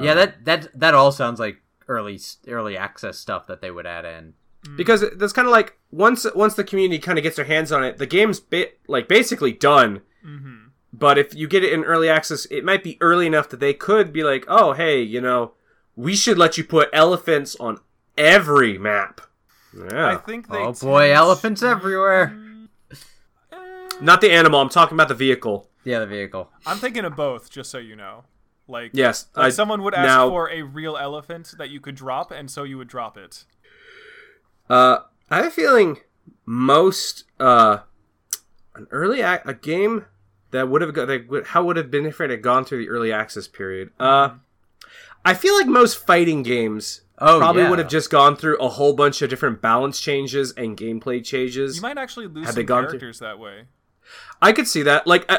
[0.00, 4.04] yeah, that that that all sounds like early early access stuff that they would add
[4.04, 4.34] in.
[4.76, 7.82] because that's kind of like once once the community kind of gets their hands on
[7.84, 10.02] it, the game's ba- like basically done.
[10.24, 10.56] Mm-hmm.
[10.92, 13.72] But if you get it in early access, it might be early enough that they
[13.72, 15.52] could be like, "Oh, hey, you know,
[15.96, 17.78] we should let you put elephants on
[18.16, 19.20] every map."
[19.74, 20.58] I Yeah, think they.
[20.58, 22.36] Oh boy, tend- elephants everywhere.
[23.52, 23.56] Eh,
[24.00, 24.60] not the animal.
[24.60, 25.68] I'm talking about the vehicle.
[25.84, 26.50] Yeah, the vehicle.
[26.66, 28.24] I'm thinking of both, just so you know.
[28.68, 31.94] Like, Yes, like I- someone would ask now- for a real elephant that you could
[31.96, 33.44] drop, and so you would drop it.
[34.70, 34.98] Uh,
[35.30, 35.98] I have a feeling
[36.46, 37.78] most uh,
[38.74, 40.06] an early ac- a game
[40.52, 42.78] that would have got that would, how would have been if it had gone through
[42.78, 43.90] the early access period.
[43.98, 44.34] Uh,
[45.24, 47.70] I feel like most fighting games Oh, probably yeah.
[47.70, 51.76] would have just gone through a whole bunch of different balance changes and gameplay changes.
[51.76, 53.64] You might actually lose Had some they gone through- characters that way.
[54.42, 55.06] I could see that.
[55.06, 55.38] Like, uh,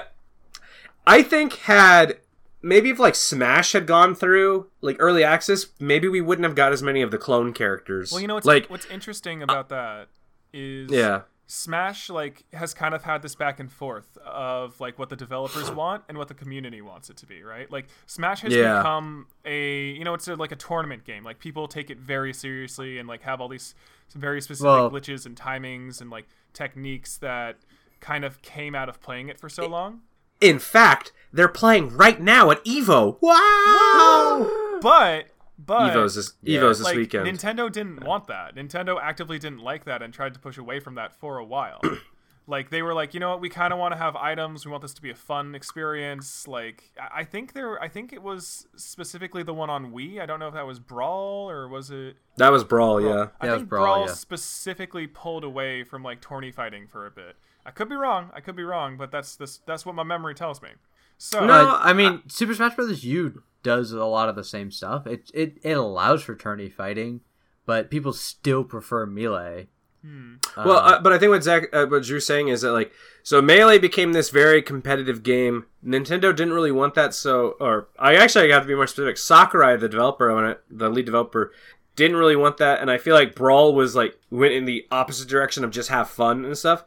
[1.06, 2.18] I think had
[2.62, 6.72] maybe if like Smash had gone through like early access, maybe we wouldn't have got
[6.72, 8.12] as many of the clone characters.
[8.12, 10.08] Well, you know what's like what's interesting about that
[10.54, 11.22] is yeah.
[11.46, 15.70] Smash like has kind of had this back and forth of like what the developers
[15.82, 17.70] want and what the community wants it to be, right?
[17.72, 18.78] Like Smash has Yeah.
[18.78, 21.24] become a you know it's a, like a tournament game.
[21.24, 23.76] Like people take it very seriously and like have all these
[24.08, 27.58] some very specific Well- glitches and timings and like techniques that
[28.00, 30.02] kind of came out of playing it for so long.
[30.42, 33.18] In fact, they're playing right now at Evo.
[33.22, 34.80] Wow!
[34.82, 35.26] but
[35.66, 36.60] but Evo's this Yeah.
[36.60, 37.28] Evo's this like weekend.
[37.28, 38.56] Nintendo didn't want that.
[38.56, 41.82] Nintendo actively didn't like that and tried to push away from that for a while.
[42.48, 44.66] like they were like, you know what, we kind of want to have items.
[44.66, 46.48] We want this to be a fun experience.
[46.48, 50.20] Like I I think there, I think it was specifically the one on Wii.
[50.20, 52.18] I don't know if that was Brawl or was it.
[52.38, 53.28] that was Brawl, yeah.
[53.40, 54.14] I Yeah, was think Brawl, Brawl, yeah.
[54.14, 57.36] specifically pulled away from like tourney fighting for a bit.
[57.66, 58.30] I could be wrong.
[58.34, 59.60] I could be wrong, but that's this.
[59.66, 60.70] That's what my memory tells me.
[61.18, 63.06] So No, But, I mean, Super Smash Bros.
[63.06, 65.08] U does a lot of the same stuff.
[65.08, 67.22] It it, it allows for tourney fighting,
[67.66, 69.68] but people still prefer melee.
[70.02, 70.36] hmm.
[70.58, 72.92] Well, Uh, uh, but I think what Zach, uh, what Drew's saying is that like,
[73.24, 75.66] so melee became this very competitive game.
[75.86, 79.18] Nintendo didn't really want that, so or I actually have to be more specific.
[79.18, 81.52] Sakurai, the developer on it, the lead developer,
[81.96, 85.30] didn't really want that, and I feel like Brawl was like went in the opposite
[85.30, 86.84] direction of just have fun and stuff.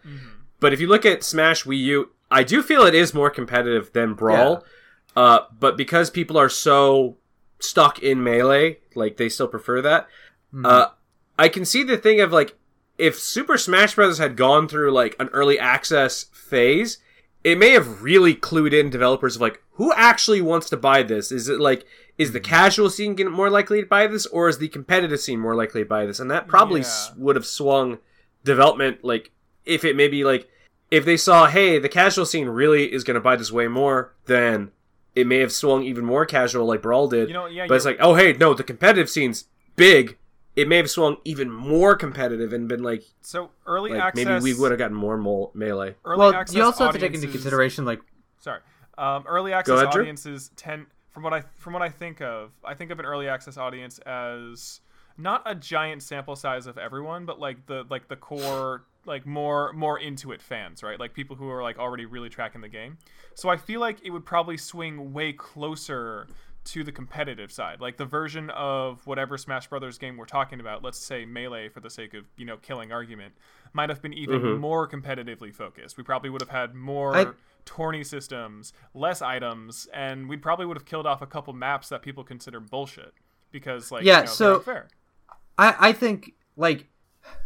[0.61, 3.93] But if you look at Smash Wii U, I do feel it is more competitive
[3.93, 4.65] than Brawl.
[5.17, 7.17] Uh, but because people are so
[7.59, 10.07] stuck in melee, like they still prefer that.
[10.65, 10.89] Uh,
[11.39, 12.57] I can see the thing of like
[12.99, 14.19] if Super Smash Bros.
[14.19, 16.99] had gone through like an early access phase,
[17.45, 21.33] it may have really clued in developers of like who actually wants to buy this.
[21.33, 21.85] Is it like
[22.17, 25.55] is the casual scene more likely to buy this, or is the competitive scene more
[25.55, 26.21] likely to buy this?
[26.21, 27.23] And that probably s Yeah.
[27.25, 27.99] would have swung
[28.45, 29.31] development like
[29.65, 30.49] if it maybe like
[30.91, 34.15] if they saw hey the casual scene really is going to buy this way more
[34.27, 34.71] then
[35.17, 37.85] it may have swung even more casual like brawl did You know, yeah, but it's
[37.85, 40.17] like oh hey no the competitive scene's big
[40.55, 44.25] it may have swung even more competitive and been like, so early like access.
[44.25, 45.95] maybe we would have gotten more mole- melee.
[46.03, 48.01] Early well, access you also have to take into audiences- consideration like
[48.41, 48.61] Sorry.
[48.97, 52.73] Um, early access ahead, audiences tend, from what I from what I think of, I
[52.73, 54.81] think of an early access audience as
[55.19, 59.73] not a giant sample size of everyone, but like the like the core like more
[59.73, 60.99] more into it fans, right?
[60.99, 62.99] Like people who are like already really tracking the game.
[63.35, 66.27] So I feel like it would probably swing way closer
[66.67, 67.81] to the competitive side.
[67.81, 71.81] Like the version of whatever Smash Brothers game we're talking about, let's say Melee for
[71.81, 73.35] the sake of, you know, killing argument,
[73.73, 74.61] might have been even mm-hmm.
[74.61, 75.97] more competitively focused.
[75.97, 77.27] We probably would have had more I-
[77.65, 82.03] tourney systems, less items, and we probably would have killed off a couple maps that
[82.03, 83.15] people consider bullshit
[83.53, 84.89] because like Yeah, you know, so- they're.
[85.59, 86.89] I I think like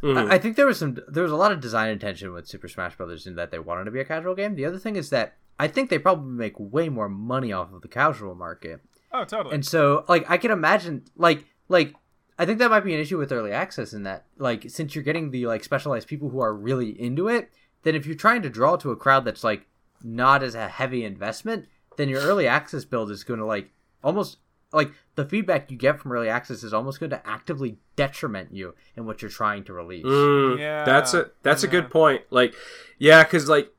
[0.02, 0.31] Mhm.
[0.31, 2.69] I, I think there was some there was a lot of design intention with Super
[2.69, 4.55] Smash Brothers in that they wanted to be a casual game.
[4.55, 7.82] The other thing is that I think they probably make way more money off of
[7.82, 8.81] the casual market.
[9.12, 9.55] Oh, totally.
[9.55, 11.94] And so like I can imagine like like
[12.39, 15.05] I think that might be an issue with early access in that like since you're
[15.05, 17.51] getting the like specialized people who are really into it,
[17.82, 19.66] then if you're trying to draw to a crowd that's like
[20.02, 21.66] not as a heavy investment,
[21.98, 23.70] then your early access build is going to like
[24.02, 24.39] almost
[24.72, 28.74] like the feedback you get from early access is almost going to actively detriment you
[28.97, 30.05] in what you're trying to release.
[30.06, 32.22] Mm, Yeah, that's a that's a good point.
[32.30, 32.55] Like,
[32.98, 33.72] yeah, because like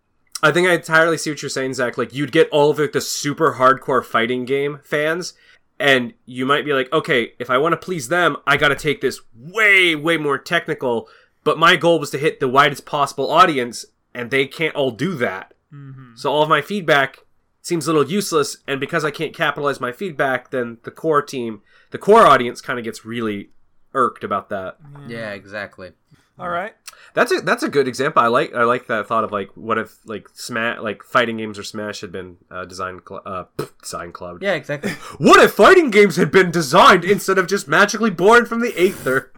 [0.43, 1.97] I think I entirely see what you're saying, Zach.
[1.97, 5.33] Like, you'd get all of like, the super hardcore fighting game fans,
[5.79, 8.75] and you might be like, okay, if I want to please them, I got to
[8.75, 11.07] take this way way more technical.
[11.43, 13.85] But my goal was to hit the widest possible audience,
[14.15, 15.53] and they can't all do that.
[15.73, 16.17] Mhm.
[16.17, 17.19] So all of my feedback
[17.61, 21.61] seems a little useless, and because I can't capitalize my feedback, then the core team,
[21.91, 23.49] the core audience, kind of gets really
[23.93, 24.77] irked about that.
[25.07, 25.91] Yeah, exactly.
[26.39, 26.73] All right.
[27.13, 28.23] That's a that's a good example.
[28.23, 31.59] I like I like that thought of like what if like smash like fighting games
[31.59, 33.43] or Smash had been uh, designed cl- uh
[33.81, 34.41] design cloud.
[34.41, 34.91] Yeah, exactly.
[35.17, 39.31] What if fighting games had been designed instead of just magically born from the aether?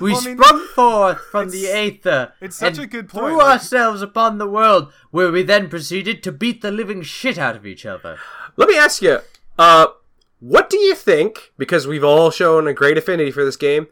[0.00, 2.32] We Well, I mean, sprung forth from the aether.
[2.40, 5.68] it's such and a good point, Threw like- ourselves upon the world, where we then
[5.68, 8.18] proceeded to beat the living shit out of each other.
[8.56, 9.20] Let me ask you,
[9.58, 9.86] uh,
[10.40, 11.52] what do you think?
[11.56, 13.86] Because we've all shown a great affinity for this game.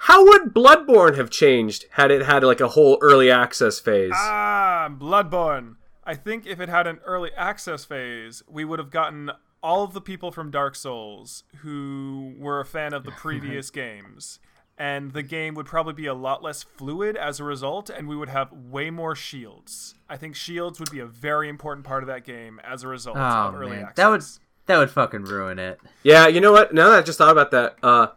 [0.00, 4.12] How would Bloodborne have changed had it had like a whole early access phase?
[4.14, 5.76] Ah, Bloodborne.
[6.04, 9.30] I think if it had an early access phase, we would have gotten
[9.62, 14.38] all of the people from Dark Souls who were a fan of the previous games.
[14.78, 18.14] And the game would probably be a lot less fluid as a result, and we
[18.16, 19.94] would have way more shields.
[20.08, 23.16] I think shields would be a very important part of that game as a result
[23.16, 23.96] Oh of early man, access.
[23.96, 24.22] that would
[24.66, 25.80] that would fucking ruin it.
[26.02, 26.74] Yeah, you know what?
[26.74, 28.08] Now that I just thought about that, uh,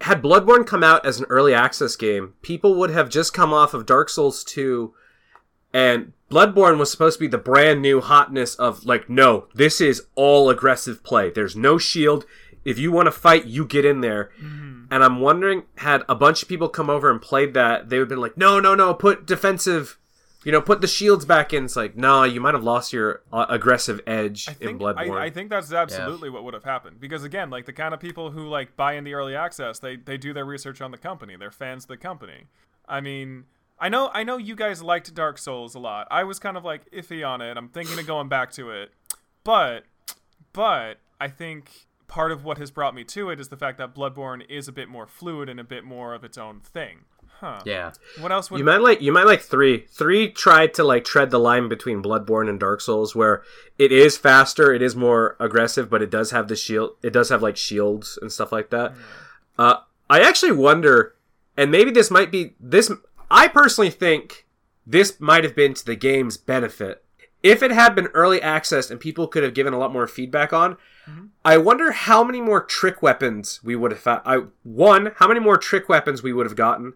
[0.00, 3.74] had Bloodborne come out as an early access game, people would have just come off
[3.74, 4.94] of Dark Souls 2,
[5.72, 10.06] and Bloodborne was supposed to be the brand new hotness of, like, no, this is
[10.14, 11.30] all aggressive play.
[11.30, 12.24] There's no shield.
[12.66, 14.30] If you want to fight, you get in there.
[14.90, 18.04] And I'm wondering, had a bunch of people come over and played that, they would
[18.04, 19.98] have been like, no, no, no, put defensive.
[20.44, 21.64] You know, put the shields back in.
[21.64, 25.18] It's like, no, you might have lost your uh, aggressive edge I in think, Bloodborne.
[25.18, 27.98] I, I think that's absolutely what would have happened because again, like the kind of
[27.98, 30.98] people who like buy in the early access, they they do their research on the
[30.98, 31.34] company.
[31.36, 32.44] They're fans of the company.
[32.88, 33.46] I mean,
[33.78, 36.06] I know I know you guys liked Dark Souls a lot.
[36.12, 37.56] I was kind of like iffy on it.
[37.56, 38.92] I'm thinking of going back to it,
[39.42, 39.82] but
[40.52, 43.94] but I think part of what has brought me to it is the fact that
[43.94, 47.00] Bloodborne is a bit more fluid and a bit more of its own thing.
[47.40, 47.60] Huh.
[47.66, 47.92] Yeah.
[48.18, 49.86] What else would You might like you might like three.
[49.90, 53.42] Three tried to like tread the line between Bloodborne and Dark Souls, where
[53.78, 56.96] it is faster, it is more aggressive, but it does have the shield.
[57.02, 58.94] It does have like shields and stuff like that.
[59.58, 59.76] Uh,
[60.08, 61.14] I actually wonder,
[61.56, 62.90] and maybe this might be this.
[63.30, 64.46] I personally think
[64.86, 67.04] this might have been to the game's benefit
[67.46, 70.52] if it had been early access and people could have given a lot more feedback
[70.52, 70.76] on.
[71.44, 74.22] I wonder how many more trick weapons we would have found.
[74.24, 76.94] I one, how many more trick weapons we would have gotten.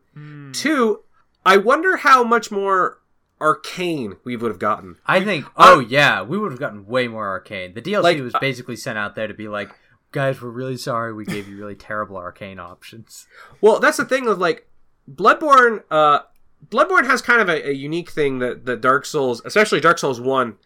[0.52, 1.04] Two,
[1.46, 2.98] I wonder how much more
[3.40, 4.96] arcane we would have gotten.
[5.06, 5.46] I think.
[5.56, 7.74] Oh yeah, we would have gotten way more arcane.
[7.74, 9.70] The DLC Like, was uh, basically sent out there to be like,
[10.10, 13.28] guys, we're really sorry we gave you really terrible arcane options.
[13.60, 14.66] Well, that's the thing with like
[15.08, 15.84] Bloodborne.
[15.88, 16.20] Uh,
[16.68, 20.20] Bloodborne has kind of a, a unique thing that that Dark Souls, especially Dark Souls
[20.20, 20.56] One,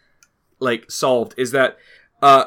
[0.59, 1.79] like solved is that
[2.23, 2.47] uh,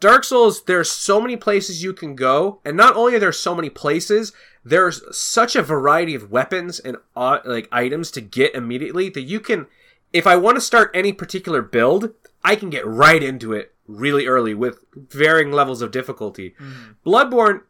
[0.00, 0.64] Dark Souls.
[0.64, 4.32] There's so many places you can go, and not only are there so many places,
[4.64, 9.40] there's such a variety of weapons and uh, like items to get immediately that you
[9.40, 9.66] can.
[10.12, 14.26] If I want to start any particular build, I can get right into it really
[14.26, 16.54] early with varying levels of difficulty.
[17.04, 17.62] Bloodborne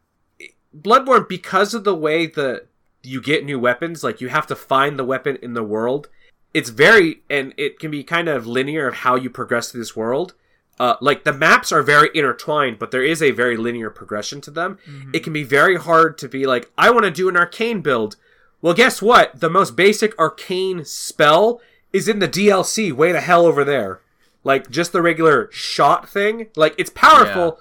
[0.77, 2.67] Bloodborne, because of the way that
[3.03, 6.09] you get new weapons, like you have to find the weapon in the world.
[6.53, 9.95] It's very, and it can be kind of linear of how you progress through this
[9.95, 10.33] world.
[10.79, 14.51] Uh, like the maps are very intertwined, but there is a very linear progression to
[14.51, 14.77] them.
[15.13, 18.15] It can be very hard to be like, I want to do an arcane build.
[18.61, 19.39] Well, guess what?
[19.39, 21.61] The most basic arcane spell
[21.91, 23.99] is in the DLC, way the hell over there.
[24.43, 26.47] Like just the regular shot thing.
[26.55, 27.59] Like it's powerful, but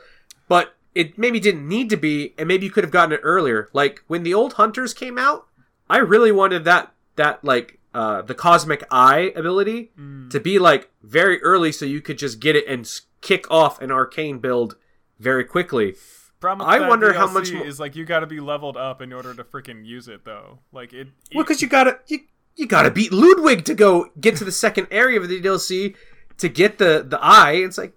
[0.99, 3.69] it maybe didn't need to be, and maybe you could have gotten it earlier.
[3.73, 5.47] Like when the old hunters came out,
[5.89, 9.93] I really wanted that that like uh, the cosmic eye ability
[10.31, 13.93] to be like very early, so you could just get it and kick off an
[13.93, 14.75] arcane build
[15.21, 15.95] very quickly.
[16.41, 19.13] Problem I wonder how much mo- is like you got to be leveled up in
[19.13, 20.59] order to freaking use it though.
[20.73, 21.07] Like it.
[21.33, 22.21] Well, because you gotta you,
[22.57, 25.95] you gotta beat Ludwig to go get to the second area of the DLC
[26.39, 27.53] to get the the eye.
[27.53, 27.95] It's like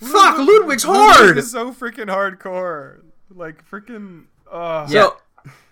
[0.00, 1.38] fuck, Ludwig's hard.
[1.38, 3.00] It's so freaking hardcore.
[3.34, 4.24] Like freaking.
[4.50, 5.02] Uh, Yeah.
[5.02, 5.16] So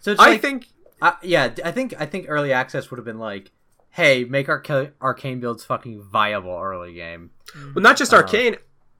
[0.00, 0.66] So it's I like, think
[1.02, 3.50] uh, yeah, I think I think early access would have been like,
[3.90, 7.30] hey, make our arca- arcane builds fucking viable early game.
[7.74, 8.56] well, not just arcane.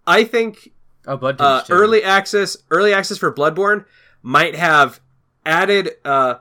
[0.06, 0.72] I think
[1.06, 1.72] Oh, blood uh, too.
[1.72, 3.84] early access early access for bloodborne
[4.22, 5.00] might have
[5.46, 6.34] added uh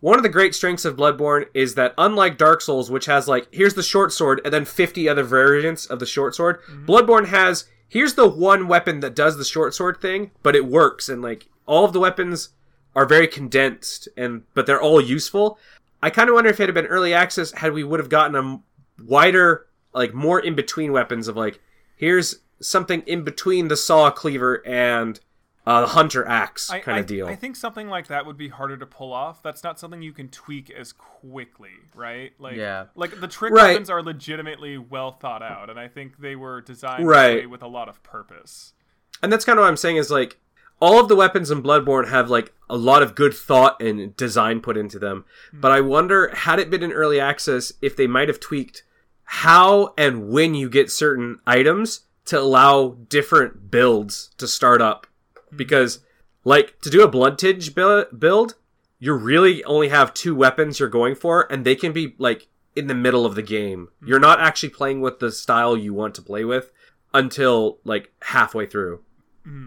[0.00, 3.46] one of the great strengths of bloodborne is that unlike dark souls which has like
[3.52, 7.66] here's the short sword and then 50 other variants of the short sword bloodborne has
[7.88, 11.48] here's the one weapon that does the short sword thing but it works and like
[11.66, 12.50] all of the weapons
[12.94, 15.58] are very condensed and but they're all useful.
[16.02, 18.36] I kind of wonder if it had been early access had we would have gotten
[18.36, 18.60] a
[19.02, 21.60] wider like more in between weapons of like
[21.96, 25.20] here's something in between the saw cleaver and
[25.66, 27.26] uh, the hunter axe I, kind I- of deal.
[27.26, 29.42] I think something like that would be harder to pull off.
[29.42, 32.32] That's not something you can tweak as quickly, right?
[32.38, 32.86] Like, Yeah.
[32.94, 33.70] like the trick Right.
[33.72, 37.48] weapons are legitimately well thought out, and I think they were designed Right.
[37.48, 38.72] with a lot of purpose.
[39.22, 40.38] and that's kind of what I'm saying is like
[40.80, 44.60] all of the weapons in Bloodborne have like a lot of good thought and design
[44.60, 45.24] put into them.
[45.52, 48.82] But I wonder had it been in early access if they might have tweaked
[49.22, 55.06] how and when you get certain items to allow different builds to start up
[55.56, 56.00] because
[56.44, 58.54] like to do a blood tinge build
[58.98, 62.86] you really only have two weapons you're going for and they can be like in
[62.86, 66.22] the middle of the game you're not actually playing with the style you want to
[66.22, 66.72] play with
[67.12, 69.00] until like halfway through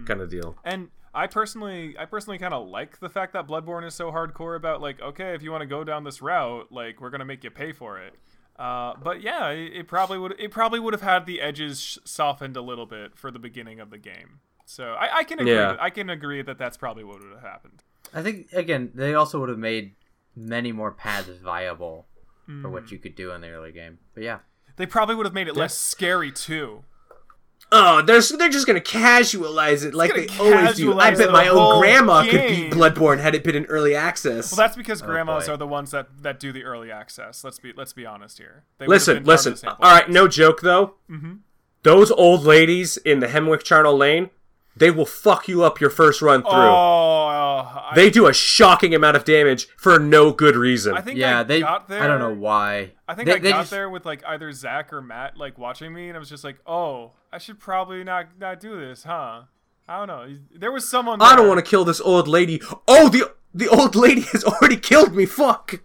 [0.06, 3.86] kind of deal And I personally, I personally kind of like the fact that Bloodborne
[3.88, 7.02] is so hardcore about like, okay, if you want to go down this route, like
[7.02, 8.14] we're gonna make you pay for it.
[8.58, 12.56] Uh, but yeah, it, it probably would, it probably would have had the edges softened
[12.56, 14.42] a little bit for the beginning of the game.
[14.70, 15.72] So I, I can agree, Yeah.
[15.72, 17.84] with- I can agree that that's probably what would have happened.
[18.14, 19.96] I think again they also would have made
[20.36, 22.06] many more paths viable
[22.46, 22.72] for Mm.
[22.72, 23.98] what you could do in the early game.
[24.14, 24.40] But yeah,
[24.78, 26.84] They probably would have made it less scary too.
[27.72, 31.74] oh they're, they're just gonna casualize it like they always do i bet my whole
[31.74, 32.70] own grandma could game.
[32.70, 35.54] beat bloodborne had it been in early access Well, that's because grandmas boy.
[35.54, 37.44] are the ones that, that do the early access.
[37.44, 38.64] Let's be let's be honest here.
[38.78, 39.70] They Listen, been part of listen.
[39.70, 40.94] All right, no joke though.
[41.10, 41.34] Mm-hmm.
[41.84, 44.30] Those old ladies in the Hemwick Charnel Lane,
[44.78, 46.52] they will fuck you up your first run through.
[46.52, 47.26] Oh,
[47.90, 50.96] I, they do a shocking amount of damage for no good reason.
[50.96, 51.60] I think yeah, I they.
[51.62, 52.02] got there.
[52.02, 52.92] I don't know why.
[53.08, 55.58] I think they, I they got just- there with like either Zach or Matt like
[55.58, 59.04] watching me, and I was just like, "Oh, I should probably not not do this,
[59.04, 59.44] huh?"
[59.90, 60.38] I don't know.
[60.54, 61.22] There was someone.
[61.22, 62.62] I don't want to kill this old lady.
[62.88, 65.26] Oh, the the old lady has already killed me.
[65.26, 65.82] Fuck.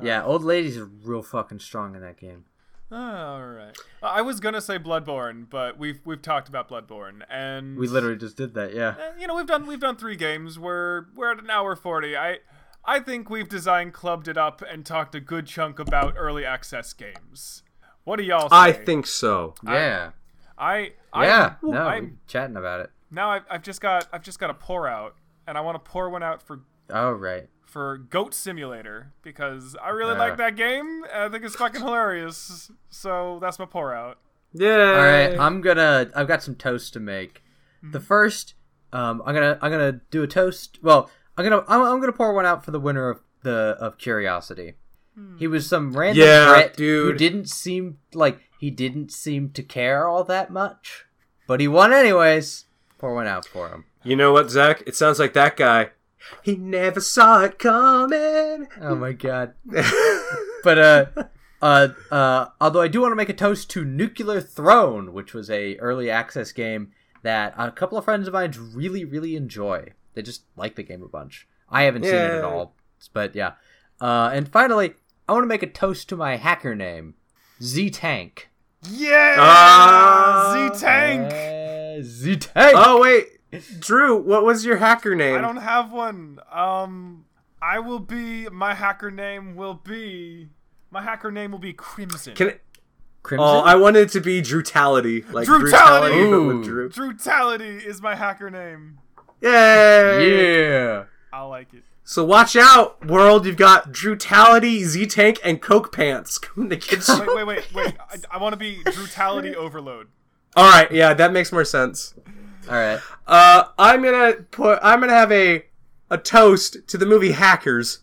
[0.00, 2.44] Yeah, old ladies are real fucking strong in that game.
[2.90, 3.76] All right.
[4.02, 8.16] Uh, I was gonna say Bloodborne, but we've we've talked about Bloodborne, and We literally
[8.16, 8.94] just did that, yeah.
[9.18, 10.58] You know we've done we've done three games.
[10.58, 12.16] We're we're at an hour forty.
[12.16, 12.38] I
[12.84, 16.94] I think we've designed clubbed it up and talked a good chunk about early access
[16.94, 17.62] games.
[18.04, 18.56] What do y'all say?
[18.56, 19.54] I think so.
[19.62, 20.12] Yeah.
[20.56, 21.54] I, I yeah.
[21.62, 22.90] No, I'm, we chatting about it.
[23.10, 25.14] now I've, I've just got I've just got a pour out,
[25.46, 26.60] and I want to pour one out for
[26.90, 27.48] Oh, right.
[27.68, 30.18] For Goat Simulator because I really Uh.
[30.18, 31.04] like that game.
[31.14, 32.70] I think it's fucking hilarious.
[32.90, 34.18] So that's my pour out.
[34.52, 34.92] Yeah.
[34.92, 36.10] All right, I'm gonna.
[36.16, 37.42] I've got some toast to make.
[37.82, 38.54] The first,
[38.92, 39.58] um, I'm gonna.
[39.60, 40.78] I'm gonna do a toast.
[40.82, 41.64] Well, I'm gonna.
[41.68, 44.74] I'm, I'm gonna pour one out for the winner of the of Curiosity.
[45.36, 47.04] He was some random Yeah, Brit dude.
[47.06, 51.06] who didn't seem like he didn't seem to care all that much,
[51.48, 52.66] but he won anyways.
[52.98, 53.84] Pour one out for him.
[54.04, 54.82] You know what, Zach?
[54.86, 55.90] It sounds like that guy.
[56.42, 58.68] He never saw it coming.
[58.80, 59.54] Oh my god.
[60.64, 61.06] but uh
[61.62, 65.50] uh uh although I do want to make a toast to Nuclear Throne, which was
[65.50, 66.92] a early access game
[67.22, 69.92] that a couple of friends of mine really really enjoy.
[70.14, 71.46] They just like the game a bunch.
[71.70, 72.74] I haven't seen it at all,
[73.12, 73.52] but yeah.
[74.00, 74.94] Uh and finally,
[75.28, 77.14] I want to make a toast to my hacker name,
[77.62, 78.48] Z Tank.
[78.90, 80.70] Yeah, Ah.
[80.72, 82.04] Z Tank.
[82.04, 82.74] Z Tank.
[82.76, 83.26] oh wait,
[83.78, 85.36] Drew, what was your hacker name?
[85.36, 86.38] I don't have one.
[86.52, 87.24] Um,
[87.62, 88.48] I will be.
[88.48, 90.48] My hacker name will be.
[90.90, 92.34] My hacker name will be Crimson.
[92.34, 92.54] Can
[93.22, 93.46] Crimson.
[93.46, 95.60] oh, I wanted it to be Drutality, like Drutality!
[95.60, 96.56] Brutality, but Ooh.
[96.56, 96.88] with Drew.
[96.90, 98.98] Drutality is my hacker name.
[99.40, 100.72] Yay!
[100.82, 101.04] yeah.
[101.32, 101.84] I like it.
[102.04, 103.44] So watch out, world!
[103.44, 107.18] You've got Drutality, Z Tank, and Coke Pants coming to get you.
[107.20, 107.94] Wait, wait, wait, wait.
[108.10, 110.08] I, I want to be Drutality Overload.
[110.56, 112.14] All right, yeah, that makes more sense.
[112.68, 113.00] All right.
[113.26, 114.78] Uh, I'm gonna put.
[114.82, 115.64] I'm gonna have a
[116.10, 117.98] a toast to the movie Hackers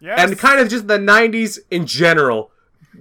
[0.00, 0.18] Yes.
[0.30, 2.50] and kind of just the '90s in general.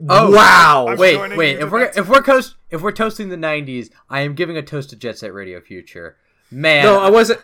[0.07, 0.31] Oh.
[0.31, 0.87] wow!
[0.89, 1.59] I'm Wait, wait.
[1.59, 4.61] If we're that if we're coast if we're toasting the '90s, I am giving a
[4.61, 6.17] toast to Jet Set Radio Future.
[6.51, 6.83] Man.
[6.85, 7.41] no, I wasn't.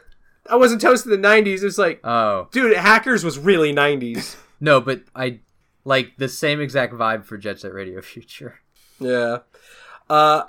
[0.50, 1.64] I wasn't toasting the '90s.
[1.64, 4.36] It's like, oh dude, Hackers was really '90s.
[4.60, 5.40] no, but I
[5.84, 8.60] like the same exact vibe for Jet Set Radio Future.
[9.00, 9.40] Yeah.
[10.10, 10.44] Uh,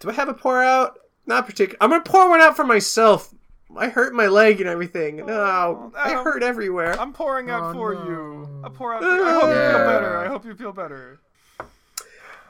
[0.00, 0.98] do I have a pour out?
[1.30, 1.78] Not particular.
[1.80, 3.32] I'm gonna pour one out for myself.
[3.76, 5.24] I hurt my leg and everything.
[5.24, 7.00] No, I um, hurt everywhere.
[7.00, 8.04] I'm pouring out Oh, for no.
[8.04, 8.62] you.
[8.64, 9.00] I pour out.
[9.00, 9.22] For you.
[9.24, 10.18] I hope you feel better.
[10.18, 11.20] I hope you feel better.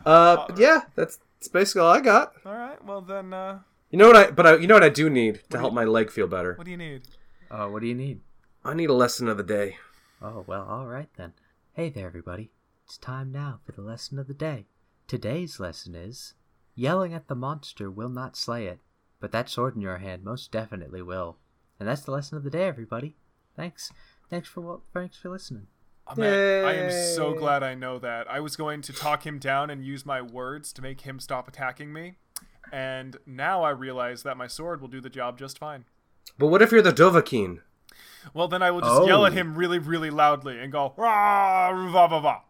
[0.07, 2.32] Uh, but yeah, that's that's basically all I got.
[2.47, 2.82] All right.
[2.82, 3.59] Well then, uh,
[3.90, 4.31] You know what I?
[4.31, 6.55] But I, you know what I do need to help my leg feel better.
[6.55, 7.02] what do you need?
[7.51, 8.20] Oh, what do you need?
[8.65, 9.77] I need a lesson of the day.
[10.23, 11.35] Oh well, all right then.
[11.74, 12.51] Hey there, everybody.
[12.86, 14.65] It's time now for the lesson of the day.
[15.07, 16.32] Today's lesson is:
[16.81, 18.81] yelling at the monster will not slay it,
[19.20, 21.36] but that sword in your hand most definitely will.
[21.78, 23.16] And that's the lesson of the day, everybody.
[23.55, 23.93] Thanks.
[24.31, 24.81] Thanks for what?
[24.94, 25.66] Thanks for listening.
[26.07, 28.28] Oh, man, I am so glad I know that.
[28.31, 31.47] I was going to talk him down and use my words to make him stop
[31.47, 32.15] attacking me.
[32.73, 35.85] And now I realize that my sword will do the job just fine.
[36.39, 37.59] But what if you're the Dovahkiin?
[38.35, 39.36] Well, then I will just yell at Oh.
[39.36, 42.40] him really, really loudly and go, rah, va, va, va.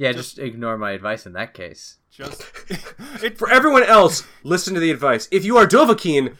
[0.00, 1.98] Yeah, just ignore my advice in that case.
[2.10, 2.42] Just,
[3.22, 5.28] it, For everyone else, listen to the advice.
[5.30, 6.36] If you are Dovahkiin,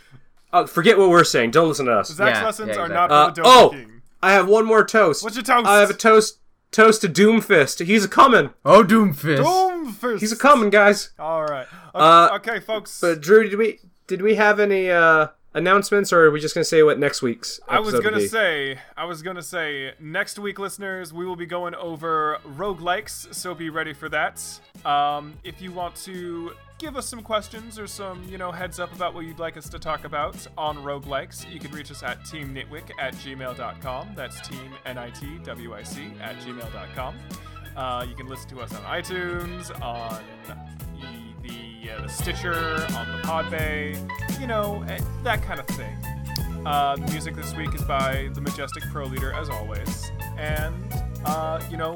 [0.50, 1.50] uh, forget what we're saying.
[1.50, 2.08] Don't listen to us.
[2.10, 3.68] Zach's Yeah, lessons yeah, are not for the Uh, Dota oh!
[3.70, 4.00] King.
[4.22, 5.22] I have one more toast.
[5.22, 5.66] What's your toast?
[5.66, 6.38] I have a toast.
[6.70, 7.84] Toast to Doomfist.
[7.84, 8.50] He's a coming.
[8.64, 9.44] Oh, Doomfist!
[9.44, 10.20] Doomfist.
[10.20, 11.10] He's a coming, guys.
[11.18, 11.66] All right.
[11.94, 12.98] Okay, Uh, okay, folks.
[12.98, 16.64] But Drew, did we did we have any uh, announcements, or are we just gonna
[16.64, 17.60] say what next week's?
[17.68, 18.26] I was gonna be?
[18.28, 23.54] say, I was gonna say, next week, listeners, we will be going over roguelikes, so
[23.54, 24.42] be ready for that.
[24.84, 28.92] Um, if you want to give us some questions or some, you know, heads up
[28.94, 32.20] about what you'd like us to talk about on roguelikes, you can reach us at
[32.22, 34.12] teamnitwic at gmail.com.
[34.16, 37.16] That's team N-I-T-W-I-C at gmail.com.
[37.76, 40.22] Uh, you can listen to us on iTunes, on
[41.80, 45.96] the, the, uh, the Stitcher, on the Podbay, you know, eh, that kind of thing.
[46.66, 50.10] Uh, the music this week is by the Majestic Pro Leader, as always.
[50.36, 50.74] And,
[51.24, 51.94] uh, you know,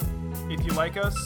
[0.49, 1.17] if you like us,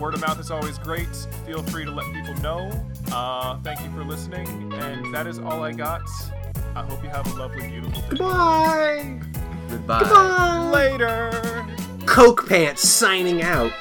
[0.00, 1.14] word of mouth is always great.
[1.46, 2.70] Feel free to let people know.
[3.12, 4.72] Uh, thank you for listening.
[4.74, 6.02] And that is all I got.
[6.74, 8.08] I hope you have a lovely, beautiful day.
[8.08, 9.20] Goodbye.
[9.68, 10.00] Goodbye.
[10.00, 10.70] Goodbye.
[10.70, 11.66] Later!
[12.06, 13.72] Coke Pants signing out.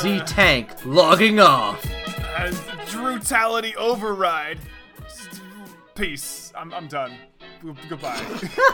[0.00, 1.84] Z Tank logging off.
[2.32, 4.58] Drutality Override.
[5.94, 6.52] Peace.
[6.56, 7.12] I'm, I'm done.
[7.88, 8.20] Goodbye.